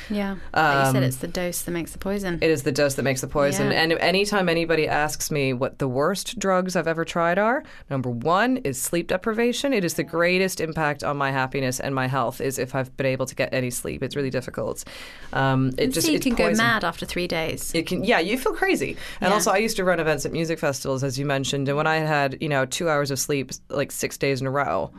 Yeah, 0.08 0.36
like 0.54 0.86
you 0.86 0.92
said, 0.92 1.02
it's 1.02 1.16
the 1.16 1.26
dose 1.26 1.62
that 1.62 1.72
makes 1.72 1.90
the 1.90 1.98
poison. 1.98 2.38
It 2.40 2.50
is 2.50 2.62
the 2.62 2.70
dose 2.70 2.94
that 2.94 3.02
makes 3.02 3.20
the 3.20 3.26
poison. 3.26 3.72
Yeah. 3.72 3.82
And 3.82 3.92
anytime 3.94 4.48
anybody 4.48 4.86
asks 4.86 5.28
me 5.30 5.52
what 5.52 5.80
the 5.80 5.88
worst 5.88 6.38
drugs 6.38 6.76
I've 6.76 6.86
ever 6.86 7.04
tried 7.04 7.36
are, 7.36 7.64
number 7.90 8.08
one 8.08 8.58
is 8.58 8.80
sleep 8.80 9.08
deprivation. 9.08 9.72
It 9.72 9.84
is 9.84 9.94
the 9.94 10.04
greatest 10.04 10.60
impact 10.60 11.02
on 11.02 11.16
my 11.16 11.32
happiness 11.32 11.80
and 11.80 11.96
my 11.96 12.06
health 12.06 12.40
is 12.40 12.60
if 12.60 12.76
I've 12.76 12.96
been 12.96 13.06
able 13.06 13.26
to 13.26 13.34
get 13.34 13.52
any 13.52 13.70
sleep. 13.70 14.04
It's 14.04 14.14
really 14.14 14.30
difficult. 14.30 14.84
Um, 15.32 15.72
it 15.78 15.88
just 15.88 16.06
so 16.06 16.12
you 16.12 16.20
can 16.20 16.34
go 16.36 16.52
mad 16.52 16.84
after 16.84 17.04
three 17.04 17.26
days. 17.26 17.74
It 17.74 17.88
can, 17.88 18.04
yeah, 18.04 18.20
you 18.20 18.38
feel 18.38 18.54
crazy. 18.54 18.96
And 19.20 19.30
Yeah. 19.30 19.34
also, 19.34 19.50
I 19.50 19.56
used 19.56 19.76
to 19.78 19.84
run 19.84 19.98
events 19.98 20.24
at 20.24 20.30
music 20.32 20.60
festivals, 20.60 21.02
as 21.02 21.18
you 21.18 21.26
mentioned, 21.26 21.68
and 21.68 21.76
when 21.76 21.88
I 21.88 21.96
had, 21.96 22.38
you 22.40 22.48
know, 22.48 22.66
two 22.66 22.88
hours 22.88 23.10
of 23.10 23.18
sleep, 23.18 23.50
like 23.68 23.90
six 23.90 24.16
days 24.16 24.40
in 24.40 24.46
a 24.46 24.50
row, 24.50 24.92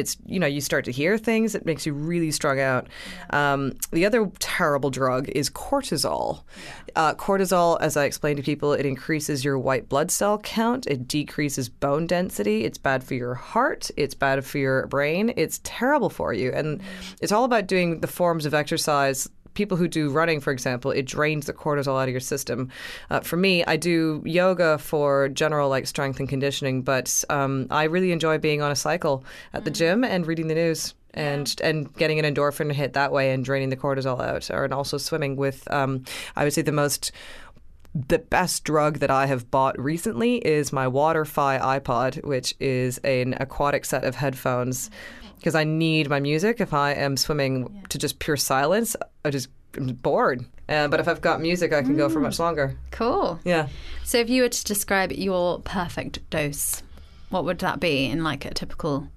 it's, 0.00 0.16
you 0.26 0.40
know, 0.40 0.46
you 0.46 0.60
start 0.60 0.84
to 0.86 0.92
hear 0.92 1.16
things. 1.16 1.54
It 1.54 1.64
makes 1.64 1.86
you 1.86 1.92
really 1.92 2.30
strung 2.30 2.58
out. 2.58 2.88
Um, 3.30 3.76
the 3.92 4.04
other 4.06 4.30
terrible 4.38 4.90
drug 4.90 5.28
is 5.28 5.48
cortisol. 5.48 6.42
Uh, 6.96 7.14
cortisol, 7.14 7.80
as 7.80 7.96
I 7.96 8.04
explained 8.04 8.38
to 8.38 8.42
people, 8.42 8.72
it 8.72 8.84
increases 8.84 9.44
your 9.44 9.58
white 9.58 9.88
blood 9.88 10.10
cell 10.10 10.38
count. 10.38 10.86
It 10.86 11.06
decreases 11.06 11.68
bone 11.68 12.06
density. 12.06 12.64
It's 12.64 12.78
bad 12.78 13.04
for 13.04 13.14
your 13.14 13.34
heart. 13.34 13.90
It's 13.96 14.14
bad 14.14 14.44
for 14.44 14.58
your 14.58 14.86
brain. 14.88 15.32
It's 15.36 15.60
terrible 15.62 16.10
for 16.10 16.32
you. 16.32 16.50
And 16.50 16.82
it's 17.20 17.32
all 17.32 17.44
about 17.44 17.66
doing 17.66 18.00
the 18.00 18.08
forms 18.08 18.46
of 18.46 18.54
exercise 18.54 19.28
people 19.54 19.76
who 19.76 19.88
do 19.88 20.10
running, 20.10 20.40
for 20.40 20.52
example, 20.52 20.90
it 20.90 21.06
drains 21.06 21.46
the 21.46 21.52
cortisol 21.52 22.00
out 22.00 22.08
of 22.08 22.10
your 22.10 22.20
system. 22.20 22.70
Uh, 23.10 23.20
for 23.20 23.36
me, 23.36 23.64
I 23.64 23.76
do 23.76 24.22
yoga 24.24 24.78
for 24.78 25.28
general 25.28 25.68
like 25.68 25.86
strength 25.86 26.20
and 26.20 26.28
conditioning, 26.28 26.82
but 26.82 27.24
um, 27.28 27.66
I 27.70 27.84
really 27.84 28.12
enjoy 28.12 28.38
being 28.38 28.62
on 28.62 28.70
a 28.70 28.76
cycle 28.76 29.24
at 29.52 29.64
the 29.64 29.70
gym 29.70 30.04
and 30.04 30.26
reading 30.26 30.48
the 30.48 30.54
news. 30.54 30.94
And 31.12 31.52
and 31.60 31.92
getting 31.96 32.20
an 32.20 32.34
endorphin 32.34 32.70
hit 32.72 32.92
that 32.92 33.10
way 33.10 33.32
and 33.32 33.44
draining 33.44 33.70
the 33.70 33.76
cortisol 33.76 34.20
out, 34.20 34.48
or 34.48 34.62
and 34.62 34.72
also 34.72 34.96
swimming 34.96 35.34
with, 35.34 35.68
um, 35.68 36.04
I 36.36 36.44
would 36.44 36.52
say 36.52 36.62
the 36.62 36.70
most 36.70 37.10
the 37.94 38.20
best 38.20 38.62
drug 38.62 38.98
that 38.98 39.10
I 39.10 39.26
have 39.26 39.50
bought 39.50 39.76
recently 39.78 40.36
is 40.36 40.72
my 40.72 40.86
Waterfi 40.86 41.60
iPod, 41.60 42.24
which 42.24 42.54
is 42.60 42.98
an 42.98 43.34
aquatic 43.40 43.84
set 43.84 44.04
of 44.04 44.14
headphones 44.14 44.90
because 45.40 45.54
I 45.54 45.64
need 45.64 46.10
my 46.10 46.20
music. 46.20 46.60
If 46.60 46.74
I 46.74 46.92
am 46.92 47.16
swimming 47.16 47.82
to 47.88 47.98
just 47.98 48.18
pure 48.18 48.36
silence, 48.36 48.94
I 49.24 49.30
just 49.30 49.48
am 49.76 49.86
bored. 49.94 50.44
Uh, 50.68 50.86
but 50.86 51.00
if 51.00 51.08
I've 51.08 51.22
got 51.22 51.40
music, 51.40 51.72
I 51.72 51.82
can 51.82 51.96
go 51.96 52.08
for 52.10 52.20
much 52.20 52.38
longer. 52.38 52.76
Cool. 52.90 53.40
Yeah. 53.44 53.68
So 54.04 54.18
if 54.18 54.28
you 54.28 54.42
were 54.42 54.50
to 54.50 54.64
describe 54.64 55.12
your 55.12 55.60
perfect 55.60 56.28
dose, 56.28 56.82
what 57.30 57.44
would 57.46 57.58
that 57.60 57.80
be 57.80 58.04
in 58.04 58.22
like 58.22 58.44
a 58.44 58.52
typical, 58.52 59.08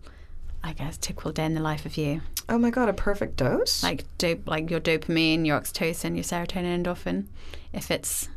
I 0.63 0.73
guess, 0.73 0.97
typical 0.97 1.33
day 1.33 1.45
in 1.45 1.55
the 1.55 1.61
life 1.61 1.85
of 1.85 1.97
you? 1.97 2.21
Oh 2.47 2.57
my 2.57 2.69
god, 2.69 2.87
a 2.87 2.93
perfect 2.93 3.35
dose. 3.35 3.83
Like 3.83 4.05
dope, 4.17 4.47
like 4.47 4.71
your 4.71 4.79
dopamine, 4.79 5.45
your 5.45 5.59
oxytocin, 5.59 6.15
your 6.15 6.23
serotonin, 6.23 6.83
endorphin. 6.83 7.25
If 7.73 7.91
it's 7.91 8.29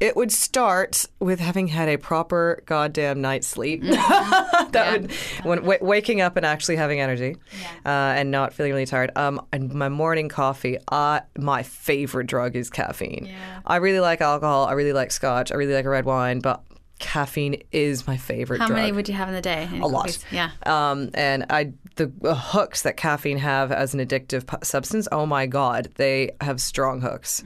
It 0.00 0.16
would 0.16 0.32
start 0.32 1.04
with 1.20 1.40
having 1.40 1.68
had 1.68 1.88
a 1.88 1.96
proper 1.96 2.62
goddamn 2.66 3.20
night's 3.20 3.46
sleep. 3.46 3.82
that 3.84 4.88
would 4.92 5.12
when 5.44 5.58
w- 5.58 5.78
waking 5.80 6.20
up 6.20 6.36
and 6.36 6.44
actually 6.44 6.76
having 6.76 7.00
energy, 7.00 7.36
uh, 7.84 7.88
and 7.88 8.30
not 8.30 8.52
feeling 8.52 8.72
really 8.72 8.86
tired. 8.86 9.10
Um, 9.16 9.40
and 9.52 9.72
my 9.72 9.88
morning 9.88 10.28
coffee. 10.28 10.78
Uh, 10.88 11.20
my 11.38 11.62
favorite 11.62 12.26
drug 12.26 12.56
is 12.56 12.70
caffeine. 12.70 13.26
Yeah. 13.26 13.60
I 13.66 13.76
really 13.76 14.00
like 14.00 14.20
alcohol. 14.20 14.66
I 14.66 14.72
really 14.72 14.92
like 14.92 15.10
scotch. 15.10 15.52
I 15.52 15.56
really 15.56 15.74
like 15.74 15.84
a 15.84 15.90
red 15.90 16.04
wine, 16.04 16.40
but 16.40 16.62
caffeine 16.98 17.62
is 17.70 18.06
my 18.06 18.16
favorite 18.16 18.60
how 18.60 18.66
drug. 18.66 18.78
many 18.78 18.92
would 18.92 19.08
you 19.08 19.14
have 19.14 19.28
in 19.28 19.34
the 19.34 19.40
day? 19.40 19.68
Any 19.70 19.80
a 19.80 19.86
lot. 19.86 20.18
Yeah. 20.30 20.50
Um, 20.66 21.10
and 21.14 21.46
I 21.50 21.72
the 21.96 22.10
hooks 22.34 22.82
that 22.82 22.96
caffeine 22.96 23.38
have 23.38 23.72
as 23.72 23.94
an 23.94 24.00
addictive 24.00 24.64
substance. 24.64 25.08
Oh 25.10 25.26
my 25.26 25.46
god, 25.46 25.88
they 25.96 26.30
have 26.40 26.60
strong 26.60 27.00
hooks. 27.00 27.42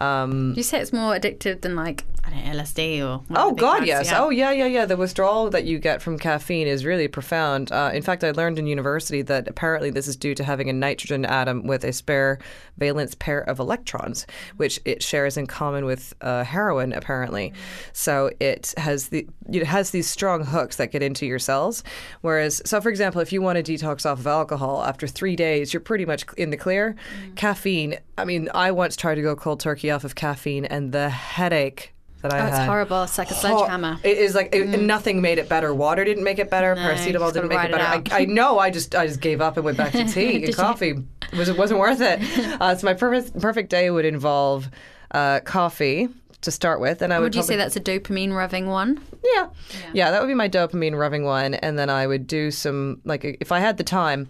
Um, 0.00 0.54
you 0.56 0.62
say 0.62 0.80
it's 0.80 0.92
more 0.92 1.14
addictive 1.14 1.60
than 1.60 1.76
like 1.76 2.04
I 2.24 2.30
don't 2.30 2.44
know 2.44 2.62
LSD 2.62 3.00
or? 3.00 3.22
Oh 3.34 3.52
God, 3.52 3.86
yes. 3.86 4.06
Yeah. 4.06 4.22
Oh 4.22 4.30
yeah, 4.30 4.50
yeah, 4.50 4.66
yeah. 4.66 4.86
The 4.86 4.96
withdrawal 4.96 5.50
that 5.50 5.64
you 5.64 5.78
get 5.78 6.02
from 6.02 6.18
caffeine 6.18 6.66
is 6.66 6.84
really 6.84 7.08
profound. 7.08 7.72
Uh, 7.72 7.90
in 7.92 8.02
fact, 8.02 8.24
I 8.24 8.30
learned 8.30 8.58
in 8.58 8.66
university 8.66 9.22
that 9.22 9.48
apparently 9.48 9.90
this 9.90 10.08
is 10.08 10.16
due 10.16 10.34
to 10.34 10.44
having 10.44 10.68
a 10.68 10.72
nitrogen 10.72 11.24
atom 11.24 11.66
with 11.66 11.84
a 11.84 11.92
spare 11.92 12.38
valence 12.78 13.14
pair 13.14 13.40
of 13.40 13.58
electrons, 13.58 14.26
which 14.56 14.80
it 14.84 15.02
shares 15.02 15.36
in 15.36 15.46
common 15.46 15.84
with 15.84 16.14
uh, 16.20 16.44
heroin. 16.44 16.92
Apparently, 16.92 17.52
so 17.92 18.30
it 18.40 18.74
has 18.76 19.08
the 19.08 19.26
it 19.50 19.66
has 19.66 19.90
these 19.90 20.08
strong 20.08 20.44
hooks 20.44 20.76
that 20.76 20.92
get 20.92 21.02
into 21.02 21.26
your 21.26 21.38
cells. 21.38 21.82
Whereas, 22.20 22.62
so 22.64 22.80
for 22.80 22.88
example, 22.88 23.20
if 23.20 23.32
you 23.32 23.42
want 23.42 23.64
to 23.64 23.72
detox 23.72 24.04
off 24.10 24.18
of 24.18 24.26
alcohol 24.26 24.82
after 24.82 25.06
three 25.06 25.36
days, 25.36 25.72
you're 25.72 25.80
pretty 25.80 26.06
much 26.06 26.24
in 26.36 26.50
the 26.50 26.56
clear. 26.56 26.96
Caffeine. 27.36 27.96
I 28.18 28.24
mean, 28.24 28.50
I 28.54 28.70
once 28.70 28.96
tried 28.96 29.14
to 29.14 29.22
go 29.22 29.34
cold 29.34 29.60
turkey 29.60 29.89
off 29.90 30.04
of 30.04 30.14
caffeine, 30.14 30.64
and 30.64 30.92
the 30.92 31.08
headache 31.08 31.92
that 32.22 32.32
I 32.34 32.40
Oh, 32.40 32.46
it's 32.48 32.56
had. 32.58 32.66
horrible. 32.66 33.02
It's 33.04 33.16
like 33.16 33.30
a 33.30 33.34
sledgehammer. 33.34 33.98
It 34.02 34.18
is 34.18 34.34
like 34.34 34.54
it, 34.54 34.66
nothing 34.80 35.22
made 35.22 35.38
it 35.38 35.48
better. 35.48 35.72
Water 35.74 36.04
didn't 36.04 36.24
make 36.24 36.38
it 36.38 36.50
better. 36.50 36.74
No, 36.74 36.80
Paracetamol 36.82 37.32
didn't 37.32 37.48
make 37.48 37.64
it 37.64 37.72
better. 37.72 38.12
I, 38.12 38.22
I 38.22 38.24
know. 38.26 38.58
I 38.58 38.70
just 38.70 38.94
I 38.94 39.06
just 39.06 39.20
gave 39.20 39.40
up 39.40 39.56
and 39.56 39.64
went 39.64 39.78
back 39.78 39.92
to 39.92 40.04
tea 40.12 40.36
and 40.36 40.46
you? 40.48 40.52
coffee. 40.54 40.90
It 41.32 41.38
was 41.38 41.48
it 41.48 41.56
wasn't 41.56 41.80
worth 41.80 42.00
it. 42.00 42.20
Uh, 42.60 42.74
so 42.74 42.84
my 42.86 42.92
perfect 42.94 43.40
perfect 43.40 43.70
day 43.70 43.90
would 43.90 44.04
involve 44.04 44.68
uh, 45.12 45.40
coffee 45.40 46.08
to 46.42 46.50
start 46.50 46.80
with, 46.80 47.00
and 47.02 47.12
I 47.12 47.18
would. 47.18 47.24
Would 47.26 47.34
you 47.36 47.42
say 47.42 47.56
that's 47.56 47.76
a 47.76 47.80
dopamine 47.80 48.30
revving 48.30 48.66
one? 48.66 49.00
yeah. 49.34 49.48
yeah, 49.94 50.10
that 50.10 50.20
would 50.20 50.28
be 50.28 50.34
my 50.34 50.48
dopamine 50.48 50.98
rubbing 50.98 51.24
one, 51.24 51.54
and 51.54 51.78
then 51.78 51.88
I 51.90 52.06
would 52.06 52.26
do 52.26 52.50
some 52.50 53.00
like 53.04 53.24
if 53.40 53.50
I 53.52 53.60
had 53.60 53.76
the 53.78 53.84
time, 53.84 54.28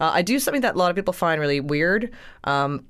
uh, 0.00 0.10
I 0.14 0.22
do 0.22 0.38
something 0.38 0.62
that 0.62 0.74
a 0.74 0.78
lot 0.78 0.90
of 0.90 0.96
people 0.96 1.12
find 1.12 1.40
really 1.40 1.60
weird. 1.60 2.10
Um, 2.44 2.84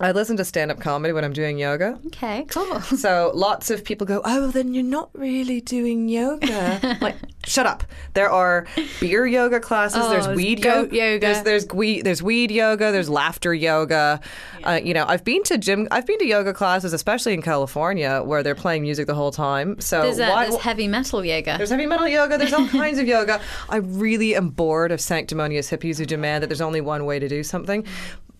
I 0.00 0.12
listen 0.12 0.36
to 0.38 0.44
stand 0.46 0.70
up 0.70 0.80
comedy 0.80 1.12
when 1.12 1.24
I'm 1.24 1.32
doing 1.32 1.58
yoga. 1.58 1.98
Okay, 2.06 2.44
cool. 2.48 2.80
So 3.00 3.30
lots 3.34 3.70
of 3.70 3.84
people 3.84 4.06
go, 4.06 4.20
oh, 4.24 4.48
then 4.50 4.74
you're 4.74 4.82
not 4.82 5.10
really 5.14 5.60
doing 5.60 6.08
yoga. 6.08 6.98
like, 7.00 7.16
shut 7.44 7.66
up. 7.66 7.84
There 8.14 8.30
are 8.30 8.66
beer 8.98 9.26
yoga 9.26 9.60
classes. 9.60 10.00
Oh, 10.02 10.10
there's 10.10 10.28
weed 10.28 10.64
yo- 10.64 10.84
yoga. 10.84 11.18
There's 11.18 11.42
there's 11.42 11.66
weed 11.68 12.02
there's 12.02 12.22
weed 12.22 12.50
yoga. 12.50 12.92
There's 12.92 13.08
laughter 13.10 13.52
yoga. 13.54 14.20
Uh, 14.64 14.80
you 14.82 14.94
know, 14.94 15.04
I've 15.06 15.24
been 15.24 15.42
to 15.44 15.58
gym. 15.58 15.86
I've 15.90 16.06
been 16.06 16.18
to 16.18 16.26
yoga 16.26 16.52
classes, 16.52 16.92
especially 16.92 17.34
in 17.34 17.42
California, 17.42 18.22
where 18.24 18.42
they're 18.42 18.54
playing 18.54 18.82
music 18.82 19.06
the 19.06 19.14
whole 19.14 19.32
time. 19.32 19.80
So 19.80 20.02
There's, 20.02 20.18
uh, 20.20 20.28
why? 20.28 20.48
there's 20.48 20.60
heavy 20.60 20.88
metal 20.88 21.24
yoga. 21.24 21.56
There's 21.56 21.70
heavy 21.70 21.86
metal 21.86 22.08
yoga. 22.08 22.38
There's 22.38 22.52
all 22.52 22.68
kinds 22.80 22.98
of 22.98 23.06
yoga. 23.06 23.40
I 23.68 23.76
really 23.76 24.34
am 24.34 24.48
bored 24.48 24.92
of 24.92 25.00
sanctimonious 25.00 25.70
hippies 25.70 25.98
who 25.98 26.06
demand 26.06 26.42
that 26.42 26.48
there's 26.48 26.60
only 26.60 26.80
one 26.80 27.04
way 27.04 27.18
to 27.18 27.28
do 27.28 27.42
something. 27.42 27.86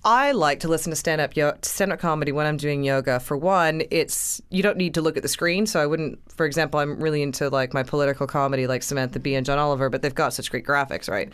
I 0.04 0.32
like 0.32 0.60
to 0.60 0.68
listen 0.68 0.90
to 0.90 0.96
stand 0.96 1.20
up 1.20 1.36
yo- 1.36 1.58
stand 1.62 1.92
up 1.92 1.98
comedy 1.98 2.32
when 2.32 2.46
I'm 2.46 2.56
doing 2.56 2.82
yoga. 2.82 3.20
For 3.20 3.36
one, 3.36 3.82
it's 3.90 4.40
you 4.48 4.62
don't 4.62 4.78
need 4.78 4.94
to 4.94 5.02
look 5.02 5.16
at 5.16 5.22
the 5.22 5.28
screen, 5.28 5.66
so 5.66 5.80
I 5.80 5.86
wouldn't. 5.86 6.18
For 6.32 6.46
example, 6.46 6.80
I'm 6.80 6.98
really 7.00 7.22
into 7.22 7.50
like 7.50 7.74
my 7.74 7.82
political 7.82 8.26
comedy, 8.26 8.66
like 8.66 8.82
Samantha 8.82 9.20
Bee 9.20 9.34
and 9.34 9.44
John 9.44 9.58
Oliver, 9.58 9.90
but 9.90 10.00
they've 10.00 10.14
got 10.14 10.32
such 10.32 10.50
great 10.50 10.64
graphics, 10.64 11.10
right? 11.10 11.30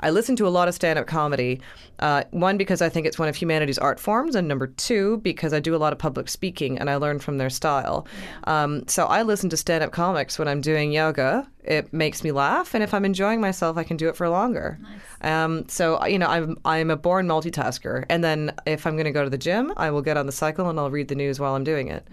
I 0.00 0.10
listen 0.10 0.36
to 0.36 0.46
a 0.46 0.50
lot 0.50 0.68
of 0.68 0.74
stand 0.74 0.98
up 0.98 1.06
comedy. 1.06 1.60
Uh, 1.98 2.24
one, 2.30 2.58
because 2.58 2.82
I 2.82 2.88
think 2.88 3.06
it's 3.06 3.18
one 3.18 3.28
of 3.28 3.36
humanity's 3.36 3.78
art 3.78 3.98
forms, 3.98 4.34
and 4.34 4.46
number 4.46 4.66
two, 4.66 5.18
because 5.18 5.52
I 5.52 5.60
do 5.60 5.74
a 5.74 5.78
lot 5.78 5.92
of 5.92 5.98
public 5.98 6.28
speaking 6.28 6.78
and 6.78 6.90
I 6.90 6.96
learn 6.96 7.18
from 7.18 7.38
their 7.38 7.50
style. 7.50 8.06
Um, 8.44 8.86
so 8.86 9.06
I 9.06 9.22
listen 9.22 9.48
to 9.50 9.56
stand 9.56 9.82
up 9.82 9.92
comics 9.92 10.38
when 10.38 10.48
I'm 10.48 10.60
doing 10.60 10.92
yoga. 10.92 11.48
It 11.64 11.92
makes 11.92 12.22
me 12.22 12.32
laugh, 12.32 12.74
and 12.74 12.84
if 12.84 12.94
I'm 12.94 13.04
enjoying 13.04 13.40
myself, 13.40 13.76
I 13.76 13.84
can 13.84 13.96
do 13.96 14.08
it 14.08 14.16
for 14.16 14.28
longer. 14.28 14.78
Um, 15.22 15.68
so 15.68 16.04
you 16.06 16.18
know, 16.18 16.28
I'm 16.28 16.56
I'm 16.64 16.90
a 16.90 16.96
born 16.96 17.26
multitasker, 17.26 18.04
and 18.08 18.22
then 18.22 18.54
if 18.66 18.86
I'm 18.86 18.94
going 18.94 19.06
to 19.06 19.12
go 19.12 19.24
to 19.24 19.30
the 19.30 19.38
gym, 19.38 19.72
I 19.76 19.90
will 19.90 20.02
get 20.02 20.16
on 20.16 20.26
the 20.26 20.32
cycle 20.32 20.68
and 20.68 20.78
I'll 20.78 20.90
read 20.90 21.08
the 21.08 21.14
news 21.14 21.40
while 21.40 21.54
I'm 21.54 21.64
doing 21.64 21.88
it. 21.88 22.06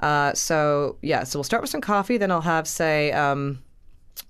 Uh, 0.00 0.32
so 0.34 0.96
yeah, 1.02 1.24
so 1.24 1.38
we'll 1.38 1.44
start 1.44 1.62
with 1.62 1.70
some 1.70 1.80
coffee, 1.80 2.16
then 2.16 2.30
I'll 2.30 2.40
have 2.42 2.68
say. 2.68 3.12
Um, 3.12 3.62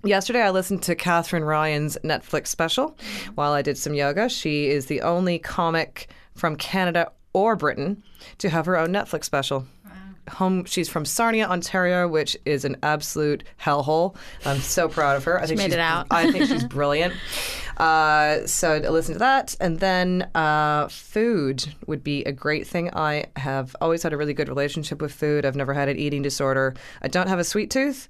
Yesterday, 0.03 0.41
I 0.41 0.51
listened 0.51 0.83
to 0.83 0.95
Katherine 0.95 1.43
Ryan's 1.43 1.97
Netflix 2.03 2.47
special 2.47 2.97
while 3.35 3.53
I 3.53 3.61
did 3.61 3.77
some 3.77 3.93
yoga. 3.93 4.29
She 4.29 4.67
is 4.67 4.85
the 4.85 5.01
only 5.01 5.39
comic 5.39 6.09
from 6.35 6.55
Canada 6.55 7.11
or 7.33 7.55
Britain 7.55 8.03
to 8.39 8.49
have 8.49 8.65
her 8.65 8.77
own 8.77 8.89
Netflix 8.89 9.25
special. 9.25 9.65
home. 10.29 10.65
She's 10.65 10.89
from 10.89 11.05
Sarnia, 11.05 11.47
Ontario, 11.47 12.07
which 12.07 12.37
is 12.45 12.65
an 12.65 12.77
absolute 12.83 13.43
hellhole. 13.61 14.15
I'm 14.45 14.59
so 14.59 14.87
proud 14.89 15.17
of 15.17 15.23
her. 15.23 15.41
I 15.41 15.45
think 15.45 15.57
made 15.57 15.65
she's, 15.65 15.73
it 15.75 15.79
out. 15.79 16.07
I 16.11 16.31
think 16.31 16.45
she's 16.45 16.63
brilliant. 16.77 17.13
Uh, 17.77 18.45
so 18.45 18.77
listen 18.77 19.13
to 19.13 19.19
that, 19.19 19.55
and 19.59 19.79
then 19.79 20.29
uh, 20.35 20.87
food 20.89 21.65
would 21.85 22.03
be 22.03 22.23
a 22.23 22.31
great 22.31 22.67
thing. 22.67 22.93
I 22.93 23.25
have 23.35 23.75
always 23.81 24.03
had 24.03 24.13
a 24.13 24.17
really 24.17 24.33
good 24.33 24.49
relationship 24.49 25.01
with 25.01 25.13
food. 25.13 25.45
I've 25.45 25.55
never 25.55 25.73
had 25.73 25.87
an 25.87 25.97
eating 25.97 26.21
disorder. 26.21 26.75
I 27.01 27.07
don't 27.07 27.27
have 27.27 27.39
a 27.39 27.43
sweet 27.43 27.69
tooth. 27.69 28.07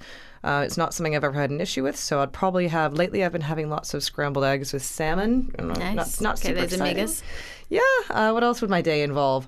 Uh, 0.48 0.62
it's 0.64 0.78
not 0.78 0.94
something 0.94 1.14
I've 1.16 1.24
ever 1.26 1.34
had 1.40 1.50
an 1.50 1.60
issue 1.60 1.84
with, 1.84 1.98
so 1.98 2.22
I'd 2.22 2.32
probably 2.32 2.68
have. 2.70 2.94
Lately, 2.94 3.24
I've 3.26 3.34
been 3.34 3.42
having 3.42 3.70
lots 3.70 3.94
of 3.94 4.02
scrambled 4.04 4.46
eggs 4.46 4.72
with 4.72 4.82
salmon. 4.84 5.54
Nice. 5.60 5.96
Not, 5.96 6.22
not 6.22 6.40
Okay, 6.40 6.50
super 6.50 6.62
those 6.62 6.74
exciting. 6.74 7.04
omegas. 7.06 7.22
Yeah. 7.70 7.82
Uh, 8.10 8.32
what 8.32 8.44
else 8.44 8.62
would 8.62 8.70
my 8.70 8.82
day 8.82 9.04
involve? 9.04 9.46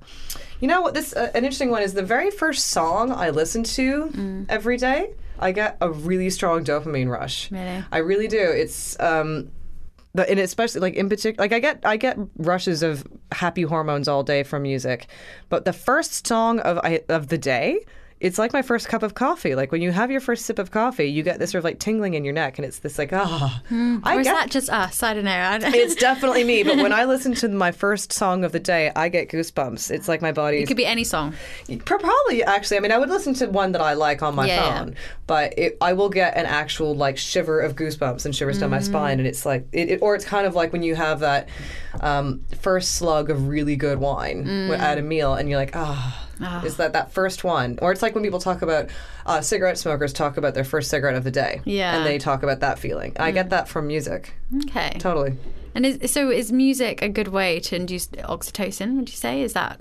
You 0.60 0.68
know 0.68 0.82
what? 0.82 0.94
This 0.94 1.16
uh, 1.16 1.32
an 1.34 1.46
interesting 1.46 1.70
one 1.72 1.84
is 1.84 1.94
the 1.94 2.04
very 2.04 2.32
first 2.32 2.68
song 2.68 3.12
I 3.12 3.30
listen 3.30 3.64
to 3.64 4.06
Mm. 4.08 4.46
every 4.50 4.76
day. 4.78 5.12
I 5.40 5.54
get 5.54 5.78
a 5.80 5.90
really 5.90 6.30
strong 6.30 6.66
dopamine 6.66 7.10
rush. 7.10 7.50
Really? 7.50 7.82
I 7.94 8.00
really 8.00 8.28
do. 8.28 8.38
It's 8.42 9.00
um, 9.00 9.52
the, 10.14 10.30
and 10.30 10.38
especially 10.38 10.82
like 10.82 10.96
in 10.96 11.08
particular, 11.08 11.42
like 11.42 11.54
I 11.54 11.60
get 11.60 11.80
I 11.86 11.96
get 11.96 12.18
rushes 12.36 12.84
of 12.84 13.08
happy 13.32 13.62
hormones 13.62 14.10
all 14.10 14.24
day 14.24 14.44
from 14.44 14.64
music, 14.64 15.08
but 15.48 15.64
the 15.64 15.72
first 15.72 16.28
song 16.28 16.60
of 16.60 16.78
I, 16.80 17.04
of 17.08 17.30
the 17.30 17.38
day. 17.38 17.80
It's 18.20 18.38
like 18.38 18.52
my 18.52 18.62
first 18.62 18.90
cup 18.90 19.02
of 19.02 19.14
coffee. 19.14 19.56
Like 19.56 19.72
when 19.72 19.82
you 19.82 19.92
have 19.92 20.12
your 20.12 20.20
first 20.20 20.46
sip 20.46 20.60
of 20.60 20.72
coffee, 20.72 21.06
you 21.06 21.24
get 21.24 21.40
this 21.40 21.52
sort 21.52 21.60
of 21.60 21.64
like 21.64 21.80
tingling 21.80 22.16
in 22.16 22.26
your 22.26 22.34
neck, 22.34 22.58
and 22.58 22.66
it's 22.66 22.80
this 22.80 22.98
like 22.98 23.14
ah. 23.14 23.62
I 23.72 24.16
Or 24.16 24.20
is 24.20 24.28
get 24.28 24.34
that 24.34 24.50
just 24.52 24.70
us? 24.70 25.02
I 25.02 25.14
don't 25.14 25.24
know. 25.24 25.32
I 25.32 25.58
don't- 25.60 25.74
it's 25.74 25.96
definitely 25.96 26.44
me. 26.44 26.64
But 26.64 26.78
when 26.78 26.92
I 26.92 27.06
listen 27.06 27.34
to 27.36 27.48
my 27.48 27.72
first 27.72 28.12
song 28.12 28.44
of 28.44 28.52
the 28.52 28.60
day, 28.60 28.92
I 28.94 29.08
get 29.08 29.30
goosebumps. 29.30 29.90
It's 29.90 30.08
like 30.10 30.22
my 30.22 30.34
body. 30.34 30.58
it 30.58 30.68
could 30.68 30.76
be 30.76 30.86
any 30.86 31.06
song. 31.06 31.34
Probably, 31.86 32.44
actually. 32.44 32.78
I 32.78 32.80
mean, 32.82 32.92
I 32.92 32.98
would 32.98 33.10
listen 33.10 33.34
to 33.36 33.48
one 33.48 33.72
that 33.72 33.82
I 33.82 33.94
like 33.94 34.22
on 34.22 34.36
my 34.36 34.48
Yeah, 34.48 34.56
yeah. 34.66 34.80
phone, 34.80 34.96
but 35.26 35.58
it, 35.58 35.78
I 35.80 35.94
will 35.94 36.10
get 36.10 36.36
an 36.36 36.46
actual 36.46 36.94
like 36.96 37.18
shiver 37.18 37.62
of 37.62 37.76
goosebumps 37.76 38.26
and 38.26 38.36
shivers 38.36 38.58
Mm. 38.58 38.62
down 38.62 38.70
my 38.72 38.80
spine, 38.80 39.20
and 39.20 39.28
it's 39.28 39.46
like, 39.46 39.66
it, 39.72 39.90
it, 39.92 40.02
or 40.02 40.14
it's 40.16 40.26
kind 40.26 40.46
of 40.46 40.56
like 40.56 40.74
when 40.74 40.84
you 40.84 40.96
have 40.96 41.22
that 41.22 41.48
um, 42.02 42.44
first 42.60 42.96
slug 42.96 43.30
of 43.30 43.48
really 43.48 43.76
good 43.78 44.00
wine 44.00 44.46
Mm. 44.46 44.78
at 44.78 44.98
a 44.98 45.02
meal, 45.02 45.36
and 45.36 45.48
you're 45.50 45.58
like, 45.58 45.76
ah. 45.76 46.26
Is 46.64 46.78
that 46.78 46.94
that 46.94 47.12
first 47.12 47.44
one, 47.44 47.78
or 47.82 47.92
it's 47.92 48.02
like 48.02 48.16
when 48.16 48.24
people 48.24 48.40
talk 48.40 48.62
about 48.62 48.90
uh, 49.26 49.42
cigarette 49.42 49.78
smokers 49.78 50.14
talk 50.14 50.38
about 50.38 50.54
their 50.54 50.64
first 50.64 50.90
cigarette 50.90 51.16
of 51.16 51.24
the 51.24 51.32
day, 51.32 51.62
Yeah. 51.66 51.94
Mm. 51.94 51.98
and 51.98 52.06
they 52.06 52.18
talk 52.18 52.44
about 52.44 52.60
that 52.62 52.80
feeling. 52.80 53.16
I 53.20 53.32
get 53.32 53.50
that 53.50 53.68
from 53.68 53.88
music, 53.88 54.34
Okay. 54.66 54.96
totally. 55.00 55.38
And 55.76 55.86
is, 55.86 56.12
so 56.12 56.30
is 56.32 56.52
music 56.52 57.02
a 57.02 57.10
good 57.10 57.28
way 57.28 57.60
to 57.62 57.76
induce 57.76 58.08
oxytocin? 58.08 58.96
Would 58.96 59.10
you 59.10 59.16
say 59.16 59.42
is 59.42 59.54
that? 59.54 59.80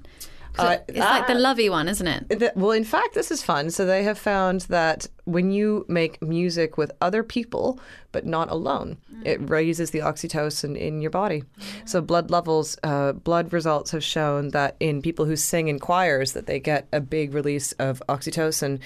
Uh, 0.58 0.78
it's 0.88 0.98
like 0.98 1.26
the 1.26 1.34
lovey 1.34 1.68
one, 1.68 1.88
isn't 1.88 2.06
it? 2.06 2.38
Th- 2.38 2.52
Well, 2.54 2.72
in 2.72 2.84
fact, 2.84 3.14
this 3.14 3.30
is 3.30 3.42
fun. 3.42 3.70
So 3.70 3.86
they 3.86 4.02
have 4.04 4.18
found 4.18 4.62
that 4.62 5.06
when 5.24 5.50
you 5.50 5.84
make 5.88 6.20
music 6.22 6.76
with 6.78 6.90
other 7.00 7.22
people, 7.22 7.78
but 8.12 8.26
not 8.26 8.50
alone, 8.50 8.96
it 9.24 9.38
raises 9.50 9.90
the 9.90 9.98
oxytocin 10.00 10.76
in 10.76 11.00
your 11.00 11.10
body. 11.10 11.44
So 11.84 12.00
blood 12.00 12.30
levels, 12.30 12.78
uh, 12.82 13.12
blood 13.12 13.52
results 13.52 13.90
have 13.90 14.04
shown 14.04 14.48
that 14.50 14.76
in 14.80 15.02
people 15.02 15.24
who 15.26 15.36
sing 15.36 15.68
in 15.68 15.78
choirs, 15.78 16.32
that 16.32 16.46
they 16.46 16.60
get 16.60 16.86
a 16.92 17.00
big 17.00 17.34
release 17.34 17.72
of 17.72 18.02
oxytocin 18.08 18.80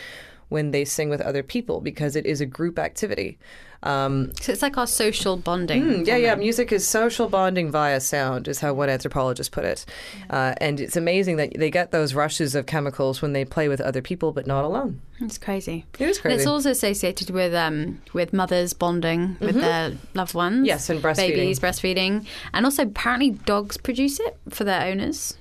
when 0.49 0.71
they 0.71 0.85
sing 0.85 1.09
with 1.09 1.21
other 1.21 1.43
people 1.43 1.81
because 1.81 2.15
it 2.17 2.27
is 2.27 2.41
a 2.41 2.47
group 2.47 2.79
activity. 2.79 3.39
Um, 3.83 4.33
So 4.41 4.53
it's 4.53 4.63
like 4.63 4.79
our 4.79 4.87
social 4.87 5.37
bonding. 5.37 5.83
Mm, 5.83 6.07
yeah, 6.07 6.17
yeah. 6.17 6.35
Music 6.35 6.73
is 6.73 6.87
social 6.87 7.29
bonding 7.29 7.71
via 7.71 8.01
sound, 8.01 8.49
is 8.49 8.61
how 8.61 8.73
one 8.75 8.89
anthropologist 8.89 9.51
put 9.53 9.65
it. 9.65 9.85
Uh, 10.31 10.55
and 10.59 10.81
it's 10.81 10.97
amazing 10.97 11.37
that 11.37 11.55
they 11.57 11.71
get 11.71 11.91
those 11.91 12.15
rushes 12.15 12.55
of 12.55 12.67
chemicals 12.67 13.21
when 13.23 13.33
they 13.33 13.45
play 13.45 13.69
with 13.69 13.81
other 13.81 14.01
people, 14.03 14.33
but 14.33 14.47
not 14.47 14.65
alone. 14.65 15.01
It's 15.21 15.39
crazy. 15.39 15.85
It 15.99 16.09
is 16.09 16.17
And 16.19 16.23
crazy. 16.23 16.37
it's 16.39 16.47
also 16.47 16.71
associated 16.71 17.31
with 17.31 17.55
um, 17.55 18.01
with 18.13 18.33
mothers 18.33 18.73
bonding 18.73 19.37
with 19.41 19.55
their 19.55 19.93
loved 20.15 20.35
ones. 20.35 20.57
Mm-hmm. 20.57 20.65
Yes, 20.67 20.91
and 20.91 21.01
breastfeeding. 21.03 21.17
Babies 21.37 21.61
breastfeeding, 21.61 22.27
and 22.53 22.65
also 22.67 22.83
apparently 22.85 23.31
dogs 23.31 23.77
produce 23.77 24.19
it 24.21 24.37
for 24.49 24.65
their 24.65 24.83
owners. 24.91 25.37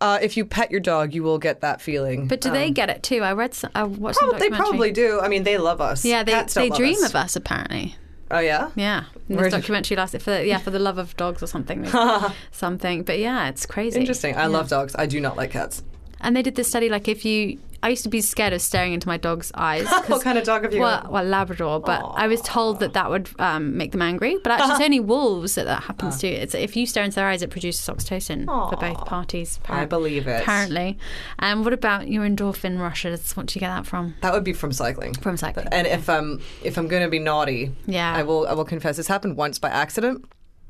Uh, 0.00 0.18
if 0.22 0.36
you 0.36 0.46
pet 0.46 0.70
your 0.70 0.80
dog, 0.80 1.14
you 1.14 1.22
will 1.22 1.38
get 1.38 1.60
that 1.60 1.82
feeling. 1.82 2.26
But 2.26 2.40
do 2.40 2.50
they 2.50 2.70
get 2.70 2.88
it 2.88 3.02
too? 3.02 3.22
I 3.22 3.32
read. 3.32 3.52
Some, 3.52 3.70
I 3.74 3.82
watched 3.82 4.18
some 4.18 4.30
Um, 4.30 4.38
they 4.38 4.48
probably 4.48 4.90
do. 4.92 5.20
I 5.20 5.28
mean, 5.28 5.42
they 5.42 5.58
love 5.58 5.80
us. 5.80 6.04
Yeah, 6.04 6.22
they 6.22 6.32
Cats 6.32 6.54
they 6.54 6.70
dream 6.70 6.96
us. 6.96 7.10
of 7.10 7.16
us 7.16 7.36
apparently. 7.36 7.96
Oh 8.30 8.38
yeah. 8.38 8.70
Yeah, 8.76 9.04
in 9.28 9.36
this 9.36 9.52
documentary 9.52 9.96
lasted 9.96 10.22
for 10.22 10.40
yeah 10.40 10.58
for 10.58 10.70
the 10.70 10.78
love 10.78 10.98
of 10.98 11.16
dogs 11.16 11.42
or 11.42 11.46
something, 11.48 11.84
something. 12.52 13.02
But 13.02 13.18
yeah, 13.18 13.48
it's 13.48 13.66
crazy. 13.66 13.98
Interesting. 14.00 14.36
I 14.36 14.46
love 14.46 14.68
dogs. 14.68 14.94
I 14.96 15.06
do 15.06 15.20
not 15.20 15.36
like 15.36 15.50
cats. 15.50 15.82
And 16.20 16.36
they 16.36 16.42
did 16.42 16.54
this 16.54 16.68
study 16.68 16.88
like 16.88 17.08
if 17.08 17.24
you, 17.24 17.58
I 17.82 17.88
used 17.88 18.02
to 18.04 18.08
be 18.08 18.20
scared 18.20 18.52
of 18.52 18.60
staring 18.60 18.92
into 18.92 19.08
my 19.08 19.16
dog's 19.16 19.50
eyes. 19.54 19.86
What 20.10 20.22
kind 20.22 20.38
of 20.38 20.44
dog 20.44 20.64
have 20.64 20.74
you 20.74 20.80
Well, 20.80 21.06
well, 21.10 21.24
Labrador, 21.24 21.80
but 21.80 22.02
I 22.16 22.26
was 22.26 22.40
told 22.42 22.80
that 22.80 22.94
that 22.94 23.10
would 23.10 23.28
um, 23.38 23.76
make 23.76 23.92
them 23.92 24.02
angry. 24.02 24.36
But 24.42 24.52
actually, 24.52 24.72
it's 24.74 24.80
only 24.84 25.00
wolves 25.00 25.54
that 25.54 25.64
that 25.66 25.84
happens 25.84 26.18
to. 26.18 26.26
It's 26.28 26.54
if 26.54 26.76
you 26.76 26.86
stare 26.86 27.04
into 27.04 27.14
their 27.16 27.28
eyes, 27.28 27.42
it 27.42 27.50
produces 27.50 27.86
oxytocin 27.86 28.44
for 28.46 28.76
both 28.76 29.06
parties. 29.06 29.60
I 29.68 29.84
believe 29.84 30.26
it. 30.26 30.42
Apparently. 30.42 30.98
And 31.38 31.64
what 31.64 31.72
about 31.72 32.08
your 32.08 32.24
endorphin 32.26 32.78
rushes? 32.80 33.36
What 33.36 33.46
do 33.46 33.58
you 33.58 33.60
get 33.60 33.68
that 33.68 33.86
from? 33.86 34.14
That 34.22 34.32
would 34.32 34.44
be 34.44 34.52
from 34.52 34.72
cycling. 34.72 35.14
From 35.14 35.36
cycling. 35.36 35.68
And 35.72 35.86
if 35.86 36.08
I'm 36.08 36.40
if 36.62 36.76
I'm 36.76 36.88
going 36.88 37.02
to 37.02 37.08
be 37.08 37.18
naughty, 37.18 37.72
Yeah. 37.86 38.12
I 38.14 38.22
will 38.22 38.46
I 38.46 38.52
will 38.52 38.64
confess 38.64 38.96
this 38.96 39.06
happened 39.06 39.36
once 39.36 39.58
by 39.58 39.68
accident. 39.70 40.24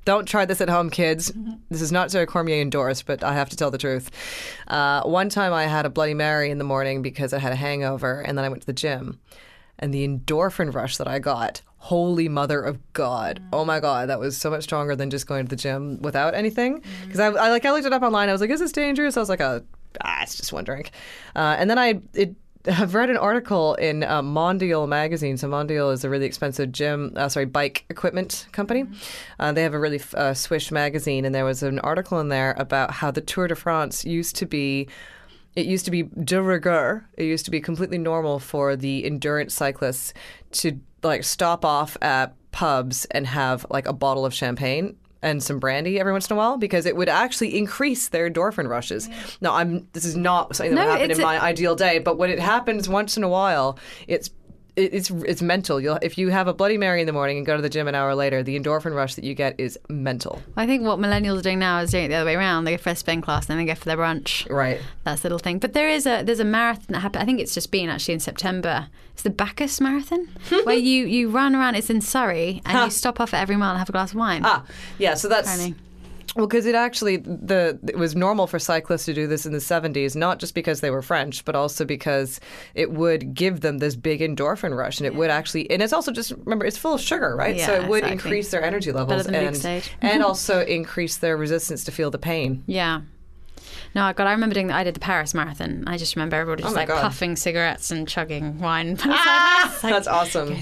Don't 0.05 0.27
try 0.27 0.45
this 0.45 0.61
at 0.61 0.69
home, 0.69 0.91
kids. 0.91 1.33
This 1.69 1.83
is 1.83 1.93
not 1.93 2.11
Sarah 2.11 2.27
Cormier 2.27 2.61
endorsed, 2.61 3.07
but 3.07 3.23
I 3.23 3.35
have 3.35 3.51
to 3.51 3.57
tell 3.57 3.71
the 3.71 3.79
truth. 3.79 4.11
Uh, 4.67 5.03
one 5.03 5.29
time 5.29 5.53
I 5.53 5.67
had 5.67 5.87
a 5.87 5.91
Bloody 5.91 6.15
Mary 6.15 6.51
in 6.51 6.59
the 6.59 6.65
morning 6.65 7.03
because 7.03 7.33
I 7.33 7.39
had 7.39 7.53
a 7.53 7.57
hangover, 7.57 8.21
and 8.21 8.37
then 8.37 8.45
I 8.45 8.49
went 8.49 8.63
to 8.63 8.67
the 8.67 8.73
gym. 8.73 9.21
And 9.79 9.95
the 9.95 10.07
endorphin 10.07 10.75
rush 10.75 10.97
that 10.99 11.09
I 11.09 11.19
got, 11.19 11.63
holy 11.79 12.29
mother 12.29 12.61
of 12.61 12.79
God. 12.93 13.43
Oh 13.53 13.65
my 13.65 13.81
God, 13.81 14.09
that 14.11 14.21
was 14.21 14.37
so 14.37 14.51
much 14.51 14.65
stronger 14.65 14.95
than 14.95 15.11
just 15.11 15.27
going 15.27 15.47
to 15.47 15.51
the 15.51 15.57
gym 15.57 16.01
without 16.03 16.35
anything. 16.35 16.83
Because 17.05 17.21
I, 17.21 17.27
I, 17.29 17.51
like, 17.51 17.65
I 17.65 17.71
looked 17.71 17.87
it 17.87 17.93
up 17.93 18.03
online. 18.03 18.29
I 18.29 18.33
was 18.33 18.41
like, 18.41 18.51
is 18.51 18.61
this 18.61 18.73
dangerous? 18.73 19.17
I 19.17 19.21
was 19.21 19.31
like, 19.31 19.41
oh, 19.41 19.63
ah, 20.03 20.23
it's 20.23 20.37
just 20.37 20.53
one 20.53 20.65
drink. 20.65 20.91
Uh, 21.35 21.57
and 21.59 21.71
then 21.71 21.79
I, 21.79 22.01
it, 22.13 22.35
I've 22.67 22.95
read 22.95 23.09
an 23.09 23.17
article 23.17 23.75
in 23.77 24.03
uh, 24.03 24.21
Mondial 24.21 24.87
magazine. 24.87 25.39
So 25.39 25.49
Mondial 25.49 25.93
is 25.93 26.05
a 26.05 26.11
really 26.11 26.27
expensive 26.27 26.73
gym, 26.73 27.13
uh, 27.17 27.29
sorry, 27.29 27.47
bike 27.47 27.87
equipment 27.89 28.47
company. 28.53 28.85
Uh, 29.39 29.53
they 29.53 29.63
have 29.63 29.73
a 29.73 29.79
really 29.79 29.99
f- 29.99 30.15
uh, 30.15 30.35
swish 30.35 30.71
magazine, 30.71 31.25
and 31.25 31.35
there 31.35 31.45
was 31.45 31.63
an 31.63 31.79
article 31.79 32.21
in 32.21 32.29
there 32.29 32.55
about 32.59 32.91
how 32.91 33.11
the 33.11 33.23
Tour 33.23 33.49
de 33.49 33.55
France 33.55 34.05
used 34.05 34.37
to 34.37 34.47
be. 34.47 34.89
It 35.57 35.67
used 35.67 35.85
to 35.87 35.91
be 35.91 36.03
de 36.03 36.41
rigueur. 36.41 37.07
It 37.17 37.25
used 37.25 37.47
to 37.47 37.51
be 37.51 37.61
completely 37.61 37.99
normal 37.99 38.39
for 38.39 38.77
the 38.77 39.05
endurance 39.05 39.55
cyclists 39.55 40.13
to 40.53 40.79
like 41.03 41.25
stop 41.25 41.65
off 41.65 41.97
at 42.03 42.35
pubs 42.53 43.07
and 43.07 43.27
have 43.27 43.65
like 43.71 43.89
a 43.89 43.93
bottle 43.93 44.27
of 44.27 44.35
champagne 44.35 44.97
and 45.23 45.43
some 45.43 45.59
brandy 45.59 46.01
every 46.01 46.13
once 46.13 46.29
in 46.31 46.35
a 46.35 46.37
while 46.37 46.57
because 46.57 46.87
it 46.87 46.97
would 46.97 47.09
actually 47.09 47.57
increase 47.59 48.09
their 48.09 48.31
endorphin 48.31 48.69
rushes. 48.69 49.09
Now, 49.41 49.55
I'm 49.55 49.87
this 49.93 50.05
is 50.05 50.17
not 50.17 50.57
something 50.57 50.75
that 50.75 50.81
No, 50.81 50.87
would 50.87 50.93
happen 51.01 51.11
in 51.11 51.21
a- 51.21 51.23
my 51.23 51.41
ideal 51.43 51.75
day, 51.77 51.99
but 51.99 52.17
when 52.19 52.31
it 52.31 52.39
happens 52.39 52.89
once 52.89 53.17
in 53.17 53.23
a 53.23 53.29
while, 53.29 53.79
it's 54.09 54.29
it- 54.29 54.35
it's 54.77 55.11
it's 55.11 55.43
mental. 55.43 55.81
You'll 55.81 55.99
if 56.03 56.19
you 56.19 56.29
have 56.31 56.49
a 56.49 56.55
Bloody 56.55 56.79
Mary 56.79 57.01
in 57.01 57.07
the 57.07 57.13
morning 57.13 57.37
and 57.37 57.47
go 57.47 57.57
to 57.57 57.63
the 57.63 57.69
gym 57.69 57.89
an 57.89 57.95
hour 57.95 58.15
later, 58.15 58.43
the 58.43 58.59
endorphin 58.59 58.95
rush 58.95 59.15
that 59.15 59.25
you 59.25 59.35
get 59.35 59.59
is 59.59 59.79
mental. 59.89 60.43
I 60.57 60.67
think 60.67 60.85
what 60.85 60.99
millennials 60.99 61.39
are 61.39 61.43
doing 61.43 61.59
now 61.59 61.81
is 61.81 61.91
doing 61.91 62.05
it 62.05 62.09
the 62.09 62.15
other 62.15 62.27
way 62.27 62.37
around. 62.37 62.65
They 62.65 62.73
go 62.73 62.79
for 62.79 62.91
a 62.91 62.97
spin 62.97 63.21
class, 63.21 63.49
and 63.49 63.59
then 63.59 63.67
they 63.67 63.73
go 63.73 63.79
for 63.79 63.87
their 63.87 63.97
brunch. 63.97 64.49
Right. 64.51 64.81
That's 65.05 65.23
the 65.23 65.27
little 65.27 65.39
thing. 65.39 65.59
But 65.59 65.73
there 65.73 65.89
is 65.89 66.07
a 66.07 66.23
there's 66.23 66.41
a 66.41 66.45
marathon 66.45 66.87
that 66.89 67.01
happened. 67.01 67.23
I 67.23 67.27
think 67.27 67.41
it's 67.41 67.55
just 67.55 67.71
been 67.71 67.89
actually 67.89 68.15
in 68.15 68.21
September. 68.21 68.89
It's 69.13 69.23
the 69.23 69.31
Bacchus 69.31 69.81
Marathon, 69.81 70.29
where 70.65 70.77
you 70.77 71.07
you 71.07 71.31
run 71.31 71.55
around. 71.55 71.75
It's 71.75 71.91
in 71.91 72.01
Surrey, 72.01 72.63
and 72.65 72.79
you 72.85 72.91
stop 72.91 73.21
off 73.21 73.35
at 73.35 73.43
every 73.43 73.57
mile 73.57 73.71
and 73.71 73.79
have 73.79 73.89
a 73.89 73.93
glass 73.93 74.13
of 74.13 74.17
wine. 74.17 74.43
Ah, 74.45 74.65
yeah. 74.99 75.15
So 75.15 75.29
that's. 75.29 75.49
Well, 76.37 76.47
because 76.47 76.67
it 76.67 76.75
actually 76.75 77.17
the 77.19 77.79
it 77.89 77.97
was 77.97 78.15
normal 78.15 78.47
for 78.47 78.59
cyclists 78.59 79.05
to 79.07 79.15
do 79.15 79.27
this 79.27 79.47
in 79.47 79.53
the 79.53 79.59
'70s, 79.59 80.15
not 80.15 80.39
just 80.39 80.55
because 80.55 80.81
they 80.81 80.91
were 80.91 81.03
French, 81.03 81.45
but 81.45 81.57
also 81.57 81.85
because 81.85 82.41
it 82.75 82.93
would 82.93 83.35
give 83.35 83.61
them 83.61 83.79
this 83.79 83.97
big 83.97 84.21
endorphin 84.21 84.77
rush, 84.77 84.99
and 84.99 85.07
it 85.07 85.15
would 85.15 85.31
actually, 85.31 85.71
and 85.71 85.83
it's 85.83 85.93
also 85.93 86.13
just 86.13 86.33
remember 86.45 86.65
it's 86.65 86.79
full 86.79 86.95
of 86.95 87.01
sugar, 87.01 87.35
right? 87.35 87.57
Yeah, 87.57 87.67
so 87.67 87.75
it 87.75 87.89
would 87.89 88.05
exactly. 88.05 88.13
increase 88.13 88.51
their 88.51 88.63
energy 88.63 88.93
levels 88.93 89.27
and 89.27 89.91
and 90.03 90.23
also 90.23 90.65
increase 90.65 91.17
their 91.17 91.37
resistance 91.37 91.85
to 91.85 91.93
feel 91.93 92.11
the 92.11 92.19
pain. 92.19 92.63
Yeah. 92.67 93.03
No, 93.95 94.13
God, 94.13 94.29
I 94.29 94.33
remember 94.33 94.55
doing 94.55 94.69
that. 94.69 94.77
I 94.77 94.85
did 94.85 94.95
the 94.95 95.01
Paris 95.01 95.35
Marathon. 95.35 95.85
I 95.87 95.97
just 95.97 96.15
remember 96.15 96.37
everybody 96.37 96.63
just 96.63 96.75
Oh 96.75 96.79
like 96.79 96.89
God. 96.89 97.03
puffing 97.03 97.35
cigarettes 97.35 97.91
and 97.91 98.07
chugging 98.07 98.61
wine. 98.61 98.95
That's 99.83 100.07
awesome. 100.07 100.53
Um, 100.53 100.61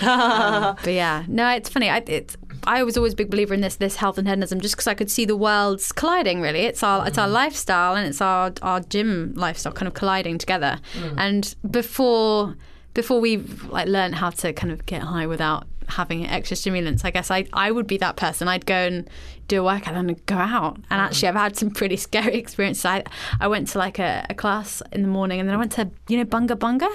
but 0.82 0.92
yeah, 0.92 1.24
no, 1.28 1.48
it's 1.50 1.68
funny. 1.68 1.88
I, 1.88 2.02
it's 2.06 2.36
I 2.66 2.82
was 2.82 2.96
always 2.96 3.12
a 3.12 3.16
big 3.16 3.30
believer 3.30 3.54
in 3.54 3.60
this 3.60 3.76
this 3.76 3.96
health 3.96 4.18
and 4.18 4.26
hedonism, 4.26 4.60
just 4.60 4.74
because 4.74 4.86
I 4.86 4.94
could 4.94 5.10
see 5.10 5.24
the 5.24 5.36
worlds 5.36 5.92
colliding. 5.92 6.40
Really, 6.40 6.60
it's 6.60 6.82
our 6.82 7.06
it's 7.06 7.18
our 7.18 7.28
mm. 7.28 7.32
lifestyle 7.32 7.94
and 7.94 8.06
it's 8.06 8.20
our 8.20 8.52
our 8.62 8.80
gym 8.80 9.32
lifestyle 9.36 9.72
kind 9.72 9.86
of 9.86 9.94
colliding 9.94 10.38
together. 10.38 10.80
Mm. 10.94 11.14
And 11.16 11.56
before 11.70 12.56
before 12.94 13.20
we 13.20 13.38
like 13.68 13.86
learned 13.86 14.16
how 14.16 14.30
to 14.30 14.52
kind 14.52 14.72
of 14.72 14.86
get 14.86 15.02
high 15.02 15.26
without 15.26 15.66
having 15.88 16.26
extra 16.26 16.56
stimulants. 16.56 17.04
I 17.04 17.10
guess 17.10 17.30
I 17.30 17.46
I 17.52 17.70
would 17.70 17.86
be 17.86 17.96
that 17.98 18.16
person. 18.16 18.48
I'd 18.48 18.66
go 18.66 18.74
and 18.74 19.08
do 19.48 19.60
a 19.60 19.64
workout 19.64 19.94
and 19.94 20.08
then 20.08 20.16
go 20.26 20.36
out. 20.36 20.76
And 20.90 21.00
mm. 21.00 21.04
actually, 21.04 21.28
I've 21.28 21.34
had 21.34 21.56
some 21.56 21.70
pretty 21.70 21.96
scary 22.08 22.36
experiences. 22.36 22.84
I 22.84 23.04
I 23.40 23.48
went 23.48 23.68
to 23.68 23.78
like 23.78 23.98
a, 23.98 24.26
a 24.28 24.34
class 24.34 24.82
in 24.92 25.02
the 25.02 25.08
morning, 25.08 25.40
and 25.40 25.48
then 25.48 25.54
I 25.54 25.58
went 25.58 25.72
to 25.72 25.90
you 26.08 26.18
know 26.18 26.24
Bunga 26.24 26.56
Bunga, 26.56 26.88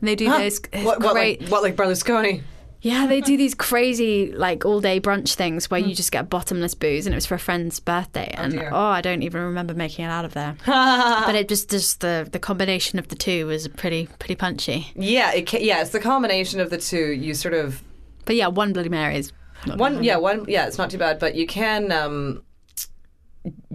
and 0.00 0.08
they 0.08 0.14
do 0.14 0.28
Huh? 0.28 0.38
those 0.38 0.60
what, 0.82 1.00
what, 1.00 1.14
like, 1.14 1.42
what 1.48 1.62
like 1.62 1.76
Berlusconi? 1.76 2.42
Yeah, 2.82 3.06
they 3.06 3.20
do 3.20 3.36
these 3.44 3.54
crazy 3.54 4.32
like 4.32 4.64
all 4.64 4.80
day 4.80 5.00
brunch 5.00 5.34
things 5.34 5.70
where 5.70 5.80
you 5.80 5.86
Hmm. 5.88 5.92
just 5.92 6.12
get 6.12 6.28
bottomless 6.30 6.74
booze, 6.74 7.06
and 7.06 7.14
it 7.14 7.16
was 7.16 7.26
for 7.26 7.34
a 7.34 7.38
friend's 7.38 7.80
birthday, 7.80 8.32
and 8.36 8.52
dear. 8.52 8.70
oh, 8.72 8.76
I 8.76 9.00
don't 9.00 9.22
even 9.22 9.40
remember 9.42 9.74
making 9.74 10.04
it 10.04 10.08
out 10.08 10.24
of 10.24 10.34
there. 10.34 10.56
but 10.66 11.34
it 11.34 11.48
just 11.48 11.70
just 11.70 12.00
the 12.00 12.28
the 12.30 12.38
combination 12.38 12.98
of 12.98 13.08
the 13.08 13.16
two 13.16 13.46
was 13.46 13.66
pretty 13.68 14.08
pretty 14.18 14.34
punchy. 14.36 14.92
Yeah, 14.94 15.32
it 15.32 15.48
ca- 15.48 15.62
yeah, 15.62 15.80
it's 15.80 15.90
the 15.90 16.00
combination 16.00 16.60
of 16.60 16.70
the 16.70 16.78
two. 16.78 17.12
You 17.12 17.34
sort 17.34 17.54
of 17.54 17.82
But 18.24 18.36
yeah, 18.36 18.48
one 18.48 18.72
Bloody 18.72 18.88
Mary 18.90 19.16
is 19.16 19.32
not 19.66 19.78
one 19.78 20.04
yeah 20.04 20.16
one 20.16 20.44
yeah 20.48 20.66
it's 20.66 20.78
not 20.78 20.90
too 20.90 20.98
bad, 20.98 21.18
but 21.18 21.34
you 21.34 21.46
can 21.46 21.90
um, 21.90 22.42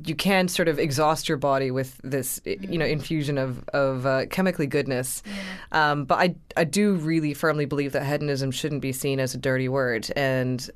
you 0.03 0.15
can 0.15 0.47
sort 0.47 0.67
of 0.67 0.79
exhaust 0.79 1.29
your 1.29 1.37
body 1.37 1.71
with 1.71 1.97
this 2.03 2.41
you 2.45 2.77
know 2.77 2.85
infusion 2.85 3.37
of 3.37 3.63
of 3.69 4.05
uh, 4.05 4.25
chemically 4.27 4.67
goodness. 4.67 5.23
Um, 5.71 6.05
but 6.05 6.19
I 6.19 6.35
I 6.57 6.63
do 6.63 6.95
really 6.95 7.33
firmly 7.33 7.65
believe 7.65 7.93
that 7.93 8.05
hedonism 8.05 8.51
shouldn't 8.51 8.81
be 8.81 8.91
seen 8.91 9.19
as 9.19 9.33
a 9.33 9.37
dirty 9.37 9.69
word 9.69 10.09
and. 10.15 10.69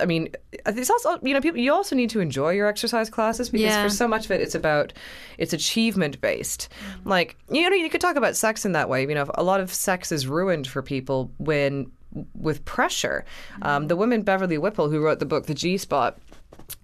I 0.00 0.04
mean, 0.04 0.28
it's 0.64 0.90
also 0.90 1.18
you 1.24 1.34
know 1.34 1.40
people. 1.40 1.58
You 1.58 1.72
also 1.72 1.96
need 1.96 2.10
to 2.10 2.20
enjoy 2.20 2.50
your 2.52 2.68
exercise 2.68 3.10
classes 3.10 3.50
because 3.50 3.64
Yeah. 3.66 3.82
for 3.82 3.88
so 3.90 4.06
much 4.06 4.26
of 4.26 4.30
it, 4.30 4.40
it's 4.40 4.54
about 4.54 4.92
it's 5.38 5.52
achievement 5.52 6.20
based. 6.20 6.68
Like 7.04 7.36
you 7.50 7.68
know, 7.68 7.74
you 7.74 7.90
could 7.90 8.00
talk 8.00 8.14
about 8.14 8.36
sex 8.36 8.64
in 8.64 8.70
that 8.72 8.88
way. 8.88 9.02
You 9.02 9.12
know, 9.16 9.28
a 9.34 9.42
lot 9.42 9.58
of 9.58 9.74
sex 9.74 10.12
is 10.12 10.28
ruined 10.28 10.68
for 10.68 10.82
people 10.82 11.32
when 11.38 11.90
with 12.36 12.64
pressure. 12.64 13.24
Um, 13.62 13.88
the 13.88 13.96
woman 13.96 14.22
Beverly 14.22 14.56
Whipple, 14.56 14.88
who 14.88 15.00
wrote 15.00 15.18
the 15.18 15.26
book 15.26 15.46
The 15.46 15.54
G 15.54 15.76
Spot, 15.76 16.16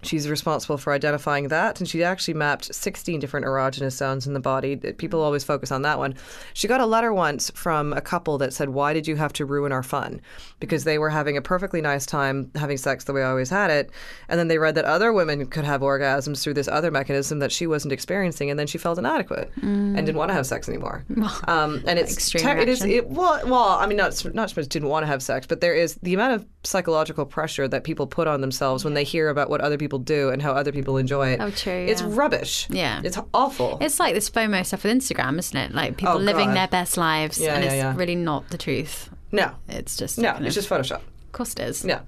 she's 0.01 0.29
responsible 0.29 0.77
for 0.77 0.93
identifying 0.93 1.47
that, 1.49 1.79
and 1.79 1.89
she 1.89 2.03
actually 2.03 2.33
mapped 2.33 2.73
16 2.73 3.19
different 3.19 3.45
erogenous 3.45 3.93
zones 3.93 4.27
in 4.27 4.33
the 4.33 4.39
body. 4.39 4.75
People 4.75 5.19
mm. 5.21 5.23
always 5.23 5.43
focus 5.43 5.71
on 5.71 5.81
that 5.83 5.97
one. 5.97 6.15
She 6.53 6.67
got 6.67 6.81
a 6.81 6.85
letter 6.85 7.13
once 7.13 7.51
from 7.51 7.93
a 7.93 8.01
couple 8.01 8.37
that 8.39 8.53
said, 8.53 8.69
"Why 8.69 8.93
did 8.93 9.07
you 9.07 9.15
have 9.15 9.33
to 9.33 9.45
ruin 9.45 9.71
our 9.71 9.83
fun?" 9.83 10.21
Because 10.59 10.83
mm. 10.83 10.85
they 10.85 10.97
were 10.97 11.09
having 11.09 11.37
a 11.37 11.41
perfectly 11.41 11.81
nice 11.81 12.05
time 12.05 12.51
having 12.55 12.77
sex 12.77 13.03
the 13.03 13.13
way 13.13 13.23
I 13.23 13.29
always 13.29 13.49
had 13.49 13.69
it, 13.69 13.91
and 14.29 14.39
then 14.39 14.47
they 14.47 14.57
read 14.57 14.75
that 14.75 14.85
other 14.85 15.13
women 15.13 15.45
could 15.47 15.65
have 15.65 15.81
orgasms 15.81 16.41
through 16.41 16.55
this 16.55 16.67
other 16.67 16.91
mechanism 16.91 17.39
that 17.39 17.51
she 17.51 17.67
wasn't 17.67 17.91
experiencing, 17.91 18.49
and 18.49 18.59
then 18.59 18.67
she 18.67 18.77
felt 18.77 18.97
inadequate 18.97 19.51
and 19.61 19.95
didn't 19.97 20.17
want 20.17 20.29
to 20.29 20.33
have 20.33 20.45
mm. 20.45 20.49
sex 20.49 20.69
anymore. 20.69 21.05
Um, 21.47 21.83
and 21.85 21.99
it's 21.99 22.13
Extreme 22.13 22.43
ter- 22.43 22.57
it 22.57 22.69
is 22.69 22.83
it, 22.83 23.07
well, 23.07 23.39
well, 23.45 23.69
I 23.69 23.85
mean, 23.85 23.97
not 23.97 24.23
not 24.33 24.55
much 24.55 24.67
didn't 24.67 24.89
want 24.89 25.03
to 25.03 25.07
have 25.07 25.21
sex, 25.21 25.45
but 25.45 25.61
there 25.61 25.75
is 25.75 25.95
the 26.01 26.13
amount 26.13 26.33
of 26.33 26.45
psychological 26.63 27.25
pressure 27.25 27.67
that 27.67 27.83
people 27.83 28.07
put 28.07 28.27
on 28.27 28.41
themselves 28.41 28.83
when 28.83 28.93
they 28.93 29.03
hear 29.03 29.29
about 29.29 29.49
what 29.49 29.61
other 29.61 29.74
people 29.77 29.99
do 29.99 30.29
and 30.29 30.41
how 30.41 30.51
other 30.53 30.71
people 30.71 30.97
enjoy 30.97 31.29
it. 31.29 31.39
Oh, 31.41 31.51
true, 31.51 31.71
It's 31.87 32.01
yeah. 32.01 32.07
rubbish. 32.11 32.67
Yeah. 32.69 33.01
it's 33.03 33.17
awful. 33.33 33.77
It's 33.81 33.99
like 33.99 34.13
this 34.13 34.29
FOMO 34.29 34.65
stuff 34.65 34.83
with 34.83 34.93
Instagram, 34.97 35.37
isn't 35.39 35.57
it? 35.57 35.73
Like 35.73 35.97
people 35.97 36.15
Oh, 36.15 36.17
living 36.17 36.47
God. 36.47 36.57
their 36.57 36.67
best 36.67 36.97
lives, 36.97 37.39
Yeah, 37.39 37.55
and 37.55 37.63
yeah, 37.63 37.71
it's 37.71 37.77
yeah. 37.77 37.95
really 37.95 38.15
not 38.15 38.49
the 38.49 38.57
truth. 38.57 39.09
no, 39.31 39.51
It's 39.67 39.95
just 39.97 40.17
no, 40.17 40.31
it's 40.31 40.39
of- 40.47 40.53
just 40.53 40.69
Photoshop. 40.69 41.01
of 41.01 41.31
course 41.31 41.53
it 41.53 41.59
is. 41.59 41.83
Yeah. 41.85 42.01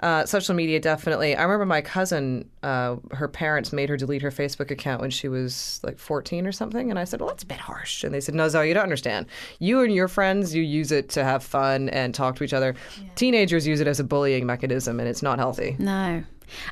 Uh, 0.00 0.26
social 0.26 0.54
media 0.54 0.78
definitely. 0.80 1.34
I 1.34 1.42
remember 1.44 1.64
my 1.64 1.80
cousin, 1.80 2.50
uh, 2.62 2.96
her 3.12 3.28
parents 3.28 3.72
made 3.72 3.88
her 3.88 3.96
delete 3.96 4.20
her 4.20 4.30
Facebook 4.32 4.70
account 4.70 5.00
when 5.00 5.08
she 5.08 5.28
was 5.28 5.80
like 5.82 5.98
14 5.98 6.46
or 6.46 6.52
something. 6.52 6.90
And 6.90 6.98
I 6.98 7.04
said, 7.04 7.20
well, 7.20 7.30
that's 7.30 7.44
a 7.44 7.46
bit 7.46 7.56
harsh. 7.60 8.04
And 8.04 8.12
they 8.12 8.20
said, 8.20 8.34
no, 8.34 8.46
Zoe, 8.48 8.68
you 8.68 8.74
don't 8.74 8.82
understand. 8.82 9.26
You 9.60 9.80
and 9.82 9.94
your 9.94 10.08
friends, 10.08 10.54
you 10.54 10.62
use 10.62 10.92
it 10.92 11.08
to 11.10 11.24
have 11.24 11.42
fun 11.42 11.88
and 11.90 12.14
talk 12.14 12.36
to 12.36 12.44
each 12.44 12.52
other. 12.52 12.74
Teenagers 13.14 13.66
use 13.66 13.80
it 13.80 13.86
as 13.86 13.98
a 14.00 14.04
bullying 14.04 14.44
mechanism, 14.44 14.98
and 15.00 15.08
it's 15.08 15.22
not 15.22 15.38
healthy. 15.38 15.76
No. 15.78 16.22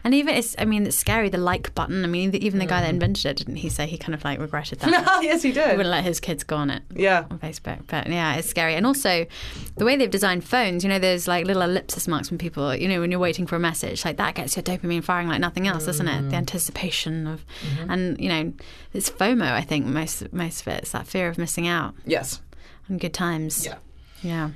And 0.04 0.14
even 0.14 0.34
it's, 0.34 0.54
I 0.58 0.64
mean, 0.64 0.86
it's 0.86 0.96
scary. 0.96 1.28
The 1.28 1.38
like 1.38 1.74
button. 1.74 2.04
I 2.04 2.08
mean, 2.08 2.34
even 2.34 2.58
the 2.58 2.66
guy 2.66 2.78
Mm. 2.80 2.82
that 2.84 2.90
invented 2.90 3.26
it, 3.26 3.36
didn't 3.36 3.56
he 3.56 3.68
say 3.68 3.86
he 3.86 3.96
kind 3.98 4.14
of 4.14 4.24
like 4.24 4.38
regretted 4.38 4.80
that? 4.80 4.90
No, 5.06 5.20
yes, 5.20 5.42
he 5.42 5.52
did. 5.52 5.70
he 5.70 5.76
wouldn't 5.76 5.90
let 5.90 6.04
his 6.04 6.20
kids 6.20 6.44
go 6.44 6.56
on 6.56 6.70
it. 6.70 6.82
Yeah. 6.94 7.24
on 7.30 7.38
Facebook. 7.38 7.86
But 7.86 8.06
yeah, 8.08 8.34
it's 8.36 8.48
scary. 8.48 8.74
And 8.74 8.86
also, 8.86 9.26
the 9.76 9.84
way 9.84 9.96
they've 9.96 10.10
designed 10.10 10.44
phones, 10.44 10.84
you 10.84 10.88
know, 10.90 10.98
there's 10.98 11.26
like 11.28 11.46
little 11.46 11.62
ellipsis 11.62 12.06
marks 12.08 12.30
when 12.30 12.38
people, 12.38 12.74
you 12.74 12.88
know, 12.88 13.00
when 13.00 13.10
you're 13.10 13.20
waiting 13.20 13.46
for 13.46 13.56
a 13.56 13.60
message, 13.60 14.04
like 14.04 14.16
that 14.18 14.34
gets 14.34 14.56
your 14.56 14.62
dopamine 14.62 15.02
firing 15.04 15.28
like 15.28 15.40
nothing 15.40 15.66
else, 15.68 15.86
doesn't 15.86 16.08
it? 16.08 16.22
Mm. 16.22 16.30
The 16.30 16.36
anticipation 16.36 17.26
of, 17.26 17.44
Mm-hmm. 17.62 17.90
and 17.90 18.20
you 18.20 18.28
know, 18.28 18.52
it's 18.92 19.10
FOMO. 19.10 19.50
I 19.50 19.62
think 19.62 19.86
most 19.86 20.32
most 20.32 20.62
of 20.62 20.68
it. 20.68 20.82
It's 20.82 20.92
that 20.92 21.06
fear 21.06 21.28
of 21.28 21.38
missing 21.38 21.66
out 21.66 21.94
Yes. 22.06 22.40
on 22.90 22.98
good 22.98 23.14
times. 23.14 23.64
Yeah. 23.66 23.76
Yeah. 24.22 24.50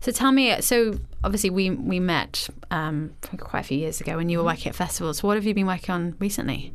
So 0.00 0.12
tell 0.12 0.32
me, 0.32 0.60
so 0.60 0.98
obviously 1.24 1.50
we 1.50 1.70
we 1.70 2.00
met 2.00 2.48
um, 2.70 3.12
quite 3.38 3.60
a 3.60 3.64
few 3.64 3.78
years 3.78 4.00
ago 4.00 4.16
when 4.16 4.28
you 4.28 4.38
were 4.38 4.42
Mm-hmm. 4.44 4.56
working 4.56 4.68
at 4.70 4.74
festivals. 4.76 5.22
What 5.22 5.36
have 5.36 5.44
you 5.44 5.54
been 5.54 5.66
working 5.66 5.92
on 5.94 6.14
recently? 6.18 6.72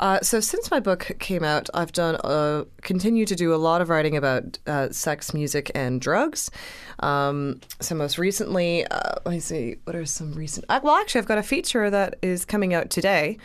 Uh, 0.00 0.20
so 0.22 0.38
since 0.38 0.70
my 0.70 0.78
book 0.78 1.10
came 1.18 1.42
out, 1.42 1.68
I've 1.74 1.90
done 1.90 2.14
uh, 2.22 2.64
continue 2.82 3.26
to 3.26 3.34
do 3.34 3.52
a 3.52 3.56
lot 3.56 3.80
of 3.80 3.88
writing 3.88 4.16
about 4.16 4.56
uh, 4.66 4.90
sex, 4.90 5.34
music, 5.34 5.72
and 5.74 6.00
drugs. 6.00 6.52
Um, 7.00 7.60
so 7.80 7.96
most 7.96 8.16
recently, 8.16 8.86
uh, 8.86 9.14
let 9.24 9.32
me 9.32 9.40
see, 9.40 9.76
what 9.84 9.96
are 9.96 10.06
some 10.06 10.34
recent? 10.34 10.66
Uh, 10.68 10.78
well, 10.84 10.94
actually, 10.94 11.20
I've 11.20 11.26
got 11.26 11.38
a 11.38 11.42
feature 11.42 11.90
that 11.90 12.16
is 12.22 12.44
coming 12.44 12.74
out 12.74 12.90
today 12.90 13.38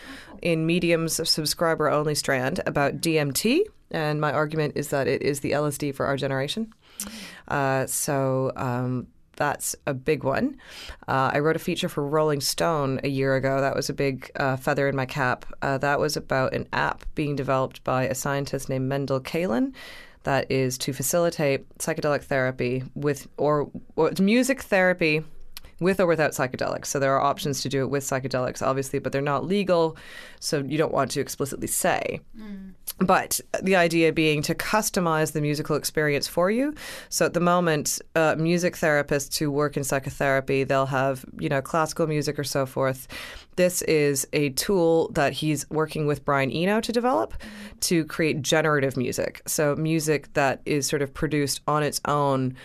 in 0.43 0.67
Medium's 0.67 1.27
subscriber 1.27 1.89
only 1.89 2.13
strand 2.13 2.59
about 2.67 3.01
DMT, 3.01 3.61
and 3.93 4.19
my 4.19 4.31
argument 4.31 4.73
is 4.75 4.89
that 4.89 5.07
it 5.07 5.21
is 5.21 5.39
the 5.39 5.51
LSD 5.51 5.95
for 5.95 6.05
our 6.05 6.17
generation. 6.17 6.73
Uh, 7.47 7.85
so. 7.85 8.51
Um, 8.55 9.07
that's 9.35 9.75
a 9.87 9.93
big 9.93 10.23
one. 10.23 10.57
Uh, 11.07 11.31
I 11.33 11.39
wrote 11.39 11.55
a 11.55 11.59
feature 11.59 11.89
for 11.89 12.05
Rolling 12.05 12.39
Stone 12.39 12.99
a 13.03 13.07
year 13.07 13.35
ago. 13.35 13.61
That 13.61 13.75
was 13.75 13.89
a 13.89 13.93
big 13.93 14.29
uh, 14.35 14.57
feather 14.57 14.87
in 14.87 14.95
my 14.95 15.05
cap. 15.05 15.45
Uh, 15.61 15.77
that 15.79 15.99
was 15.99 16.15
about 16.15 16.53
an 16.53 16.67
app 16.71 17.03
being 17.15 17.35
developed 17.35 17.83
by 17.83 18.03
a 18.03 18.15
scientist 18.15 18.69
named 18.69 18.87
Mendel 18.87 19.19
Kaelen 19.19 19.73
that 20.23 20.49
is 20.49 20.77
to 20.79 20.93
facilitate 20.93 21.67
psychedelic 21.79 22.23
therapy 22.23 22.83
with 22.95 23.27
or, 23.37 23.69
or 23.95 24.11
music 24.19 24.61
therapy 24.61 25.23
with 25.83 25.99
or 25.99 26.07
without 26.07 26.31
psychedelics. 26.31 26.87
So 26.87 26.99
there 26.99 27.15
are 27.15 27.21
options 27.21 27.61
to 27.61 27.69
do 27.69 27.83
it 27.83 27.89
with 27.89 28.03
psychedelics, 28.03 28.61
obviously, 28.61 28.99
but 28.99 29.11
they're 29.11 29.21
not 29.21 29.45
legal, 29.45 29.95
so 30.39 30.59
you 30.59 30.77
don't 30.77 30.93
want 30.93 31.11
to 31.11 31.19
explicitly 31.19 31.67
say. 31.67 32.21
But 32.99 33.39
the 33.61 33.75
idea 33.75 34.13
being 34.13 34.41
to 34.43 34.55
customize 34.55 35.33
the 35.33 35.41
musical 35.41 35.75
experience 35.75 36.27
for 36.27 36.51
you. 36.51 36.73
So 37.09 37.25
at 37.25 37.33
the 37.33 37.39
moment, 37.39 37.99
uh, 38.15 38.35
music 38.37 38.75
therapists 38.75 39.37
who 39.37 39.51
work 39.51 39.77
in 39.77 39.83
psychotherapy, 39.83 40.63
they'll 40.63 40.85
have, 40.85 41.25
you 41.39 41.49
know, 41.49 41.61
classical 41.61 42.07
music 42.07 42.37
or 42.39 42.43
so 42.43 42.65
forth. 42.65 43.07
This 43.55 43.81
is 43.83 44.27
a 44.33 44.49
tool 44.51 45.09
that 45.13 45.33
he's 45.33 45.69
working 45.69 46.07
with 46.07 46.25
Brian 46.25 46.51
Eno 46.51 46.81
to 46.81 46.91
develop 46.91 47.33
to 47.81 48.05
create 48.05 48.41
generative 48.41 48.97
music. 48.97 49.41
So 49.45 49.75
music 49.75 50.33
that 50.33 50.61
is 50.65 50.87
sort 50.87 51.01
of 51.01 51.13
produced 51.13 51.61
on 51.67 51.83
its 51.83 52.01
own 52.05 52.55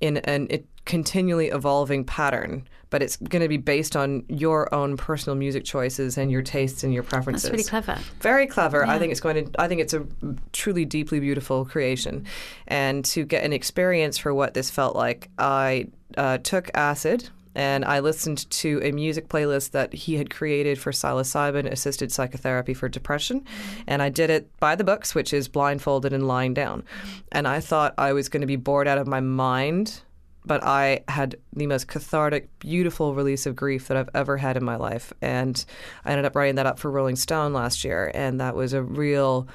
in 0.00 0.18
an 0.18 0.46
it, 0.50 0.66
continually 0.88 1.48
evolving 1.48 2.02
pattern, 2.02 2.66
but 2.90 3.02
it's 3.02 3.16
going 3.16 3.42
to 3.42 3.48
be 3.48 3.58
based 3.58 3.94
on 3.94 4.24
your 4.28 4.74
own 4.74 4.96
personal 4.96 5.36
music 5.36 5.62
choices 5.62 6.16
and 6.16 6.32
your 6.32 6.42
tastes 6.42 6.82
and 6.82 6.92
your 6.92 7.02
preferences. 7.02 7.42
That's 7.42 7.52
really 7.52 7.82
clever. 7.84 8.00
Very 8.20 8.46
clever. 8.46 8.84
I 8.84 8.98
think 8.98 9.12
it's 9.12 9.20
going 9.20 9.44
to. 9.44 9.60
I 9.60 9.68
think 9.68 9.82
it's 9.82 9.94
a 9.94 10.04
truly 10.52 10.84
deeply 10.84 11.20
beautiful 11.20 11.64
creation, 11.64 12.24
and 12.66 13.04
to 13.04 13.24
get 13.24 13.44
an 13.44 13.52
experience 13.52 14.18
for 14.18 14.34
what 14.34 14.54
this 14.54 14.70
felt 14.70 14.96
like, 14.96 15.28
I 15.38 15.88
uh, 16.16 16.38
took 16.38 16.70
acid. 16.74 17.28
And 17.54 17.84
I 17.84 17.98
listened 17.98 18.48
to 18.50 18.80
a 18.84 18.92
music 18.92 19.28
playlist 19.28 19.72
that 19.72 19.92
he 19.92 20.14
had 20.14 20.30
created 20.30 20.78
for 20.78 20.92
psilocybin 20.92 21.66
assisted 21.66 22.12
psychotherapy 22.12 22.72
for 22.72 22.88
depression. 22.88 23.44
And 23.88 24.00
I 24.00 24.10
did 24.10 24.30
it 24.30 24.48
by 24.60 24.76
the 24.76 24.84
books, 24.84 25.12
which 25.12 25.32
is 25.32 25.48
blindfolded 25.48 26.12
and 26.12 26.28
lying 26.28 26.54
down. 26.54 26.84
And 27.32 27.48
I 27.48 27.58
thought 27.58 27.94
I 27.98 28.12
was 28.12 28.28
going 28.28 28.42
to 28.42 28.46
be 28.46 28.54
bored 28.54 28.86
out 28.86 28.98
of 28.98 29.08
my 29.08 29.18
mind 29.18 30.02
but 30.48 30.64
I 30.64 31.04
had 31.06 31.36
the 31.52 31.68
most 31.68 31.86
cathartic, 31.86 32.58
beautiful 32.58 33.14
release 33.14 33.46
of 33.46 33.54
grief 33.54 33.86
that 33.86 33.96
I've 33.96 34.10
ever 34.14 34.36
had 34.36 34.56
in 34.56 34.64
my 34.64 34.76
life. 34.76 35.12
And 35.22 35.64
I 36.04 36.10
ended 36.10 36.24
up 36.24 36.34
writing 36.34 36.56
that 36.56 36.66
up 36.66 36.80
for 36.80 36.90
Rolling 36.90 37.16
Stone 37.16 37.52
last 37.52 37.84
year, 37.84 38.10
and 38.14 38.40
that 38.40 38.56
was 38.56 38.72
a 38.72 38.82
real. 38.82 39.46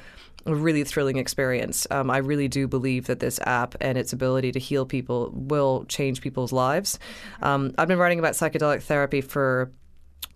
A 0.45 0.53
really 0.53 0.83
thrilling 0.83 1.15
experience. 1.15 1.87
Um, 1.89 2.09
I 2.09 2.17
really 2.17 2.49
do 2.49 2.67
believe 2.67 3.07
that 3.07 3.21
this 3.21 3.39
app 3.45 3.75
and 3.79 3.97
its 3.97 4.11
ability 4.11 4.51
to 4.51 4.59
heal 4.59 4.85
people 4.85 5.31
will 5.33 5.85
change 5.85 6.19
people's 6.19 6.51
lives. 6.51 6.99
Um, 7.41 7.73
I've 7.77 7.87
been 7.87 7.97
writing 7.97 8.19
about 8.19 8.33
psychedelic 8.33 8.81
therapy 8.81 9.21
for 9.21 9.71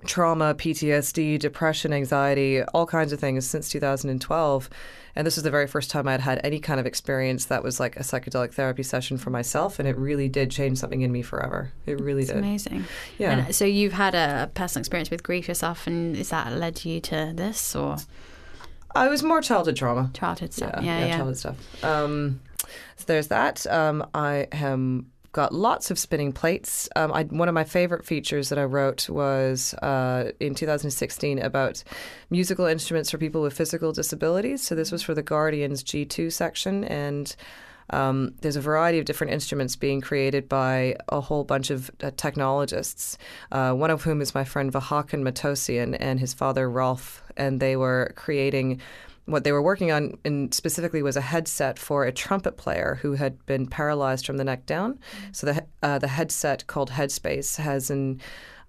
trauma, 0.06 0.54
PTSD, 0.56 1.40
depression, 1.40 1.92
anxiety, 1.94 2.62
all 2.64 2.86
kinds 2.86 3.12
of 3.12 3.20
things 3.20 3.48
since 3.50 3.70
2012. 3.70 4.70
And 5.16 5.26
this 5.26 5.36
was 5.36 5.44
the 5.44 5.50
very 5.50 5.66
first 5.66 5.90
time 5.90 6.08
I'd 6.08 6.22
had 6.22 6.40
any 6.44 6.60
kind 6.60 6.80
of 6.80 6.86
experience 6.86 7.46
that 7.46 7.64
was 7.64 7.80
like 7.80 7.96
a 7.96 8.02
psychedelic 8.02 8.54
therapy 8.54 8.84
session 8.84 9.18
for 9.18 9.32
myself. 9.32 9.80
And 9.80 9.88
it 9.88 9.98
really 9.98 10.30
did 10.30 10.52
change 10.52 10.78
something 10.78 11.02
in 11.02 11.12
me 11.12 11.24
forever. 11.24 11.72
It 11.88 12.00
really 12.00 12.22
It's 12.22 12.30
did. 12.30 12.38
amazing. 12.38 12.86
Yeah. 13.18 13.46
And 13.46 13.56
so 13.56 13.66
you've 13.66 13.94
had 13.94 14.14
a 14.14 14.52
personal 14.54 14.82
experience 14.82 15.10
with 15.10 15.24
grief 15.24 15.48
yourself, 15.48 15.88
and 15.88 16.16
is 16.16 16.30
that 16.30 16.54
led 16.54 16.86
you 16.86 17.00
to 17.02 17.34
this 17.36 17.76
or 17.76 17.98
I 18.96 19.10
was 19.10 19.24
more 19.24 19.42
childhood 19.42 19.76
trauma. 19.76 20.12
childhood 20.14 20.54
stuff? 20.54 20.82
Yeah, 20.84 21.06
yeah, 21.06 21.16
childhood 21.18 21.38
stuff. 21.38 21.84
Um, 21.84 22.40
so 22.96 23.04
there's 23.08 23.28
that. 23.28 23.66
Um, 23.68 24.06
I 24.14 24.48
am 24.52 25.12
got 25.32 25.54
lots 25.54 25.92
of 25.92 26.00
spinning 26.00 26.34
plates. 26.34 26.90
Um, 26.96 27.12
I, 27.14 27.24
one 27.24 27.48
of 27.48 27.54
my 27.54 27.64
favorite 27.64 28.06
features 28.06 28.50
that 28.50 28.58
I 28.58 28.64
wrote 28.64 29.10
was 29.10 29.74
uh, 29.76 30.32
in 30.40 30.56
2016 30.56 31.40
about 31.40 31.84
musical 32.30 32.66
instruments 32.66 33.12
for 33.12 33.18
people 33.18 33.42
with 33.42 33.54
physical 33.54 33.92
disabilities. 33.92 34.64
So 34.64 34.76
this 34.76 34.92
was 34.92 35.04
for 35.04 35.14
the 35.14 35.24
Guardian's 35.24 35.84
G2 35.84 36.32
section, 36.32 36.84
and 36.86 37.36
um, 37.90 38.34
there's 38.42 38.56
a 38.56 38.62
variety 38.62 39.00
of 39.00 39.06
different 39.06 39.34
instruments 39.34 39.76
being 39.76 40.02
created 40.02 40.50
by 40.50 40.96
a 41.10 41.22
whole 41.22 41.44
bunch 41.44 41.70
of 41.70 41.90
uh, 42.02 42.12
technologists, 42.18 43.18
uh, 43.52 43.72
one 43.74 43.92
of 43.92 44.04
whom 44.04 44.22
is 44.22 44.36
my 44.36 44.44
friend 44.44 44.72
Vahakn 44.72 45.22
Matossian 45.24 45.96
and 46.00 46.20
his 46.20 46.34
father 46.34 46.70
Rolf, 46.70 47.24
and 47.38 47.60
they 47.60 47.76
were 47.78 48.14
creating 48.16 48.82
what 49.28 49.44
they 49.44 49.52
were 49.52 49.62
working 49.62 49.92
on 49.92 50.18
in 50.24 50.52
specifically 50.52 51.04
was 51.04 51.18
a 51.18 51.22
headset 51.22 51.78
for 51.78 52.06
a 52.06 52.12
trumpet 52.12 52.58
player 52.58 52.98
who 53.02 53.14
had 53.14 53.46
been 53.46 53.68
paralyzed 53.68 54.26
from 54.26 54.38
the 54.38 54.44
neck 54.44 54.66
down. 54.66 55.00
So 55.32 55.46
the 55.48 55.66
uh, 55.84 56.00
the 56.00 56.08
headset 56.08 56.66
called 56.68 56.92
Headspace 56.92 57.58
has 57.58 57.90
an 57.90 58.22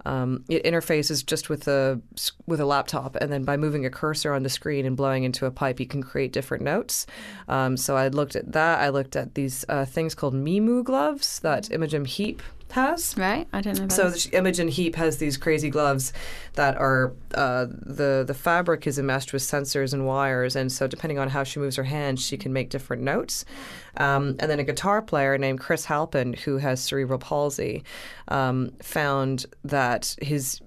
um, 0.04 0.44
it 0.48 0.64
interfaces 0.64 1.24
just 1.24 1.48
with 1.48 1.68
a 1.68 2.00
with 2.46 2.61
a 2.61 2.64
laptop, 2.64 3.16
and 3.16 3.32
then 3.32 3.44
by 3.44 3.56
moving 3.56 3.86
a 3.86 3.90
cursor 3.90 4.32
on 4.32 4.42
the 4.42 4.48
screen 4.48 4.86
and 4.86 4.96
blowing 4.96 5.24
into 5.24 5.46
a 5.46 5.50
pipe, 5.50 5.80
you 5.80 5.86
can 5.86 6.02
create 6.02 6.32
different 6.32 6.62
notes. 6.62 7.06
Um, 7.48 7.76
so 7.76 7.96
I 7.96 8.09
looked 8.09 8.36
at 8.36 8.52
that. 8.52 8.80
I 8.80 8.88
looked 8.90 9.16
at 9.16 9.34
these 9.34 9.64
uh, 9.68 9.84
things 9.84 10.14
called 10.14 10.34
Mimu 10.34 10.84
gloves 10.84 11.40
that 11.40 11.70
Imogen 11.70 12.04
Heap 12.04 12.42
has. 12.72 13.16
Right, 13.16 13.46
I 13.52 13.60
don't 13.60 13.78
know. 13.78 13.88
so 13.88 14.10
this. 14.10 14.28
Imogen 14.32 14.68
Heap 14.68 14.96
has 14.96 15.18
these 15.18 15.36
crazy 15.36 15.70
gloves 15.70 16.12
that 16.54 16.76
are 16.76 17.12
uh, 17.34 17.66
the 17.70 18.24
the 18.26 18.34
fabric 18.34 18.86
is 18.86 18.98
enmeshed 18.98 19.32
with 19.32 19.42
sensors 19.42 19.92
and 19.92 20.06
wires, 20.06 20.56
and 20.56 20.70
so 20.70 20.86
depending 20.86 21.18
on 21.18 21.28
how 21.28 21.44
she 21.44 21.60
moves 21.60 21.76
her 21.76 21.84
hands, 21.84 22.24
she 22.24 22.36
can 22.36 22.52
make 22.52 22.70
different 22.70 23.02
notes. 23.02 23.44
Um, 23.96 24.36
and 24.38 24.50
then 24.50 24.60
a 24.60 24.64
guitar 24.64 25.02
player 25.02 25.36
named 25.38 25.60
Chris 25.60 25.86
Halpin, 25.86 26.34
who 26.34 26.58
has 26.58 26.80
cerebral 26.80 27.18
palsy, 27.18 27.84
um, 28.28 28.72
found 28.80 29.46
that 29.64 30.14
his 30.20 30.60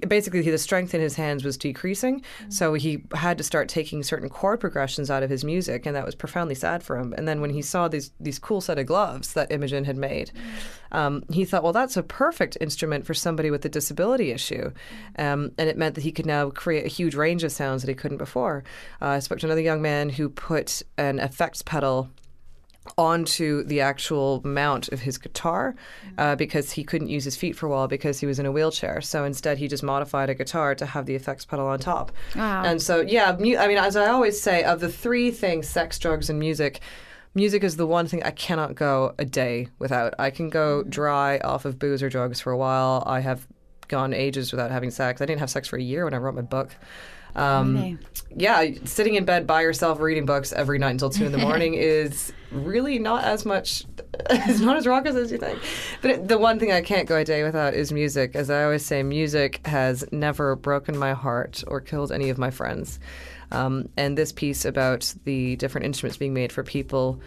basically 0.00 0.40
the 0.42 0.58
strength 0.58 0.94
in 0.94 1.00
his 1.00 1.16
hands 1.16 1.44
was 1.44 1.56
decreasing. 1.56 2.20
Mm-hmm. 2.20 2.50
so 2.50 2.74
he 2.74 3.04
had 3.14 3.38
to 3.38 3.44
start 3.44 3.68
taking 3.68 4.02
certain 4.02 4.28
chord 4.28 4.60
progressions 4.60 5.10
out 5.10 5.22
of 5.22 5.30
his 5.30 5.44
music 5.44 5.86
and 5.86 5.94
that 5.96 6.04
was 6.04 6.14
profoundly 6.14 6.54
sad 6.54 6.82
for 6.82 6.96
him. 6.98 7.14
And 7.16 7.26
then 7.26 7.40
when 7.40 7.50
he 7.50 7.62
saw 7.62 7.88
these 7.88 8.10
these 8.20 8.38
cool 8.38 8.60
set 8.60 8.78
of 8.78 8.86
gloves 8.86 9.32
that 9.34 9.52
Imogen 9.52 9.84
had 9.84 9.96
made 9.96 10.30
mm-hmm. 10.34 10.96
um, 10.96 11.24
he 11.30 11.44
thought 11.44 11.62
well 11.62 11.72
that's 11.72 11.96
a 11.96 12.02
perfect 12.02 12.56
instrument 12.60 13.06
for 13.06 13.14
somebody 13.14 13.50
with 13.50 13.64
a 13.64 13.68
disability 13.68 14.30
issue. 14.30 14.72
Um, 15.18 15.52
and 15.58 15.68
it 15.68 15.76
meant 15.76 15.94
that 15.94 16.04
he 16.04 16.12
could 16.12 16.26
now 16.26 16.50
create 16.50 16.84
a 16.84 16.88
huge 16.88 17.14
range 17.14 17.44
of 17.44 17.52
sounds 17.52 17.82
that 17.82 17.88
he 17.88 17.94
couldn't 17.94 18.18
before. 18.18 18.64
Uh, 19.00 19.08
I 19.08 19.18
spoke 19.20 19.38
to 19.40 19.46
another 19.46 19.60
young 19.60 19.82
man 19.82 20.08
who 20.08 20.28
put 20.28 20.82
an 20.96 21.18
effects 21.18 21.62
pedal 21.62 22.10
onto 22.98 23.64
the 23.64 23.80
actual 23.80 24.42
mount 24.44 24.88
of 24.88 25.00
his 25.00 25.18
guitar 25.18 25.74
uh, 26.18 26.36
because 26.36 26.70
he 26.72 26.84
couldn't 26.84 27.08
use 27.08 27.24
his 27.24 27.36
feet 27.36 27.56
for 27.56 27.66
a 27.66 27.70
while 27.70 27.88
because 27.88 28.20
he 28.20 28.26
was 28.26 28.38
in 28.38 28.46
a 28.46 28.52
wheelchair. 28.52 29.00
So 29.00 29.24
instead, 29.24 29.58
he 29.58 29.68
just 29.68 29.82
modified 29.82 30.30
a 30.30 30.34
guitar 30.34 30.74
to 30.74 30.86
have 30.86 31.06
the 31.06 31.14
effects 31.14 31.44
pedal 31.44 31.66
on 31.66 31.78
top. 31.78 32.12
Wow. 32.36 32.62
And 32.64 32.80
so, 32.80 33.00
yeah, 33.00 33.36
mu- 33.38 33.56
I 33.56 33.68
mean, 33.68 33.78
as 33.78 33.96
I 33.96 34.08
always 34.08 34.40
say, 34.40 34.62
of 34.64 34.80
the 34.80 34.88
three 34.88 35.30
things 35.30 35.68
sex, 35.68 35.98
drugs, 35.98 36.28
and 36.28 36.38
music, 36.38 36.80
music 37.34 37.64
is 37.64 37.76
the 37.76 37.86
one 37.86 38.06
thing 38.06 38.22
I 38.22 38.30
cannot 38.30 38.74
go 38.74 39.14
a 39.18 39.24
day 39.24 39.68
without. 39.78 40.14
I 40.18 40.30
can 40.30 40.50
go 40.50 40.80
mm-hmm. 40.80 40.90
dry 40.90 41.38
off 41.38 41.64
of 41.64 41.78
booze 41.78 42.02
or 42.02 42.08
drugs 42.08 42.40
for 42.40 42.52
a 42.52 42.56
while. 42.56 43.02
I 43.06 43.20
have 43.20 43.46
gone 43.88 44.12
ages 44.12 44.52
without 44.52 44.70
having 44.70 44.90
sex. 44.90 45.20
I 45.20 45.26
didn't 45.26 45.40
have 45.40 45.50
sex 45.50 45.68
for 45.68 45.76
a 45.76 45.82
year 45.82 46.04
when 46.04 46.14
I 46.14 46.18
wrote 46.18 46.34
my 46.34 46.42
book. 46.42 46.74
Um, 47.36 47.74
really? 47.74 47.98
Yeah, 48.36 48.64
sitting 48.84 49.14
in 49.14 49.24
bed 49.24 49.46
by 49.46 49.62
yourself 49.62 50.00
reading 50.00 50.26
books 50.26 50.52
every 50.52 50.78
night 50.78 50.90
until 50.90 51.10
two 51.10 51.24
in 51.24 51.32
the 51.32 51.38
morning 51.48 51.74
is 51.74 52.32
really 52.50 52.98
not 52.98 53.24
as 53.24 53.44
much. 53.44 53.84
It's 54.30 54.60
not 54.60 54.76
as 54.76 54.86
raucous 54.86 55.16
as 55.16 55.32
you 55.32 55.38
think. 55.38 55.58
But 56.00 56.10
it, 56.12 56.28
the 56.28 56.38
one 56.38 56.60
thing 56.60 56.70
I 56.70 56.82
can't 56.82 57.08
go 57.08 57.16
a 57.16 57.24
day 57.24 57.42
without 57.42 57.74
is 57.74 57.90
music. 57.90 58.36
As 58.36 58.48
I 58.48 58.62
always 58.62 58.86
say, 58.86 59.02
music 59.02 59.66
has 59.66 60.04
never 60.12 60.54
broken 60.54 60.96
my 60.96 61.14
heart 61.14 61.64
or 61.66 61.80
killed 61.80 62.12
any 62.12 62.30
of 62.30 62.38
my 62.38 62.50
friends. 62.52 63.00
Um, 63.50 63.88
and 63.96 64.16
this 64.16 64.30
piece 64.30 64.64
about 64.64 65.12
the 65.24 65.56
different 65.56 65.86
instruments 65.86 66.16
being 66.16 66.32
made 66.32 66.52
for 66.52 66.62
people 66.62 67.20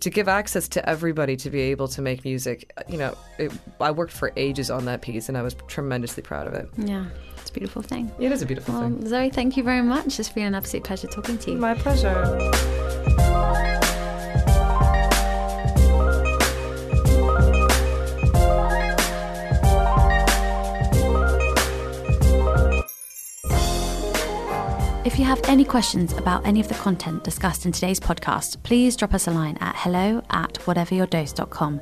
to 0.00 0.10
give 0.10 0.28
access 0.28 0.68
to 0.68 0.88
everybody 0.88 1.36
to 1.36 1.50
be 1.50 1.60
able 1.60 1.88
to 1.88 2.02
make 2.02 2.24
music. 2.24 2.72
You 2.88 2.98
know, 2.98 3.16
it, 3.38 3.52
I 3.80 3.90
worked 3.90 4.12
for 4.12 4.32
ages 4.36 4.70
on 4.70 4.84
that 4.86 5.02
piece, 5.02 5.28
and 5.28 5.36
I 5.36 5.42
was 5.42 5.54
tremendously 5.66 6.22
proud 6.22 6.46
of 6.46 6.54
it. 6.54 6.68
Yeah. 6.76 7.06
It's 7.40 7.50
a 7.50 7.52
beautiful 7.52 7.82
thing. 7.82 8.10
It 8.18 8.30
is 8.30 8.42
a 8.42 8.46
beautiful 8.46 8.74
well, 8.74 8.82
thing. 8.82 9.06
Zoe, 9.06 9.30
thank 9.30 9.56
you 9.56 9.62
very 9.62 9.82
much. 9.82 10.18
It's 10.20 10.28
been 10.28 10.46
an 10.46 10.54
absolute 10.54 10.84
pleasure 10.84 11.08
talking 11.08 11.38
to 11.38 11.52
you. 11.52 11.58
My 11.58 11.74
pleasure. 11.74 12.14
If 25.08 25.18
you 25.18 25.24
have 25.24 25.40
any 25.44 25.64
questions 25.64 26.12
about 26.12 26.46
any 26.46 26.60
of 26.60 26.68
the 26.68 26.74
content 26.74 27.24
discussed 27.24 27.64
in 27.64 27.72
today's 27.72 27.98
podcast, 27.98 28.62
please 28.62 28.94
drop 28.94 29.14
us 29.14 29.26
a 29.26 29.30
line 29.30 29.56
at 29.58 29.74
hello 29.74 30.22
at 30.28 30.52
whateveryourdose.com. 30.66 31.80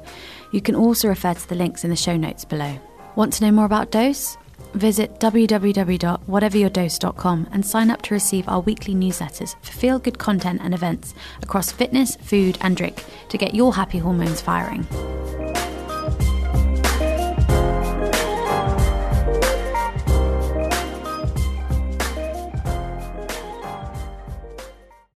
You 0.53 0.61
can 0.61 0.77
also 0.77 1.09
refer 1.09 1.35
to 1.35 1.49
the 1.49 1.57
links 1.57 1.83
in 1.83 1.91
the 1.91 1.97
show 1.97 2.16
notes 2.16 2.45
below. 2.45 2.79
Want 3.16 3.33
to 3.33 3.45
know 3.45 3.51
more 3.51 3.64
about 3.64 3.91
Dose? 3.91 4.39
Visit 4.74 5.18
www.whateveryourdose.com 5.18 7.49
and 7.51 7.66
sign 7.66 7.91
up 7.91 8.03
to 8.03 8.14
receive 8.14 8.49
our 8.49 8.61
weekly 8.61 8.95
newsletters 8.95 9.57
for 9.61 9.72
feel 9.72 9.99
good 9.99 10.20
content 10.20 10.61
and 10.62 10.72
events 10.72 11.12
across 11.43 11.72
fitness, 11.72 12.14
food, 12.14 12.57
and 12.61 12.77
drink 12.77 13.05
to 13.31 13.37
get 13.37 13.57
your 13.57 13.74
happy 13.74 13.99
hormones 13.99 14.41
firing. 14.41 14.87